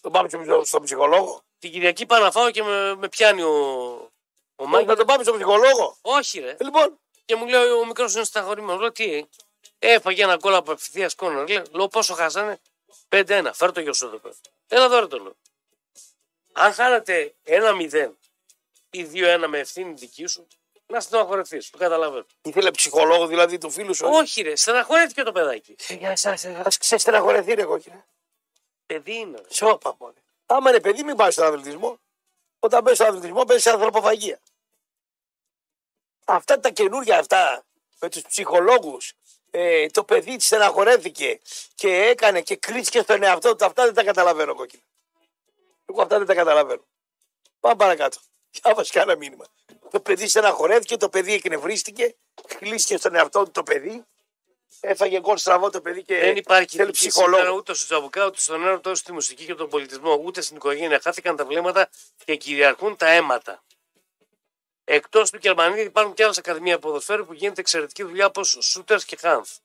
[0.00, 3.50] Τον πάμε στο- στον ψυχολόγο; Την Κυριακή πάω να φάω και με, με πιάνει ο,
[3.50, 4.10] ο
[4.56, 4.86] Όχι, Μάγκη.
[4.86, 6.50] να τον πάμε στον ψυχολόγο; Όχι, ρε.
[6.50, 8.78] Ε, Λοιπόν, Και μου λέει ο μικρός είναι σταχωρημένο.
[8.78, 9.24] Λέω τι,
[9.78, 11.48] έφαγε ένα κόλλο από ευθεία κόρνερ.
[11.48, 12.60] Λέω, λέω πόσο χάσανε;
[13.08, 13.50] 5-1.
[13.54, 14.34] Φέρ το γιο σου εδώ πέρα.
[14.68, 15.36] Έλα εδώ ρε το λέω.
[16.52, 18.10] Αν χάνετε 1-0
[18.94, 20.46] ή 2-1 με ευθύνη δική σου,
[20.86, 21.70] να στεναχωρηθεί.
[21.70, 22.26] Το καταλαβαίνω.
[22.42, 24.06] ήθελε ψυχολόγο δηλαδή του φίλου σου.
[24.10, 25.76] Όχι, ρε, στεναχωρέθηκε το παιδάκι.
[25.88, 28.04] Για σας, ας ξεστεναχωρεθεί ρε κόκκινε.
[28.86, 29.38] Παιδί είναι.
[29.38, 29.54] Ρε.
[29.54, 30.14] Σώπα μόνο.
[30.46, 31.98] Άμα είναι παιδί, μην πάεις στον αθλητισμό.
[32.58, 34.40] Όταν μπαίνεις στον αθλητισμό, μπαίνεις σε ανθρωποφαγία.
[36.24, 37.64] Αυτά τα καινούργια αυτά
[38.00, 39.12] με τους ψυχολόγους.
[39.50, 41.40] Ε, το παιδί τη στεναχωρέθηκε
[41.74, 43.64] και έκανε και κλείστηκε στον εαυτό του.
[43.64, 44.82] Αυτά δεν τα καταλαβαίνω κόκκινα.
[45.86, 46.84] Εγώ αυτά δεν τα καταλαβαίνω.
[47.60, 48.18] Πάμε παρακάτω.
[48.62, 49.44] Διάβασε κανένα μήνυμα.
[49.90, 52.16] Το παιδί στεναχωρέθηκε, το παιδί εκνευρίστηκε,
[52.58, 54.04] κλείστηκε στον εαυτό του το παιδί.
[54.80, 57.56] Έφαγε γκολ στραβό το παιδί και Δεν υπάρχει θέλει ειδική σήμερα ψυχολόγο.
[57.56, 61.00] ούτε στο Τζαμπουκά, ούτε στον έρωτα, ούτε στη μουσική και τον πολιτισμό, ούτε στην οικογένεια.
[61.02, 61.88] Χάθηκαν τα βλέμματα
[62.24, 63.62] και κυριαρχούν τα αίματα.
[64.84, 69.16] Εκτός του Γερμανίδη υπάρχουν και άλλες ακαδημία ποδοσφαίρου που γίνεται εξαιρετική δουλειά όπως Σούτερς και
[69.16, 69.56] Χάνθ.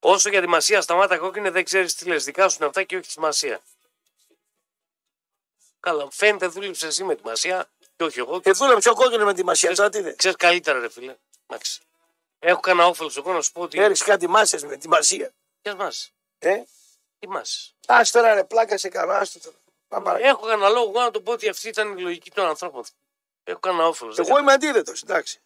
[0.00, 2.24] Όσο για τη μασία σταμάτα κόκκινε, δεν ξέρεις τι λες.
[2.24, 3.60] Δικά σου είναι αυτά και όχι της μασίας.
[5.80, 8.40] Καλά, φαίνεται δούλεψε εσύ με τη μασία και όχι εγώ.
[8.40, 9.74] Και δούλεψε ο κόκκινο με τη μασία.
[9.74, 10.16] Τώρα τι δες.
[10.16, 11.16] Ξέρει καλύτερα, ρε φίλε.
[11.46, 11.82] Εντάξει.
[12.38, 13.80] Έχω κανένα όφελος εγώ να σου πω ότι.
[13.80, 15.34] Έριξε κάτι μάσες με τη μασία.
[15.62, 15.92] Ποιες μα.
[16.38, 16.62] Ε;
[17.18, 17.42] Τι μα.
[17.86, 19.12] Α τώρα ρε, πλάκα σε κάνω.
[19.12, 19.56] Άστο τώρα.
[19.88, 20.28] Πάμε παρακάτω.
[20.28, 22.84] Έχω κανένα λόγο εγώ να το πω ότι αυτή ήταν η λογική των ανθρώπων.
[23.44, 24.18] Έχω κανένα όφελος.
[24.18, 24.92] Εγώ είμαι αντίθετο.
[25.02, 25.40] Εντάξει.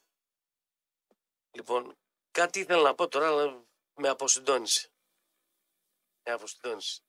[1.50, 1.96] Λοιπόν,
[2.30, 4.88] κάτι ήθελα να πω τώρα, αλλά με αποσυντώνησε.
[6.22, 7.02] Με αποσυντώνησε.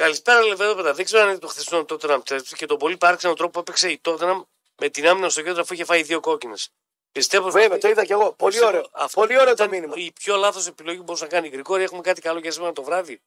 [0.00, 0.92] Καλησπέρα, Λεβεδόπεδα.
[0.94, 2.22] Δεν ξέρω αν είναι το χθεσινό τότε να
[2.56, 4.42] και τον πολύ παράξενο τρόπο που έπαιξε η Τότεναμ
[4.76, 6.70] με την άμυνα στο κέντρο αφού είχε φάει δύο κόκκινες.
[7.12, 8.32] Πιστεύω Βέβαια, το είδα κι εγώ.
[8.32, 8.88] Πολύ πιστεύω ωραίο.
[8.92, 9.94] αυτό Πολύ ωραίο το ήταν μήνυμα.
[9.96, 11.82] Η πιο λάθος επιλογή που μπορούσε να κάνει η Γκρικόρη.
[11.82, 13.20] Έχουμε κάτι καλό για σήμερα το βράδυ.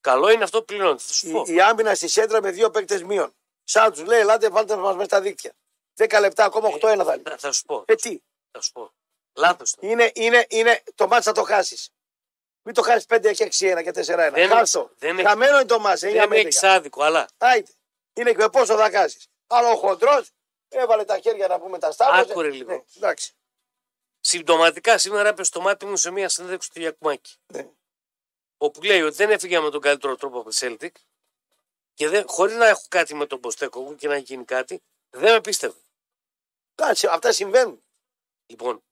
[0.00, 1.02] Καλό είναι αυτό που πληρώνεται.
[1.02, 1.44] Θα σου πω.
[1.46, 3.34] Η, η άμυνα στη σέντρα με δύο παίκτες μείον.
[3.64, 5.52] Σαν τους λέει, ελάτε, βάλτε μας μέσα στα δίκτυα.
[5.96, 7.22] 10 λεπτά, ακόμα 8-1 θα είναι.
[7.22, 7.84] Θα, θα σου πω.
[7.86, 8.18] Ε, τι;
[8.50, 8.92] Θα σου πω.
[9.36, 9.74] Λάθος.
[9.80, 11.90] Είναι, είναι, είναι το μάτσα θα το χάσεις.
[12.62, 14.32] Μην το χάσεις 5 και 6-1 και 4-1.
[14.32, 14.90] Δεν- Χάσω.
[14.98, 16.10] δεν έχει- Χαμένο είναι το μάτσα.
[16.10, 17.72] Δεν έχεις άδικο, αλλά Άιτε.
[18.14, 19.18] Είναι και με πόσο θα χάσει.
[19.46, 20.30] Αλλά ο χοντρός
[20.68, 22.30] έβαλε τα χέρια να πούμε τα στάβρωσε.
[22.30, 22.72] Άκουρε λίγο.
[22.72, 23.32] Ναι, εντάξει.
[24.20, 27.36] συμπτωματικά σήμερα έπεσε το μάτι μου σε μια συνέντευξη του Γιακουμάκη.
[27.46, 27.68] Ναι.
[28.56, 30.90] Όπου λέει ότι δεν έφυγε με τον καλύτερο τρόπο από τη Celtic
[31.94, 35.32] και δεν, χωρίς να έχω κάτι με τον Ποστέκο και να έχει γίνει κάτι, δεν
[35.32, 35.76] με πίστευε.
[36.74, 37.84] Κάτσε, αυτά συμβαίνουν.
[38.46, 38.82] Λοιπόν,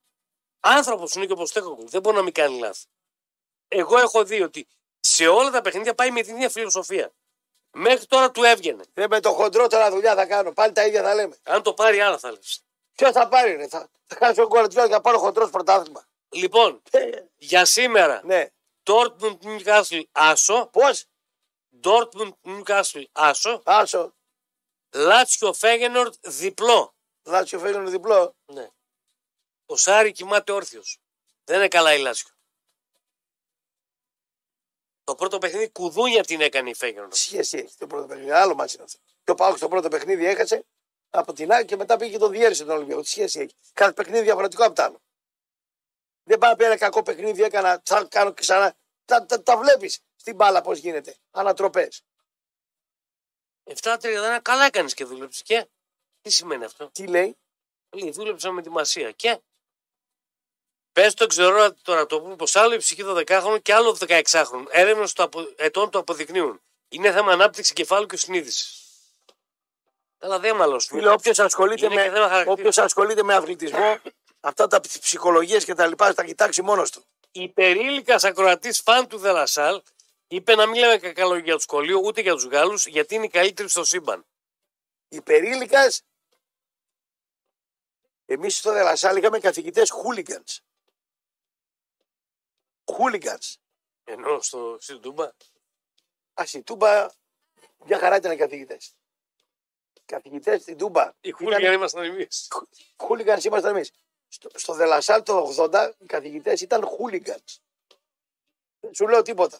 [0.61, 2.85] άνθρωπος είναι και ο Ποστέκο, δεν μπορεί να μην κάνει λάθη.
[3.73, 4.67] Εγώ έχω δει ότι
[5.01, 7.13] σε όλα τα παιχνίδια πάει με την ίδια φιλοσοφία.
[7.73, 8.85] Μέχρι τώρα του έβγαινε.
[8.95, 10.53] Δεν με το χοντρό τώρα δουλειά θα κάνω.
[10.53, 11.37] Πάλι τα ίδια θα λέμε.
[11.43, 12.65] Αν το πάρει, άλλα θα λες.
[12.95, 13.69] Ποιο θα πάρει, ρε.
[13.69, 16.09] Θα, θα χάσει ο γκολ και θα πάρω χοντρός πρωτάθλημα.
[16.29, 18.49] Λοιπόν, Ε, για σήμερα, ναι.
[18.83, 21.05] Dortmund Newcastle άσο, Πώς,
[21.83, 24.15] Dortmund Newcastle άσο, άσο.
[24.95, 26.95] Λάτσιο Φέγενορντ διπλό.
[27.23, 28.35] Λάτσιο φαίνεται διπλό.
[28.47, 28.69] Ναι.
[29.67, 30.99] Ο Σάρι κοιμάται όρθιος.
[31.45, 32.31] Δεν είναι καλά η Λάτσιο.
[35.11, 37.11] Το πρώτο παιχνίδι κουδούνια την έκανε η Φέγγερον.
[37.11, 38.31] Τι σχέση έχει το πρώτο παιχνίδι.
[38.31, 38.99] Άλλο μάτι είναι αυτό.
[39.25, 40.67] Και ο Πάοκ το πρώτο παιχνίδι έχασε
[41.11, 43.01] από την άκρη και μετά πήγε και το διέρεσε τον Ολυμπιακό.
[43.01, 43.55] Τι σχέση έχει.
[43.73, 45.01] Κάθε παιχνίδι διαφορετικό από το άλλο.
[46.23, 48.75] Δεν πάει να πει ένα κακό παιχνίδι, έκανα, θα κάνω και ξανά.
[49.05, 51.17] Τα, τα, τα βλέπεις στην μπάλα πώς γίνεται.
[51.31, 52.03] Ανατροπές.
[53.65, 55.43] 7-3 δεν καλά έκανες και δούλεψες.
[55.43, 55.69] Και
[56.21, 57.37] τι σημαίνει αυτό; Τι λέει,
[57.91, 59.11] Λέει, δούλεψα με τη Μασία.
[59.11, 59.41] Και
[61.01, 64.65] πες το ξέρω τώρα το πούμε πως άλλο η ψυχή 12χρονου και άλλο 16χρονου.
[64.69, 65.41] Έρευνες του απο...
[65.57, 66.61] ετών το αποδεικνύουν.
[66.89, 68.83] Είναι θέμα ανάπτυξη κεφάλου και συνείδησης.
[70.19, 71.01] Αλλά δεν μαλώσουμε.
[71.01, 72.53] Φίλε, όποιος ασχολείται, Είναι και θέμα με, χαρακτήρα.
[72.53, 73.99] όποιος ασχολείται με αθλητισμό,
[74.41, 77.05] αυτά τα ψυχολογίες και τα λοιπά, θα τα κοιτάξει μόνος του.
[77.31, 79.83] υπερήλικα ακροατής φαν του Δελασάλ
[80.29, 83.25] είπε να μην λέμε κακά λόγια για του σχολείου ούτε για τους Γάλλους γιατί είναι
[83.25, 84.27] οι καλύτεροι στο σύμπαν.
[85.09, 85.93] Υπερήλικα,
[88.27, 90.61] εμείς στο Δελασάλ είχαμε καθηγητές χούλιγκανς.
[92.93, 93.39] Χούλιγκαν.
[94.05, 95.25] Ενώ στο στην Τούμπα.
[96.41, 97.11] Α, στην Τούμπα
[97.85, 98.95] μια χαρά ήταν οι καθηγητές.
[100.07, 101.13] Καθηγητές στην Τούμπα.
[101.21, 102.49] Οι χούλιγαν ήμασταν εμείς.
[102.97, 103.91] Χούλιγκαν ήμασταν εμείς.
[104.29, 107.43] Στο, στο Δελασάλ το 80 οι καθηγητές ήταν χούλιγκαν.
[108.81, 109.59] Δεν σου λέω τίποτα.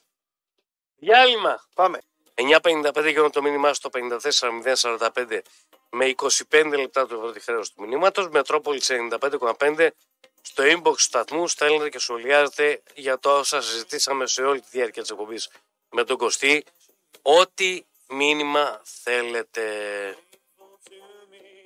[0.97, 1.69] Διάλειμμα.
[1.75, 2.01] Πάμε.
[2.35, 5.41] 9.55 γύρω το μήνυμά στο 54.045
[5.91, 8.29] με 25 λεπτά του πρώτη χρέος του μηνύματος.
[8.29, 9.91] Μετρόπολης 95,5
[10.43, 15.03] στο inbox του σταθμού στέλνετε και σχολιάζετε για το όσα συζητήσαμε σε όλη τη διάρκεια
[15.03, 15.51] της εκπομπής
[15.91, 16.65] με τον Κωστή.
[17.23, 19.65] Ό,τι μήνυμα θέλετε.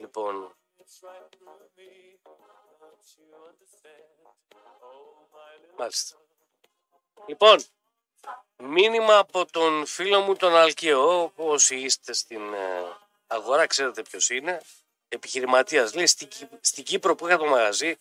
[0.00, 0.56] Λοιπόν,
[5.76, 6.16] μάλιστα.
[7.26, 7.62] Λοιπόν,
[8.56, 12.96] μήνυμα από τον φίλο μου τον Αλκαίο, όσοι είστε στην ε,
[13.26, 14.60] αγορά ξέρετε ποιος είναι,
[15.08, 15.94] επιχειρηματίας.
[15.94, 17.96] Λέει, στην, Κύ- στην Κύπρο που είχα το μαγαζί,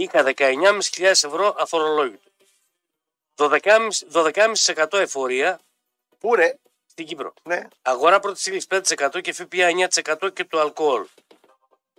[0.00, 2.30] είχα 19.500 ευρώ αφορολόγητο.
[3.36, 5.60] 12,5 12,5% εφορία
[6.18, 6.54] Πού ρε,
[6.86, 7.34] στην Κύπρο.
[7.42, 7.62] ναι.
[7.82, 11.06] Αγορά πρώτης ύλης 5% και ΦΠΑ 9% και το αλκοόλ.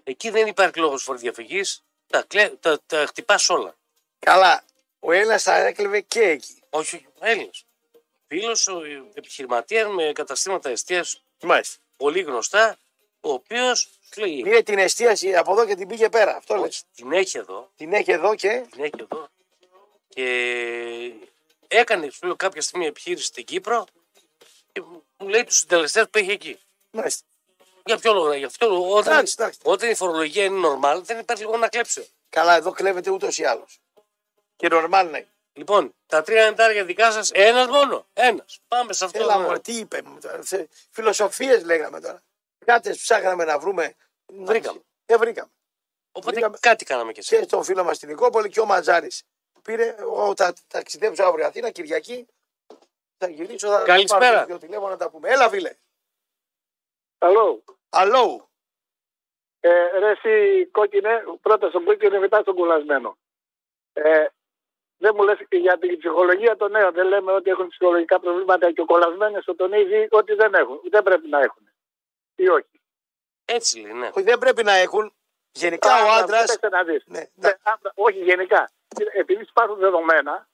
[0.03, 1.83] Εκεί δεν υπάρχει λόγος φοροδιαφυγής.
[2.07, 2.49] Τα, κλε...
[2.49, 3.75] τα, τα χτυπάς όλα.
[4.19, 4.63] Καλά.
[4.99, 6.63] Ο Έλληνας θα έκλεβε και εκεί.
[6.69, 7.65] Όχι, όχι, Έλληνας.
[8.27, 8.67] Φίλος
[9.13, 11.77] επιχειρηματίας με καταστήματα εστίαση Μάλιστα.
[11.97, 12.77] πολύ γνωστά,
[13.21, 16.35] ο οποίος λέει: Πήρε την εστίαση από εδώ και την πήγε πέρα.
[16.35, 16.63] Αυτό λες.
[16.63, 18.65] Όχι, την έχει εδώ, Την έχει εδώ και.
[18.71, 19.29] την έχει εδώ.
[20.07, 21.11] Και
[21.67, 23.85] έκανε σου λέω, κάποια στιγμή επιχείρηση στην Κύπρο
[24.71, 24.81] και
[25.17, 26.59] μου λέει τους συντελεστές που έχει εκεί.
[26.91, 27.25] Μάλιστα.
[27.85, 29.59] Για ποιο λόγο, για αυτό λόγο, όταν, Εντάξει, εντάξει.
[29.63, 32.09] όταν η φορολογία είναι normal, δεν υπάρχει λόγο να κλέψει.
[32.29, 33.79] Καλά, εδώ κλέβεται ούτως ή άλλως.
[34.55, 35.25] Και νορμάλ ναι.
[35.53, 38.07] Λοιπόν, τα τρία ενετάρια δικά σας, ένας μόνο.
[38.13, 38.59] Ένας.
[38.67, 39.19] Πάμε σε αυτό.
[39.21, 40.01] Έλα μου, τι είπε.
[40.91, 42.21] Φιλοσοφίες λέγαμε τώρα.
[42.71, 43.95] Κάτι ψάχναμε να βρούμε.
[44.25, 44.79] Βρήκαμε.
[45.05, 45.51] Δεν βρήκαμε.
[46.11, 47.39] Οπότε βρήκαμε- κάτι κάναμε κι εσύ.
[47.39, 49.23] Και τον φίλο μας στην Νικόπολη και ο Ματζάρης.
[49.63, 52.27] Πήρε, εγώ θα ταξιδέψω αύριο Αθήνα, Κυριακή.
[53.17, 54.31] Θα γυρίσω, θα Καλησπέρα.
[54.33, 55.29] πάρω δύο τηλέφωνα να τα πούμε.
[55.29, 55.75] Έλα, φίλε.
[57.17, 57.63] Καλό.
[57.89, 58.49] Αλλό.
[59.59, 63.17] Ε, ρε εσύ κόκκινε, πρώτα στον κόκκινο μετά στον κουλασμένο.
[63.93, 64.25] Ε,
[64.97, 66.93] δεν μου λες και για την ψυχολογία των νέων.
[66.93, 70.81] Δεν λέμε ότι έχουν ψυχολογικά προβλήματα και ο κολλασμένος τον ίδιο ότι δεν έχουν.
[70.89, 71.71] Δεν πρέπει να έχουν.
[72.37, 72.81] Ή όχι.
[73.45, 74.07] Έτσι λέει, ναι.
[74.07, 75.13] Όχι, δεν πρέπει να έχουν.
[75.51, 76.41] Γενικά ο Άρα, άντρα.
[76.41, 77.03] κοίταξε να δεις.
[77.05, 78.71] Ναι, Ναι, άρα, όχι γενικά.
[79.13, 80.47] Επειδή υπάρχουν δεδομένα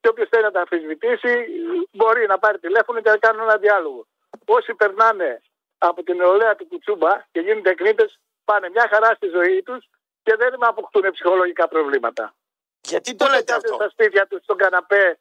[0.00, 1.46] και όποιος θέλει να τα αμφισβητήσει
[1.92, 4.06] μπορεί να πάρει τηλέφωνο και να κάνει ένα διάλογο.
[4.46, 5.42] Όσοι περνάνε
[5.78, 9.88] από την νεολαία του Κουτσούμπα και γίνονται εκνήτες, πάνε μια χαρά στη ζωή τους
[10.22, 12.34] και δεν αποκτούν ψυχολογικά προβλήματα.
[12.80, 15.18] Γιατί το λέτε Κάθονται αυτό; Στα σπίτια τους, στον καναπέ,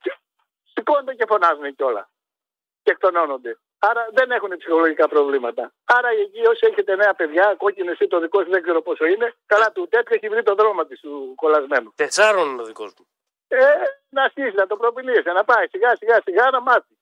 [0.00, 0.16] και
[0.74, 2.08] σηκώνονται και φωνάζουν κιόλας.
[2.82, 3.58] Και εκτονώνονται.
[3.88, 5.72] Άρα δεν έχουν ψυχολογικά προβλήματα.
[5.84, 9.34] Άρα εκεί όσοι έχετε νέα παιδιά, κόκκινε ή το δικό σου δεν ξέρω πόσο είναι,
[9.46, 11.92] καλά του τέτοιο έχει βρει τον δρόμο της του κολλασμένου.
[11.94, 13.06] Τεσσάρων είναι ο δικός μου.
[13.48, 13.64] Ε,
[14.08, 16.96] να στήσει, να το προπηλήσει, να πάει σιγά σιγά σιγά να μάθει.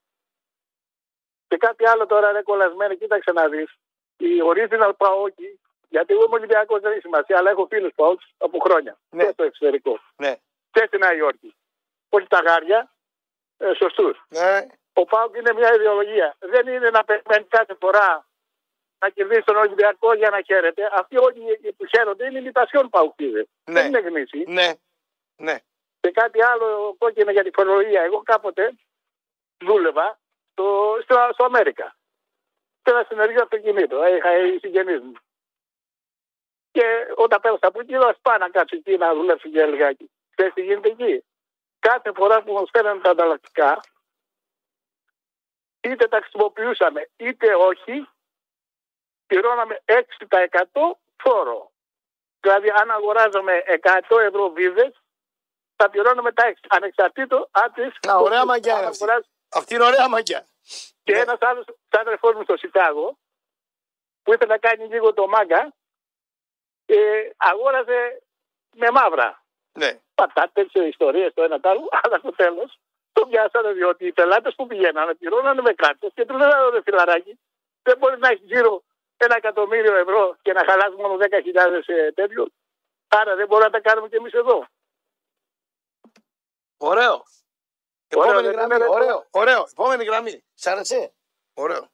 [1.49, 3.71] Και κάτι άλλο τώρα ρε κολλασμένο, κοίταξε να δεις.
[4.17, 8.59] Η original Παόκη, γιατί εγώ είμαι Ολυμπιακός, δεν έχει σημασία, αλλά έχω φίλους Παόκη από
[8.59, 8.99] χρόνια.
[9.11, 9.25] Ναι.
[9.25, 10.01] Και στο εξωτερικό.
[10.17, 10.37] Ναι.
[10.71, 11.55] Και στη Νέα Υόρκη.
[12.09, 12.93] Όχι τα γάρια,
[13.59, 14.25] ε, σωστούς.
[14.29, 14.67] Ναι.
[14.93, 16.37] Ο Πάουκ είναι μια ιδεολογία.
[16.39, 18.27] Δεν είναι να περιμένει κάθε φορά
[18.99, 20.91] να κερδίσει τον Ολυμπιακό για να χαίρεται.
[20.93, 23.47] Αυτοί όλοι που χαίρονται είναι ημιτασιόν Παουκίδε.
[23.65, 23.81] Ναι.
[23.81, 24.45] Δεν είναι γνήσιοι.
[24.49, 24.73] Ναι.
[25.37, 25.57] Ναι.
[26.01, 28.03] Και κάτι άλλο κόκκινο για τη φορολογία.
[28.03, 28.75] Εγώ κάποτε
[29.65, 30.19] δούλευα
[30.53, 31.97] στο, στο, στο Αμέρικα.
[32.83, 33.97] Σε ένα συνεργείο αυτοκινήτου.
[34.17, 35.13] Είχα οι συγγενείς μου.
[36.73, 36.85] Και
[37.17, 40.11] όταν πέρασα από εκεί, λέω πάω να κάτσω εκεί να δουλέψω για λιγάκι.
[40.35, 41.25] Ξέρεις τι γίνεται εκεί;
[41.79, 43.81] Κάθε φορά που μα φέρανε τα ανταλλακτικά,
[45.83, 48.09] είτε τα χρησιμοποιούσαμε είτε όχι,
[49.27, 51.71] πληρώναμε 6% φόρο.
[52.41, 55.03] Δηλαδή, αν αγοράζαμε 100 ευρώ βίδες,
[55.77, 56.63] θα πληρώνουμε τα έξι.
[56.69, 58.09] Ανεξαρτήτως αν τη.
[58.11, 59.05] Α, ωραία μαγιά είναι αυτή.
[59.55, 60.47] Αυτή είναι ωραία μαγιά.
[61.03, 61.19] Και Ναι.
[61.19, 63.19] ένας άλλος αδερφό μου στο Σικάγο
[64.23, 65.73] που ήθελε να κάνει λίγο το μάγκα
[66.87, 68.23] ε, αγόραζε
[68.77, 70.01] με μαύρα Ναι.
[70.15, 72.79] πατάτες, ιστορίες το ένα το άλλο, αλλά στο τέλος
[73.13, 77.39] το πιάσανε διότι οι πελάτες που πηγαίνανε πληρώνανε με κάρτες και του λέγανε ρε φιλαράκι,
[77.83, 78.83] δεν μπορεί να έχεις γύρω
[79.17, 82.47] ένα εκατομμύριο ευρώ και να χαλάσει μόνο 10.000 ε, τέτοιο.
[83.09, 84.67] Άρα δεν μπορούμε να τα κάνουμε κι εμείς εδώ.
[86.77, 87.25] Ωραίο.
[88.09, 88.75] Επόμενη δεν γραμμή.
[88.75, 89.27] είναι, δεν Ωραίο.
[89.31, 89.67] Ωραίο.
[89.71, 90.45] Επόμενη γραμμή.
[90.55, 91.15] Σ' άρεσε;
[91.55, 91.91] Ωραίο.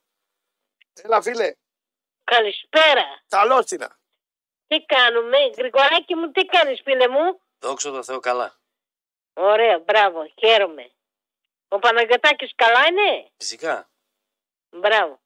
[1.03, 1.53] Έλα φίλε.
[2.25, 3.23] Καλησπέρα.
[3.29, 3.87] Καλώς την.
[4.66, 8.55] Τι κάνουμε, Γρηγοράκη μου, τι κάνεις φίλε μου; Δόξα τω Θεώ καλά.
[9.35, 10.91] Ωραία, μπράβο, χαίρομαι.
[11.69, 13.89] Ο Παναγιωτάκης καλά είναι; Φυσικά.
[14.71, 15.21] Μπράβο.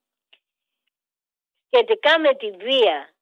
[1.67, 3.15] Σχετικά με τη βία,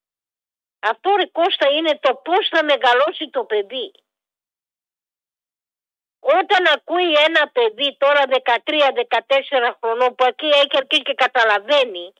[0.79, 3.93] αυτό ρε Κώστα είναι το πώς θα μεγαλώσει το παιδί.
[6.21, 12.12] Όταν ακούει ένα παιδί τώρα 13-14 χρονών που εκεί έχει αρχίσει και καταλαβαίνει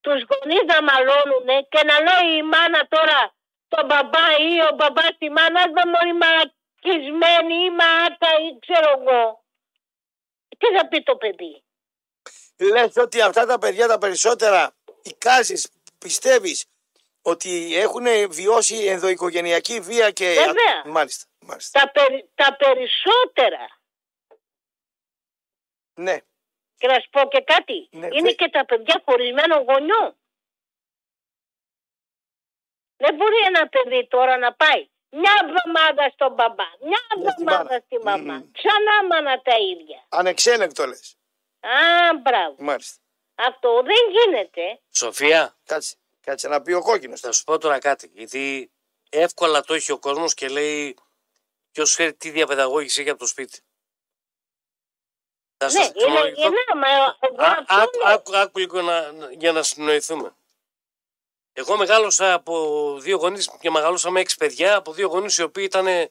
[0.00, 3.34] τους γονείς να μαλώνουν και να λέει η μάνα τώρα
[3.68, 9.44] τον μπαμπά ή ο μπαμπάς τη μάνα δεν μπορεί μαρακισμένη ή μάτα ή ξέρω εγώ.
[10.60, 11.62] Τι θα πει το παιδί;
[12.56, 16.64] Λες ότι αυτά τα παιδιά τα περισσότερα εικάζεις, πιστεύεις
[17.22, 20.34] ότι έχουν βιώσει ενδοοικογενειακή βία και...
[20.34, 20.82] Βέβαια.
[20.84, 21.26] Μάλιστα.
[21.46, 21.80] μάλιστα.
[21.80, 23.80] Τα, περι- τα περισσότερα.
[25.94, 26.18] Ναι.
[26.76, 27.88] Και να σου πω και κάτι.
[27.90, 30.18] Ναι, είναι δε- και τα παιδιά χωρισμένων γονιών.
[32.96, 37.64] Δεν μπορεί ένα παιδί τώρα να πάει μια εβδομάδα στον μπαμπά, μια Μια στη εβδομάδα
[37.64, 37.82] μάνα.
[37.86, 38.34] στη μαμά.
[38.34, 38.50] Μμμ.
[38.52, 40.04] Ξανά μάνα τα ίδια.
[40.08, 41.16] Ανεξέλεγκτο λες.
[41.60, 42.54] Α, μπράβο.
[42.58, 42.98] Μάλιστα.
[43.34, 44.80] Αυτό δεν γίνεται.
[44.90, 45.94] Σοφία, Κάτσε.
[46.20, 47.20] Κάτσε να πει ο κόκκινος.
[47.20, 48.10] θα σου πω τώρα κάτι.
[48.14, 48.70] Γιατί
[49.10, 50.96] εύκολα το έχει ο κόσμος και λέει
[51.72, 53.60] ποιος ξέρει τι διαπαιδαγώγηση έχει από το σπίτι.
[55.56, 58.14] Θα Ναι, σας είναι, θυμολογηθώ- είναι, μα εγώ Α, αυτό άκου, λέω.
[58.14, 60.34] άκου, άκου λίγο να, να- για να συνοηθούμε.
[61.52, 66.10] Εγώ μεγάλωσα από δύο γονείς και μεγαλώσαμε έξι παιδιά από δύο γονείς οι οποίοι ήταν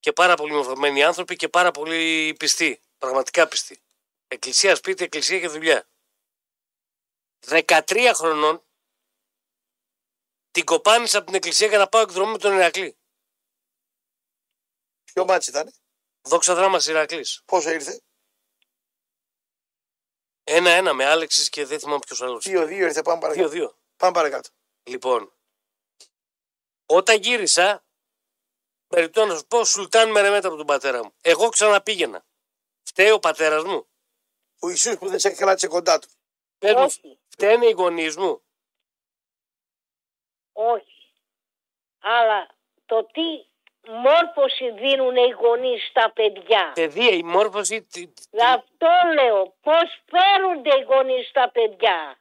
[0.00, 2.80] και πάρα πολύ μορφωμένοι άνθρωποι και πάρα πολύ πιστοί.
[2.98, 3.82] Πραγματικά πιστοί.
[4.28, 5.88] Εκκλησία, σπίτι, εκκλησία και δουλειά.
[7.46, 8.62] 13 χρονών
[10.50, 12.96] την κοπάνισα από την εκκλησία για να πάω εκδρομή με τον Ηρακλή.
[15.04, 15.72] Ποιο ματς ήταν.
[16.22, 17.42] Δόξα Δράμας Ηρακλής.
[17.44, 18.00] Πόσο ήρθε;
[20.44, 22.44] Ένα-ένα με Άλεξης και δεν θυμάμαι ποιος άλλος.
[22.44, 23.02] Δύο-δύο ήρθε.
[23.02, 23.48] Πάμε παρακάτω.
[23.48, 23.78] Δύο-δύο.
[23.96, 24.48] Πάμε παρακάτω.
[24.90, 25.32] Λοιπόν,
[26.86, 27.84] όταν γύρισα,
[28.86, 31.12] περιττώ να σου πω, Σουλτάν με ρεμέτα από τον πατέρα μου.
[31.20, 32.24] Εγώ ξαναπήγαινα.
[32.82, 33.86] Φταίει ο πατέρας μου.
[34.60, 36.08] Ο Ιησούς που δεν σε κράτησε κοντά του.
[36.58, 38.42] Πες μου, Όχι, φταίνε οι γονείς μου.
[40.52, 41.12] όχι.
[41.98, 42.48] Αλλά
[42.86, 43.46] το τι
[43.90, 47.82] μόρφωση δίνουν οι γονείς στα παιδιά; Παιδεία, η μόρφωση.
[47.82, 49.56] τι- τι- Αυτό λέω.
[49.60, 52.18] Πώς φέρονται οι γονείς στα παιδιά;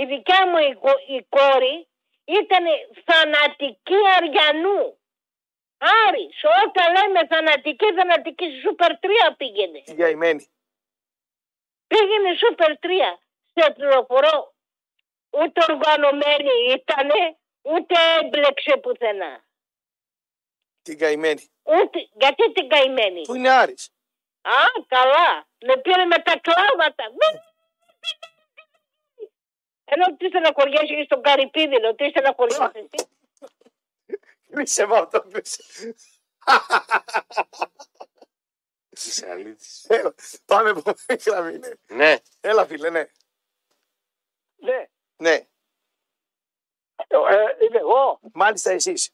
[0.00, 1.88] Η δικιά μου η, γο- η κόρη
[2.24, 2.64] ήταν
[3.06, 4.98] θανατική Αριανού.
[6.06, 9.82] Άρης, όταν λέμε θανατική, θανατική στη Σούπερ 3 πήγαινε.
[9.86, 10.46] Η γαϊμένη.
[11.86, 13.18] Πήγαινε Σούπερ 3.
[13.54, 14.54] Σε πληροφορώ.
[15.30, 19.44] Ούτε οργανωμένη ήτανε, ούτε έμπλεξε πουθενά.
[20.82, 21.50] Την καημένη.
[21.62, 23.90] Ούτε, γιατί την καημένη; Που είναι Άρης.
[24.42, 25.48] Α, καλά.
[25.66, 27.04] Με πήρε με τα κλάματα.
[29.88, 33.08] Ενώ τι στεναχωριέσαι στον Καρυπίδηλο, τι στεναχωριέσαι εσύ.
[34.50, 35.20] Κλείσε με αυτό.
[35.22, 35.94] κλείσε.
[38.90, 39.84] Είσαι αλήτης.
[39.88, 40.14] Έλα,
[40.46, 41.58] Πάμε επόμενη γραμμή.
[41.58, 41.68] ναι.
[41.86, 43.08] Ναι, Έλα φίλε, ναι.
[44.56, 45.30] Ναι, Ναι.
[45.30, 45.46] ε,
[47.64, 48.20] είμαι εγώ.
[48.32, 49.10] Μάλιστα εσείς.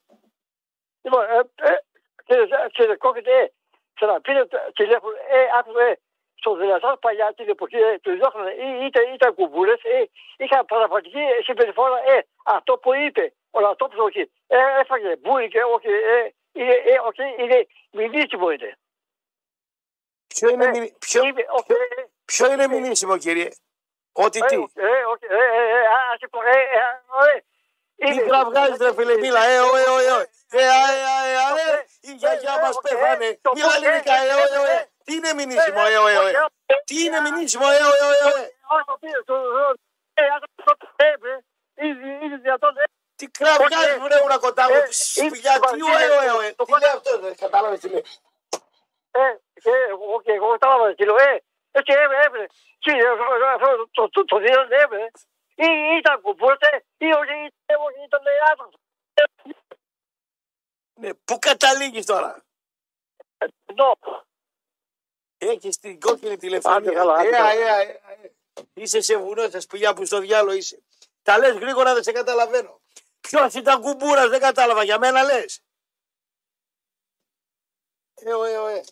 [1.03, 1.77] Λοιπόν, ε, ε,
[2.25, 3.53] κύριε, κύριε Κόκκινε, ε,
[3.95, 6.01] ξαναπήρε το τηλέφωνο, ε, άκουσα, ε,
[6.43, 9.99] στο δυνατόν παλιά την εποχή ε, του διώχνανε, ή, ήταν, ήταν κουμπούρες, ε,
[10.43, 12.17] είχαν παραπατική συμπεριφορά, ε,
[12.57, 17.59] αυτό που είπε, ο Λατόπουλος, όχι, ε, έφαγε μπουρικε, όχι, ε, είναι, ε, όχι, είναι
[17.91, 18.71] μηνύσιμο είναι.
[20.35, 23.49] Ποιο είναι, Ε, μηνύ- ποιο, Είπε, όχι, ε, ποιο είναι μηνύσιμο κύριε.
[24.13, 24.55] Ότι ε, τι.
[24.55, 24.61] ε,
[25.13, 25.83] όχι, ε, ε, ε,
[26.13, 29.91] ας πω, ε, ε, ε, ε, Τι είναι- κραυγάζεις ρε φίλε, μίλα, ε, ο, ε,
[29.95, 30.21] ο, ε, ο.
[30.59, 33.41] Ε, α, ε, α, ε, α, ε, η γιαγιά μας πέθανε.
[33.55, 34.92] Μίλα ελληνικά, ε, ο, ε, ο, ε.
[35.05, 36.75] Τι είναι μηνύσιμο, ε, ο, ε, ο, ε.
[36.85, 38.55] Τι είναι μηνύσιμο, ε, ο, ε, ο, ε, ο, ε.
[38.77, 39.35] Όσο πήρε το
[40.15, 40.77] ε, αν το
[41.15, 42.85] είπε, είναι είναι δυνατόν, ε,
[43.17, 46.53] Τι κραυγάζεις βρε ουρα κοντά μου, Ε, για τι, ο, ε, ο, ε, ο, ε.
[46.53, 48.05] το Τι λέει αυτό, δεν κατάλαβες τι λέει.
[49.11, 49.21] ε,
[49.65, 52.47] και εγώ και εγώ κατάλαβα τι λέω, ε, έτσι έβρε, έβρε,
[52.83, 53.09] τι, ε,
[53.55, 55.05] αυτό το- το- το δίνω, έβρε,
[55.55, 55.67] ή
[55.99, 57.37] ήταν κουμπούτε, ή όχι,
[57.73, 58.81] ή όχι, ήταν άνθρωπος.
[61.01, 62.43] Ναι, πού καταλήγει τώρα.
[63.67, 63.99] Εδώ.
[65.47, 66.77] Έχεις την κόκκινη τηλεφωνία.
[66.79, 67.51] Άντε καλά, άντε Ε, καλά.
[67.51, 68.31] ε, ε, ε, ε.
[68.75, 70.83] Είσαι σε βουνό, σε σπηλιά που στο διάλογο είσαι.
[71.23, 72.81] Τα λες γρήγορα, δεν σε καταλαβαίνω.
[73.21, 74.85] Ποιος ήταν κουμπούρας, δεν κατάλαβα.
[74.85, 75.61] Για μένα λες.
[78.15, 78.83] Ε, ο, ε, ο, ε.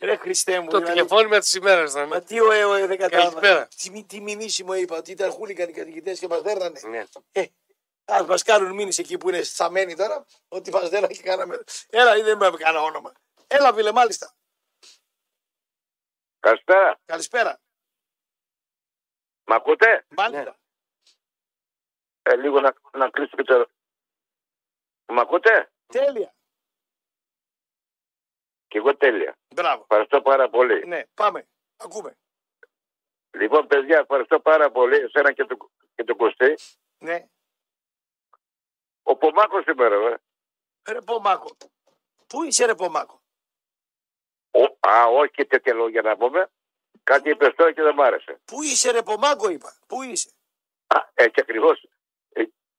[0.00, 0.68] Ρε Χριστέ μου.
[0.70, 0.94] Το δηλαδή.
[0.94, 2.08] τηλεφώνημα της ημέρας ήταν.
[2.08, 3.40] Μα τι ο, ε, ο, ε, δεν κατάλαβα.
[3.40, 3.68] Καλησπέρα.
[3.76, 6.80] Τι, μη- τι μηνύσιμο είπα, ότι ήταν χούλικαν οι κατοικητές και μας δέρνανε.
[6.90, 7.04] Ναι.
[7.32, 7.44] Ε,
[8.04, 11.64] Α μας κάνουν μήνυση εκεί που είναι σταμένοι τώρα, ότι μας δέρνανε και κάναμε.
[11.88, 13.12] Έλα, δεν με κάνα όνομα.
[13.46, 14.34] Έλα, φίλε, μάλιστα.
[16.40, 17.00] Καλησπέρα.
[17.04, 17.60] Καλησπέρα.
[19.44, 20.58] Μ' ακούτε; Μάλιστα.
[22.22, 23.68] Ε, λίγο να, να κλείσω και το...
[25.06, 26.34] Μ' ακούτε; Τέλεια.
[28.68, 29.38] Και εγώ τέλεια.
[29.54, 29.82] Μπράβο.
[29.82, 30.86] Ευχαριστώ πάρα πολύ.
[30.86, 31.46] Ναι, πάμε.
[31.76, 32.16] Ακούμε.
[33.30, 36.54] Λοιπόν, παιδιά, ευχαριστώ πάρα πολύ εσένα και το, και το Κωστή.
[36.98, 37.28] Ναι.
[39.06, 40.16] Ο Πομάκος σήμερα, ε.
[40.92, 41.56] Ρε Πομάκο.
[42.26, 43.22] Πού είσαι, ρε Πομάκο;
[44.50, 46.50] Ο, α, όχι και τέτοια λόγια να πούμε.
[47.02, 48.40] Κάτι είπε τώρα και δεν μ' άρεσε.
[48.44, 49.74] Πού είσαι, ρε Πομάκο, είπα.
[49.86, 50.30] Πού είσαι;
[50.86, 51.88] Α, έτσι ακριβώς.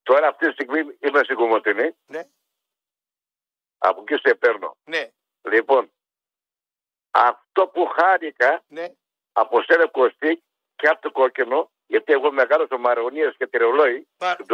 [0.04, 1.96] τώρα αυτή τη στιγμή είμαι στην Κομωτινή.
[2.06, 2.24] Ναι.
[3.78, 4.78] Από εκεί σε παίρνω.
[4.84, 5.12] Ναι,
[5.42, 5.92] Λοιπόν,
[7.12, 8.88] αυτό που χάρηκα ναι.
[9.32, 10.44] από σένα Κωστή
[10.76, 14.46] και από το κόκκινο, γιατί εγώ μεγάλο ο Μαρονία και τυρολόι, Πα, στην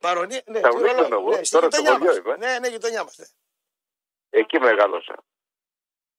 [0.00, 1.12] Τούμπα, παρονί, ναι, Τα τι βρίσκω ρολόι.
[1.18, 1.30] εγώ.
[1.36, 2.16] Ναι, στη Τώρα στο γειτονιά χωριό μας.
[2.16, 2.36] είμαι.
[2.36, 3.18] Ναι, ναι, γειτονιά μας.
[3.18, 3.24] ναι.
[4.30, 5.24] εκεί μεγάλωσα.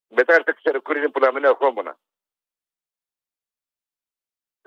[0.07, 1.97] Μετά ήρθε ξεροκρίνη που να μην ερχόμουν.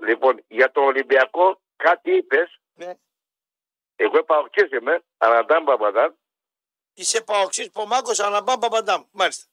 [0.02, 2.58] Λοιπόν, για το Ολυμπιακό κάτι είπες.
[2.74, 2.94] Ναι.
[3.96, 6.14] Εγώ παοκής είμαι, αναντάμ παπαντάμ.
[6.94, 9.04] Είσαι παοξής Πομάκος Αναμπάμ Παπαντάμ.
[9.10, 9.46] Μάλιστα.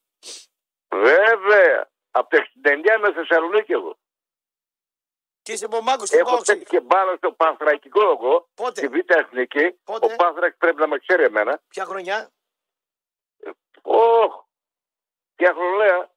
[0.87, 3.97] Βέβαια, από το 69 με Θεσσαλονίκη εγώ.
[5.41, 6.53] Και είσαι Πομάκος και Έχω παοξής.
[6.53, 9.71] παίξει και μπάλα στο Πανθρακικό εγώ, στη Πότε, Β' Εθνική.
[9.83, 11.61] Πότε; Ο Πανθρακ πρέπει να με ξέρει εμένα.
[11.67, 12.31] ποια χρονιά;
[13.81, 14.43] Ωχ,
[15.35, 16.11] ποια χρονιά;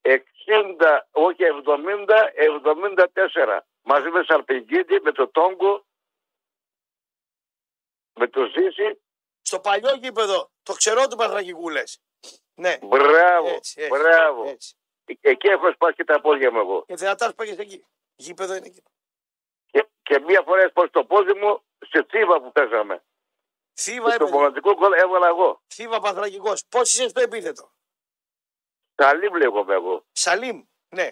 [0.00, 3.60] 60, όχι 70, 74.
[3.82, 5.86] Μαζί με Σαρπιγκίδη, με το Τόγκο,
[8.14, 9.00] με το Ζήση.
[9.42, 12.00] Στο παλιό γήπεδο, το ξερό του Παναθρακικού λες.
[12.54, 13.88] Ναι, Μπράβο, έτσι, έτσι.
[13.88, 14.48] μπράβο.
[14.48, 14.74] έτσι.
[15.04, 16.84] Ε- Εκεί έχω σπάσει και τα πόδια μου εγώ.
[16.86, 17.84] Και δυνατά πήγες εκεί.
[18.20, 18.82] Γήπεδο είναι εκεί.
[19.66, 23.04] Και, και μία φορά έσπασε το πόδι μου σε τσίβα που παίζαμε.
[23.74, 24.32] Θήβα Και το έπαιζε.
[24.38, 25.62] μοναδικό γκολ έβαλα εγώ.
[25.74, 26.64] Θήβα Παναθρακικός.
[26.68, 27.72] Πώς είσαι στο επίθετο;
[28.94, 30.04] Καλή λέγομαι εγώ.
[30.12, 30.64] Σαλίμ.
[30.88, 31.10] Ναι.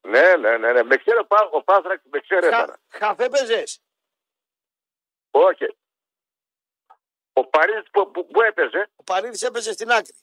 [0.00, 0.82] Ναι, ναι, ναι, ναι.
[0.82, 2.80] Με ξέρει ο, Πα- ο Πάθρακ, με ξέρει εμένα.
[2.88, 3.80] Χα, χαφ έπαιζες.
[5.30, 5.76] Όχι.
[7.32, 10.14] Ο Παρίδης που, που, που έπαιζε, Ο Παρίδης έπαιζε στην άκρη.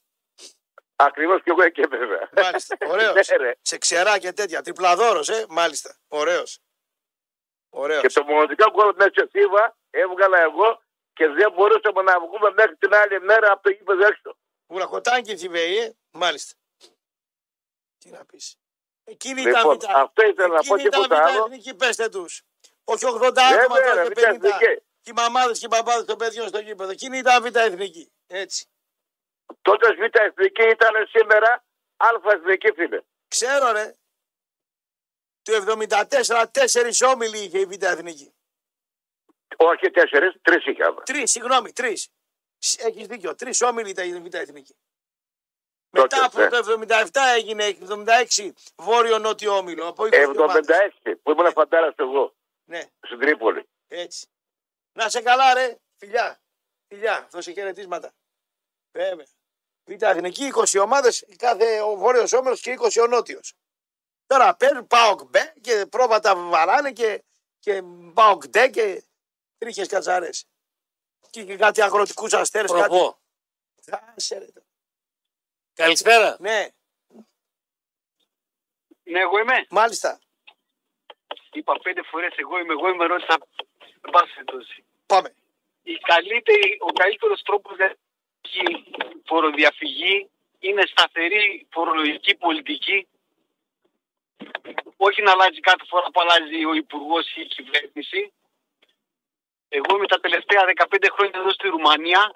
[0.96, 2.30] Ακριβώς και εγώ εκεί έπαιζα.
[2.32, 2.78] Μάλιστα.
[2.92, 3.30] Ωραίος.
[3.30, 3.54] ναι, ρε.
[3.62, 4.62] Σε ξερά και τέτοια.
[4.62, 5.46] Τριπλαδόρος, ε.
[5.50, 5.98] Μάλιστα.
[6.08, 6.60] Ωραίος.
[7.70, 8.02] Ωραίος.
[8.02, 10.82] Και το μοναδικό γκολ μέσα σε θύβα έβγαλα εγώ
[11.14, 14.38] και δεν μπορούσαμε να βγούμε μέχρι την άλλη μέρα από το γήπεδο έξω.
[14.68, 15.96] Ουρακοτάνκι θηβαίει, ε.
[16.12, 16.54] Μάλιστα.
[17.98, 18.58] Τι να πεις.
[19.04, 21.44] Εκείνη ήταν Λοιπόν, β' αυτό ήθελα να πω Εκείνη και ήταν τίποτα β' άλλο.
[21.44, 22.42] εθνική, πέστε τους.
[22.84, 24.28] Όχι 80 άτομα Βέβαια, τώρα ρε, και Β' 50.
[24.30, 24.82] Εθνική.
[25.02, 26.92] Και οι μαμάδες και οι μπαμπάδες των παιδιών στο γήπεδο.
[26.92, 28.12] Εκείνη ήταν β' εθνική.
[28.28, 28.66] Έτσι.
[29.62, 31.64] Τότε Β' Εθνική ήταν σήμερα
[31.98, 33.02] Α Εθνική φίλε.
[33.28, 33.96] Ξέρω ρε.
[35.42, 38.34] Το 74 τέσσερις όμιλοι είχε η β' εθνική.
[39.58, 41.02] Όχι τέσσερις, τρεις είχαμε.
[41.04, 42.10] Τρεις, συγγνώμη, τρεις.
[42.58, 43.36] Σ- Έχεις δίκιο.
[43.36, 44.76] Τρεις όμιλοι ήταν η β' εθνική.
[45.90, 46.50] Τότε, Μετά από ναι.
[46.50, 49.88] το 77 έγινε 76 βόρειο-νότιο όμιλο.
[49.88, 50.66] Από 20 ομάδες.
[51.04, 52.36] 76 που ήμουν φαντάρας εγώ
[52.66, 52.82] Ναι.
[53.02, 53.70] στην Τρίπολη.
[53.88, 54.28] Έτσι.
[54.94, 55.78] Να σε καλά, ρε.
[55.98, 56.40] Φιλιά.
[56.88, 57.28] Φιλιά.
[57.32, 58.14] Δώσε χαιρετίσματα.
[58.92, 59.26] Βέβαια.
[59.86, 63.54] Β' Εθνική 20 ομάδες, κάθε ο βόρειος όμιλο και 20 ο νότιος.
[64.28, 67.24] Τώρα παίρνουν πάω μπε και πρόβατα βαράνε και,
[67.60, 67.82] και
[68.14, 69.04] πάω ντε και
[69.58, 70.46] τρίχες κατσαρές.
[71.30, 72.72] Και, και κάτι αγροτικούς αστέρες.
[72.72, 72.88] Κάτι...
[72.88, 73.18] Προπό.
[74.16, 74.46] Άσε, ρε.
[75.74, 76.38] Καλησπέρα.
[76.40, 76.68] Ναι,
[79.04, 79.66] Ναι, εγώ είμαι.
[79.70, 80.20] μάλιστα.
[81.52, 83.38] Είπα πέντε φορές εγώ είμαι, εγώ είμαι, ρώτησα.
[84.02, 84.86] Εν πάση περιπτώσει.
[85.06, 85.36] Πάμε.
[85.84, 87.98] Η καλύτερη, ο καλύτερος τρόπος για
[88.52, 88.84] τη
[89.26, 93.08] φοροδιαφυγή είναι σταθερή φορολογική πολιτική.
[94.98, 98.34] Όχι να αλλάζει κάθε φορά που αλλάζει ο υπουργός ή η κυβέρνηση.
[99.70, 102.36] Εγώ με τα τελευταία 15 χρόνια εδώ στη Ρουμανία,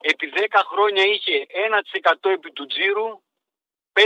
[0.00, 1.46] επί 10 χρόνια είχε
[2.22, 3.22] 1% επί του τζίρου,
[3.92, 4.00] 5%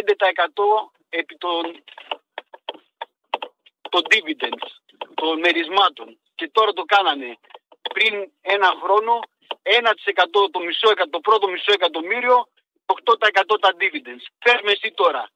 [1.09, 1.83] επί των,
[3.91, 4.67] των dividends,
[5.15, 6.19] των μερισμάτων.
[6.35, 7.39] Και τώρα το κάνανε
[7.93, 9.21] πριν ένα χρόνο
[9.63, 12.49] 1% το, μισό, εκα- το πρώτο μισό εκατομμύριο,
[12.87, 14.25] 8% τα dividends.
[14.45, 15.31] Πες με εσύ τώρα,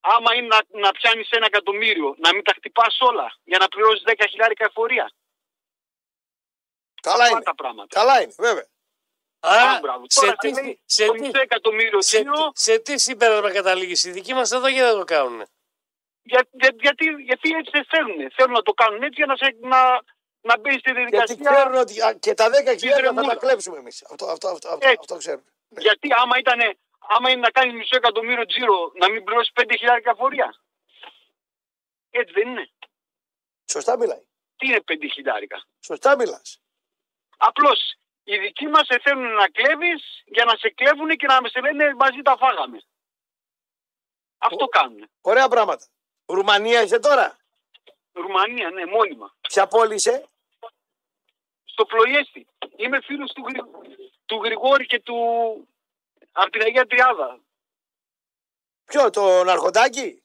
[0.00, 4.02] άμα είναι να, να πιάνεις ένα εκατομμύριο, να μην τα χτυπάς όλα για να πληρώσεις
[4.06, 5.10] 10 χιλιάρικα εφορία.
[7.02, 7.42] Καλά Απλά είναι.
[7.42, 7.98] τα πράγματα.
[8.00, 8.66] Καλά είναι, βέβαια.
[9.40, 10.04] Άρα, Α, μπράβο.
[10.08, 12.98] σε Τώρα τι, τι λέει, σε, το τι, μισό εκατομμύριο σε, τζίρο, τι- σε τι
[12.98, 15.42] συμπέρασμα καταλήγεις; Οι δικοί μας εδώ γιατί δεν το κάνουν.
[16.22, 18.30] για, για, γιατί, γιατί έτσι δεν θέλουν.
[18.36, 20.00] Θέλουν να το κάνουν έτσι για να, σε, να,
[20.42, 21.50] να μπει στη Γιατί διαδικασία.
[21.52, 23.26] ξέρουν ότι α, και τα 10 χιλιάδες θα τρεμούλα.
[23.28, 24.02] τα κλέψουμε εμείς.
[24.10, 24.96] Αυτό, αυτό, αυτό, αυτό, Έτσι.
[25.00, 25.44] αυτό ξέρουν.
[25.68, 26.78] Γιατί άμα, ήτανε,
[27.16, 30.54] άμα είναι να κάνει μισό εκατομμύριο τζίρο, να μην πληρώσει πέντε χιλιάρικα φορεία.
[32.10, 32.70] Έτσι δεν είναι.
[33.70, 34.22] Σωστά μιλάει.
[34.56, 36.60] Τι είναι πέντε χιλιάρικα; Σωστά μιλάς.
[37.36, 37.94] Απλώς
[38.24, 41.94] οι δικοί μας σε θέλουν να κλέβεις για να σε κλέβουν και να σε λένε
[41.94, 42.82] μαζί τα φάγαμε.
[44.38, 45.10] Αυτό κάνουν.
[45.20, 45.86] Ωραία πράγματα.
[46.26, 47.36] Ρουμανία είσαι τώρα;
[48.12, 49.34] Ρουμανία, ναι, μόνιμα.
[49.40, 50.28] Ποια πόλη είσαι.
[51.64, 52.46] Στο Πλοϊέστη.
[52.76, 53.60] Είμαι φίλος του, Γρη...
[54.26, 55.16] του Γρηγόρη και του.
[56.32, 57.40] από την Αγία Τριάδα.
[58.84, 60.22] Ποιο, το Ναρχοντάκι.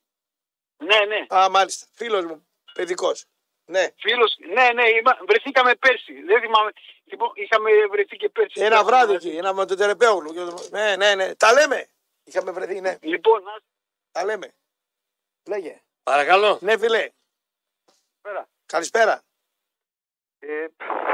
[0.78, 1.26] Ναι, ναι.
[1.36, 1.86] Α, μάλιστα.
[1.94, 2.48] Φίλος μου.
[2.74, 3.26] Παιδικός.
[3.66, 3.88] Ναι.
[3.98, 6.22] Φίλος, ναι, ναι, είμα- βρεθήκαμε πέρσι.
[6.22, 6.72] Δεν θυμάμαι.
[7.04, 8.62] Λοιπόν, είχαμε βρεθεί και πέρσι.
[8.62, 9.30] Ένα βράδυ εκεί.
[9.30, 10.34] Ένα με τον Τερεπέογλου.
[10.70, 11.36] Ναι, ναι, ναι.
[11.36, 11.90] Τα λέμε.
[12.24, 12.98] Είχαμε βρεθεί, ναι.
[13.02, 13.64] Λοιπόν, ας-
[14.12, 14.54] Τα λέμε.
[15.48, 15.82] Λέγε.
[16.04, 16.58] Παρακαλώ.
[16.62, 17.10] Ναι, φιλέ.
[18.28, 18.48] Πέρα.
[18.66, 19.22] Καλησπέρα.
[20.40, 20.66] Ε,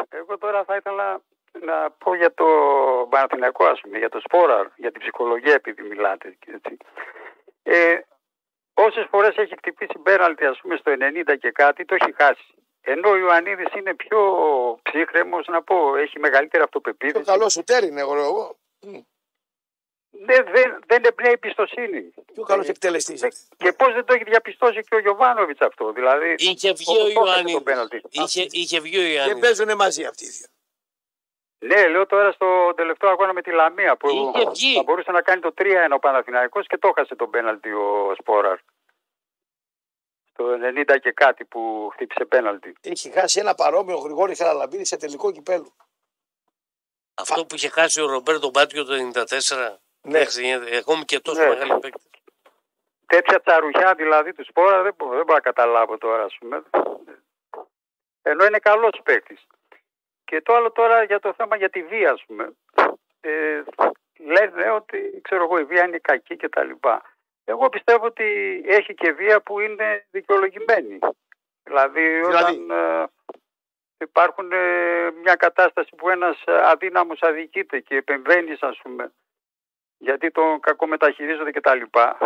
[0.09, 1.21] εγώ τώρα θα ήθελα
[1.61, 2.45] να πω για το
[3.09, 6.35] Παναθηναϊκό, ας πούμε, για το Σπόρα, για την ψυχολογία επειδή μιλάτε.
[6.39, 6.77] και Έτσι.
[7.63, 7.99] Ε,
[8.73, 12.53] όσες φορές έχει χτυπήσει πέναλτι, ας πούμε, στο 90 και κάτι, το έχει χάσει.
[12.81, 14.19] Ενώ ο Ιωαννίδης είναι πιο
[14.83, 17.23] ψύχρεμος, να πω, έχει μεγαλύτερη Το αυτοπεποίθηση.
[17.23, 18.15] καλός σου τέρι είναι, εγώ.
[18.15, 18.57] εγώ.
[20.25, 22.13] Δεν, δεν, δεν εμπνέει εμπιστοσύνη.
[22.33, 23.21] Πιο καλός εκτελεστής.
[23.57, 25.91] Και πώς δεν το έχει διαπιστώσει και ο Γιωβάνοβιτς αυτό.
[25.91, 27.61] Δηλαδή, Είχε βγει όπως ο το έχασε το Ιωάννη.
[27.61, 28.01] πέναλτι.
[28.09, 29.39] Είχε, είχε βγει ο Δεν Ιωάννη.
[29.39, 30.47] παίζουν μαζί αυτοί οι δύο.
[31.59, 34.73] Ναι, λέω τώρα στο τελευταίο αγώνα με τη Λαμία που Είχε βγει.
[34.75, 38.57] θα μπορούσε να κάνει το 3-1 ο Παναθηναϊκός και το έχασε τον πέναλτι ο Σπόραρ.
[40.33, 40.43] Το
[40.87, 42.75] 90 και κάτι που χτύπησε πέναλτι.
[42.81, 45.73] Έχει χάσει ένα παρόμοιο Γρηγόρη Χαραλαμπίδη σε τελικό κυπέλου.
[47.13, 49.77] Αυτό που είχε χάσει ο Ρομπέρτο Μπάτιο το 94.
[50.03, 50.19] Ναι.
[50.19, 50.69] Ναι.
[50.69, 51.47] Έχουμε και τόσο Ναι.
[51.49, 52.01] μεγάλη παίκτη.
[53.05, 56.63] Τέτοια τσαρουχιά δηλαδή του Σπόρα δεν, μπορώ- δεν μπορώ να καταλάβω τώρα ας πούμε.
[58.21, 59.47] Ενώ είναι καλός παίκτης.
[60.25, 62.53] Και το άλλο τώρα για το θέμα για τη βία ας πούμε.
[63.21, 63.63] Ε,
[64.19, 67.01] λένε ότι ξέρω εγώ η βία είναι κακή και τα λοιπά.
[67.45, 70.99] Εγώ πιστεύω ότι έχει και βία που είναι δικαιολογημένη.
[71.63, 73.05] Δηλαδή; όταν ε,
[73.97, 79.11] υπάρχουν ε, μια κατάσταση που ένας αδύναμος αδικείται και επεμβαίνεις ας πούμε
[80.03, 82.17] γιατί τον κακομεταχειρίζονται και τα λοιπά.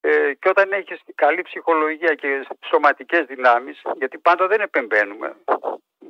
[0.00, 5.36] Ε, και όταν έχεις καλή ψυχολογία και σωματικές δυνάμεις, γιατί πάντα δεν επεμβαίνουμε,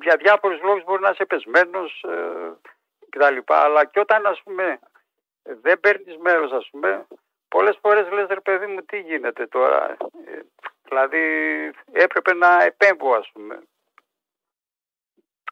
[0.01, 2.53] για διάφορους λόγους μπορεί να είσαι πεσμένος ε,
[3.11, 4.79] και τα λοιπά, αλλά και όταν ας πούμε
[5.43, 7.07] δεν παίρνεις μέρος ας πούμε,
[7.49, 9.97] πολλές φορές λες ρε παιδί μου τι γίνεται τώρα,
[10.27, 10.41] Ε,
[10.85, 11.23] δηλαδή
[11.93, 13.63] έπρεπε να επέμβω ας πούμε.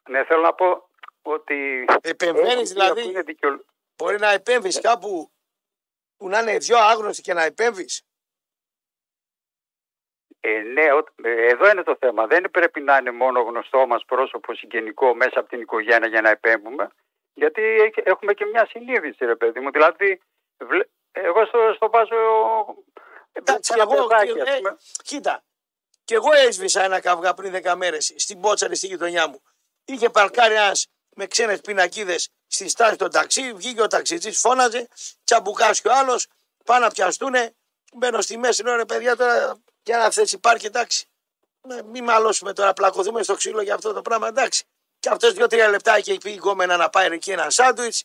[0.09, 0.89] Ναι, θέλω να πω
[1.23, 1.85] ότι...
[2.03, 3.03] Επεμβαίνεις έχει βία δηλαδή.
[3.03, 3.65] που είναι δικαιολο-
[3.97, 5.33] Μπορεί να επέμβεις κάπου
[6.17, 8.03] που να είναι δυο άγνωστοι και να επέμβεις.
[10.41, 12.27] Ε, ναι, ο- ε, εδώ είναι το θέμα.
[12.27, 16.31] Δεν πρέπει να είναι μόνο γνωστό μας πρόσωπο συγγενικό μέσα από την οικογένεια για να
[16.31, 16.89] επέμβουμε.
[17.35, 19.71] Γιατί έχει- έχουμε και μια συνείδηση, ρε παιδί μου.
[19.71, 20.21] Δηλαδή,
[20.59, 22.17] βλέ- εγώ στο, στο βάζω.
[23.33, 24.77] Εντάξει, ένα εγώ, παιδάκι, και- ας ε, πούμε.
[25.03, 25.45] κοίτα,
[26.05, 29.43] και εγώ έσβησα ένα καυγά πριν 10 μέρες στην Πότσαρη στη γειτονιά μου.
[29.85, 33.53] Είχε παρκάρει ένας με ξένες πινακίδες στη στάση των ταξί.
[33.53, 34.89] Βγήκε ο ταξιτζής, φώναζε.
[35.25, 36.27] Τσαμπουκά και ο άλλος.
[36.65, 37.55] Πάνε να πιαστούνε.
[37.93, 41.07] Μπαίνω στη μέση, λέω ρε παιδιά τώρα για να θέσει υπάρχει, εντάξει.
[41.69, 44.65] Ναι, Μην μαλώσουμε τώρα, πλακωθούμε στο ξύλο για αυτό το πράγμα, εντάξει.
[45.01, 48.05] Και αυτό δύο-τρία λεπτά είχε πει η γκόμενα να πάει εκεί ένα σάντουιτς.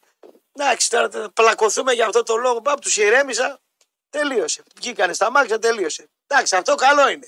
[0.54, 2.62] Εντάξει, τώρα τε- πλακωθούμε για αυτό το λόγο.
[2.62, 3.60] Πάπ, τους ηρέμησα.
[4.10, 4.64] Τελείωσε.
[4.76, 6.10] Βγήκανε στα μάτια, τελείωσε.
[6.28, 7.28] Εντάξει, αυτό καλό είναι.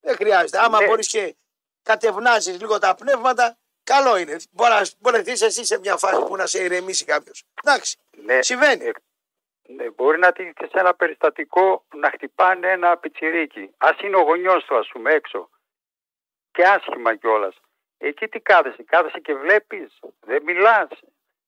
[0.00, 0.58] Δεν χρειάζεται.
[0.58, 0.86] Άμα Ναι.
[0.86, 1.36] μπορείς και
[1.82, 3.58] κατευνάζεις λίγο τα πνεύματα,
[3.92, 4.36] καλό είναι.
[4.50, 7.44] Μπορεί να μπορεθεί εσύ σε μια φάση που να σε ηρεμήσει κάποιος.
[7.64, 8.84] Εντάξει, Ναι, συμβαίνει.
[8.84, 8.90] ε,
[9.68, 13.70] ναι, μπορεί να τύχει και σε ένα περιστατικό να χτυπάνε ένα πιτσιρίκι.
[13.76, 15.50] Α είναι ο γονιός του, ας πούμε, έξω.
[16.52, 17.54] Και άσχημα κιόλας.
[17.98, 20.88] Εκεί τι κάθεσαι, κάθεσαι και βλέπεις, δεν μιλάς.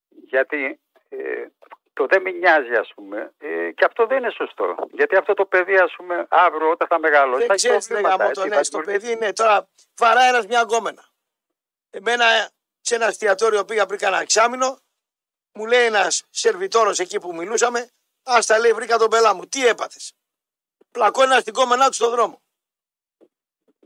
[0.09, 1.16] Γιατί ε,
[1.93, 3.32] το δεν με νοιάζει, ας πούμε.
[3.39, 4.77] Ε, και αυτό δεν είναι σωστό.
[4.93, 7.39] Γιατί αυτό το παιδί, ας πούμε, αύριο όταν θα μεγαλώσει.
[7.39, 9.32] Δεν θα έχει ξέρεις τι προβλήματα, λέγαμε έτσι, το θα ναι, στο δημιουργήσει- παιδί, ναι.
[9.32, 11.07] Τώρα βαράει ένας μια γκόμενα.
[11.90, 12.51] Εμένα
[12.81, 14.78] σε ένα εστιατόριο πήγα πριν κάνα εξάμεινο,
[15.52, 17.90] μου λέει ένας σερβιτόρος εκεί που μιλούσαμε,
[18.23, 19.47] Άστα λέει, βρήκα τον πελά μου.
[19.47, 20.12] Τι έπαθες;
[20.90, 22.43] Πλακώνει ένα στην κόμενά του στον δρόμο.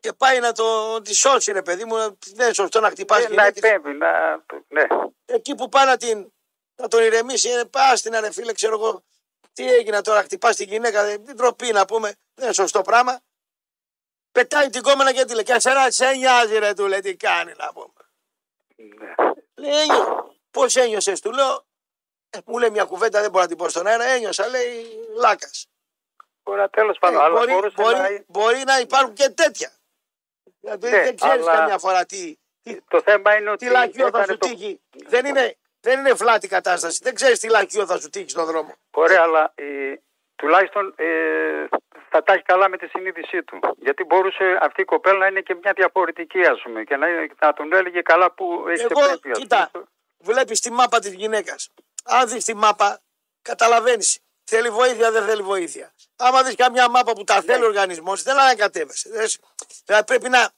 [0.01, 1.97] Και πάει να το τη σώσει, ρε παιδί μου.
[1.97, 4.37] Δεν είναι σωστό να χτυπάς Ε, να επέμβει, να...
[4.69, 4.87] Ναι.
[5.24, 6.33] Εκεί που πάει να, την,
[6.74, 9.05] να τον ηρεμήσει, είναι πα στην ρε φίλε, ξέρω εγώ.
[9.53, 12.15] Τι έγινε τώρα, χτυπάς την γυναίκα, δεν την τροπή να πούμε.
[12.35, 13.20] Δεν είναι σωστό πράγμα.
[14.33, 15.43] Πετάει την κόμενα και τη λέει.
[15.43, 17.93] Και σε σε νοιάζει, ρε, του λέει, τι κάνει να πούμε.
[18.77, 19.15] Ναι.
[19.55, 19.87] Λέει,
[20.51, 21.65] Πώς ένιωσες, του λέω.
[22.31, 24.05] «Ε, μου λέει μια κουβέντα, δεν μπορώ να την πω στον αέρα.
[24.05, 24.87] Ένιωσα, λέει,
[25.21, 25.67] λάκας.
[26.43, 28.09] Τώρα τέλος πάντων, αλλά μπορεί, μπορούσε μπορεί, να.
[28.27, 29.71] μπορεί να υπάρχουν και τέτοια.
[30.61, 33.67] Δηλαδή Ναι, δεν ξέρεις αλλά- καμιά φορά τι, τι, Το θέμα είναι ότι.
[33.67, 34.81] τι λακκιό θα έκανε σου το- τύχει.
[35.07, 37.01] Δεν είναι, δεν είναι φλάτη κατάσταση.
[37.03, 38.75] Δεν ξέρεις τι λακκιό θα σου τύχει στον δρόμο.
[38.91, 39.95] Ωραία, αλλά ε,
[40.37, 41.05] τουλάχιστον ε,
[42.13, 43.59] θα τα έχει καλά με τη συνείδησή του.
[43.79, 47.29] Γιατί μπορούσε αυτή η κοπέλα να είναι και μια διαφορετική, ας πούμε, και να, είναι-
[47.41, 49.31] να τον έλεγε καλά που έχει Εγώ, πρέπει.
[49.31, 49.85] ας κοίτα, πούμε.
[50.19, 51.69] βλέπεις τη μάπα της γυναίκας.
[52.05, 53.01] Αν δεις τη μάπα,
[53.43, 54.19] καταλαβαίνεις.
[54.45, 55.93] Θέλει βοήθεια, δεν θέλει βοήθεια.
[56.17, 57.41] Άμα δεις καμιά μάπα που τα Ναι.
[57.43, 59.09] θέλει ο οργανισμός, δεν ανακατεύεσαι.
[59.11, 59.41] Δεν σ-
[59.85, 60.51] Δηλαδή πρέπει να,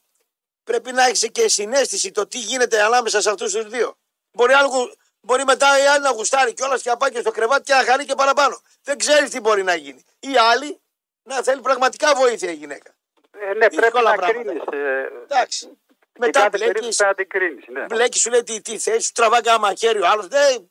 [0.63, 3.97] πρέπει να έχεις και συνέστηση το τι γίνεται ανάμεσα σε αυτούς τους δύο.
[4.31, 7.63] Μπορεί, άλλο, μπορεί μετά η άλλη να γουστάρει κιόλας και να πάει και στο κρεβάτι
[7.63, 8.61] και να χαρεί και παραπάνω.
[8.83, 10.03] Δεν ξέρεις τι μπορεί να γίνει.
[10.19, 10.81] Ή άλλη
[11.25, 12.95] να θέλει πραγματικά βοήθεια η γυναίκα.
[13.39, 14.43] Ε, ναι, πρέπει δύσκολα να πράγματα.
[14.43, 14.63] κρίνεις.
[14.71, 15.77] Ε, Εντάξει.
[15.99, 17.65] και Μετά κάθε μπλέκει, περίπτωση πρέπει να την κρίνεις.
[17.67, 17.85] Ναι.
[17.85, 20.27] μπλέκεις, σου λέει τι, τι θες, σου τραβάει κάμα μαχαίρι ο άλλος.
[20.27, 20.69] Δεν.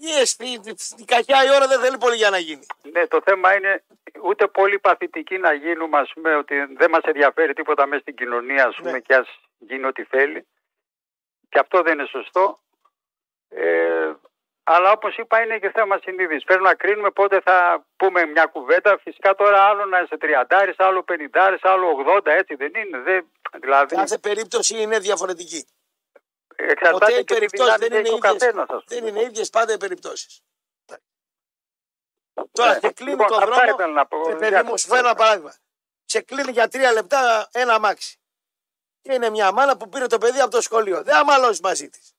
[0.00, 0.52] Yes, η,
[0.96, 2.66] η κακιά η ώρα δεν θέλει πολύ για να γίνει.
[2.92, 3.84] ναι, το θέμα είναι
[4.22, 8.66] ούτε πολύ παθητικοί να γίνουμε, ας πούμε, ότι δεν μας ενδιαφέρει τίποτα μέσα στην κοινωνία,
[8.66, 9.00] ας πούμε, Ναι.
[9.00, 9.28] και ας
[9.58, 10.46] γίνει ό,τι θέλει.
[11.48, 12.60] Και αυτό δεν είναι σωστό.
[13.48, 14.12] Ε,
[14.68, 16.44] αλλά όπως είπα είναι και θέμα συνείδησης.
[16.44, 18.98] Πρέπει να κρίνουμε πότε θα πούμε μια κουβέντα.
[18.98, 22.98] Φυσικά τώρα άλλο να είσαι 30, άλλο 50, άλλο 80, έτσι δεν είναι.
[22.98, 23.30] Δεν,
[23.60, 25.66] δηλαδή Κάθε περίπτωση είναι διαφορετική.
[26.56, 28.32] Ποτέ εξαρτάται οι και τι περιπτώσεις δυνάμεις δεν έχει είναι ο ίδιες.
[28.40, 29.10] καθένας, ας Δεν πούμε.
[29.10, 30.40] είναι ίδιες πάντα οι περιπτώσεις.
[32.52, 32.78] Τώρα Ναι.
[32.80, 33.70] σε κλείνει Λοιπόν, το αυτά δρόμο.
[33.70, 34.22] ήθελα να πω.
[34.22, 34.80] Και παιδί Γεια μου, σας.
[34.80, 35.54] σου φέρω ένα παράδειγμα.
[36.04, 38.18] Σε κλείνει για τρία λεπτά ένα αμάξι.
[39.02, 41.02] Και είναι μια μάνα που πήρε το παιδί από το σχολείο.
[41.02, 42.15] Δεν αμαλώσεις μαζί της.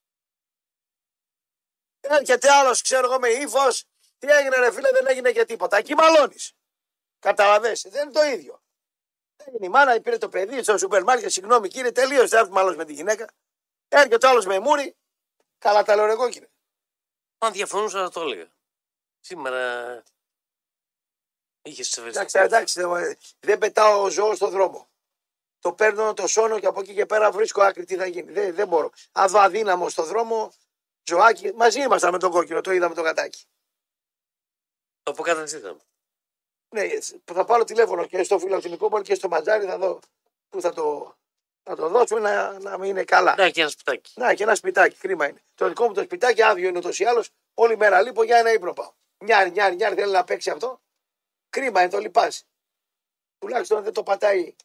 [2.01, 3.85] Έρχεται άλλος, ξέρω εγώ, με ύφος.
[4.17, 5.77] Τι έγινε, ρε φίλε, δεν έγινε και τίποτα.
[5.77, 6.53] Εκεί μαλώνεις.
[7.19, 8.61] Καταλαβαίνεις, δεν είναι το ίδιο.
[9.37, 12.75] Έγινε η μάνα, πήρε το παιδί στο σούπερ μάρκετ, συγγνώμη κύριε, τελείωσε, δεν έρθουμε άλλο
[12.75, 13.27] με τη γυναίκα.
[13.87, 14.95] Έρχεται άλλος με μούρι.
[15.57, 16.49] Καλά τα λέω ρε εγώ κύριε.
[17.37, 18.51] Αν διαφωνούσα θα το έλεγα.
[19.19, 20.03] Σήμερα
[21.61, 24.89] είχες τις Εντάξει, εντάξει, δεν- δεν πετάω ζώο στον δρόμο.
[25.59, 28.31] Το παίρνω, το σώνω και από εκεί και πέρα βρίσκω άκρη τι θα γίνει.
[28.31, 28.91] Δεν, δεν μπορώ.
[29.11, 30.53] Αν δω αδύναμο στον δρόμο,
[31.07, 33.45] ζωάκι, μαζί ήμασταν με τον κόκκινο, το είδαμε το κατάκι.
[35.03, 35.79] Το αποκαταστήσαμε.
[36.69, 36.87] Ναι,
[37.23, 39.99] θα πάρω τηλέφωνο και στο φιλοξενικό πόλη και στο Ματζάρι θα δω
[40.49, 41.17] που θα το,
[41.63, 43.35] θα το δώσουμε να, να μην είναι καλά.
[43.37, 44.11] Να και ένα σπιτάκι.
[44.15, 45.43] Να, και ένα σπιτάκι, κρίμα είναι.
[45.55, 47.29] Το δικό μου το σπιτάκι άδειο είναι ούτως ή άλλως.
[47.53, 48.93] Όλη μέρα λείπω για ένα ύπνο πάω.
[49.23, 50.81] Νιάρι, νιάρι, νιάρι, θέλει να παίξει αυτό.
[51.49, 52.43] Κρίμα είναι, το λυπάσαι.
[53.37, 54.55] Τουλάχιστον δεν το πατάει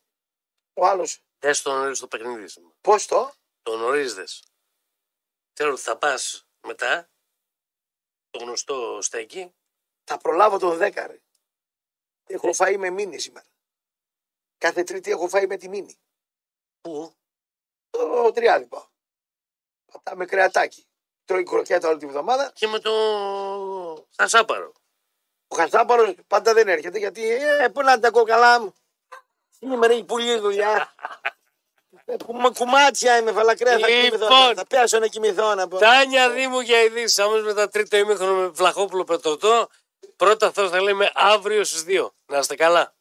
[0.74, 1.24] ο άλλος.
[1.38, 2.74] Δεν στο γνωρίζει το παιχνίδι σου.
[2.80, 3.32] Πώς το,
[3.62, 4.42] Το γνωρίζεις.
[5.62, 7.10] Θέλω ότι θα πας μετά
[8.30, 9.54] το γνωστό στέκι.
[10.04, 11.22] θα προλάβω τον δέκαρη.
[12.26, 13.46] Έχω φάει με μήνυ σήμερα.
[14.58, 15.98] Κάθε Τρίτη έχω φάει με τη μήνυ.
[16.80, 17.14] Πού;
[17.90, 18.86] Το τριάδι πάω.
[19.92, 20.86] Πατάμε κρεατάκι.
[21.24, 22.52] Τρώει κροκέτα όλη τη βδομάδα.
[22.54, 22.92] Και με το
[24.16, 24.72] Χασάπαρο.
[25.48, 28.74] Ο Χασάπαρος πάντα δεν έρχεται γιατί ε, πού να τα κοκαλά μου.
[29.50, 30.94] Σήμερα έχει πολύ δουλειά.
[32.04, 34.10] Ε, κουμα- κουμάτσια είμαι, φαλακρέα θα Λοιπόν.
[34.10, 34.54] κοιμηθώ.
[34.54, 35.78] Θα πιάσω να κοιμηθώ να πω.
[35.78, 37.18] Τάνια Δήμου για ειδήσεις.
[37.18, 39.68] Αμέσως μετά τρίτο ημίχρονο με Βλαχόπουλο Πετροτό.
[40.16, 42.14] Πρώτα αυτό θα λέμε αύριο στις 2.
[42.26, 42.94] Να είστε καλά.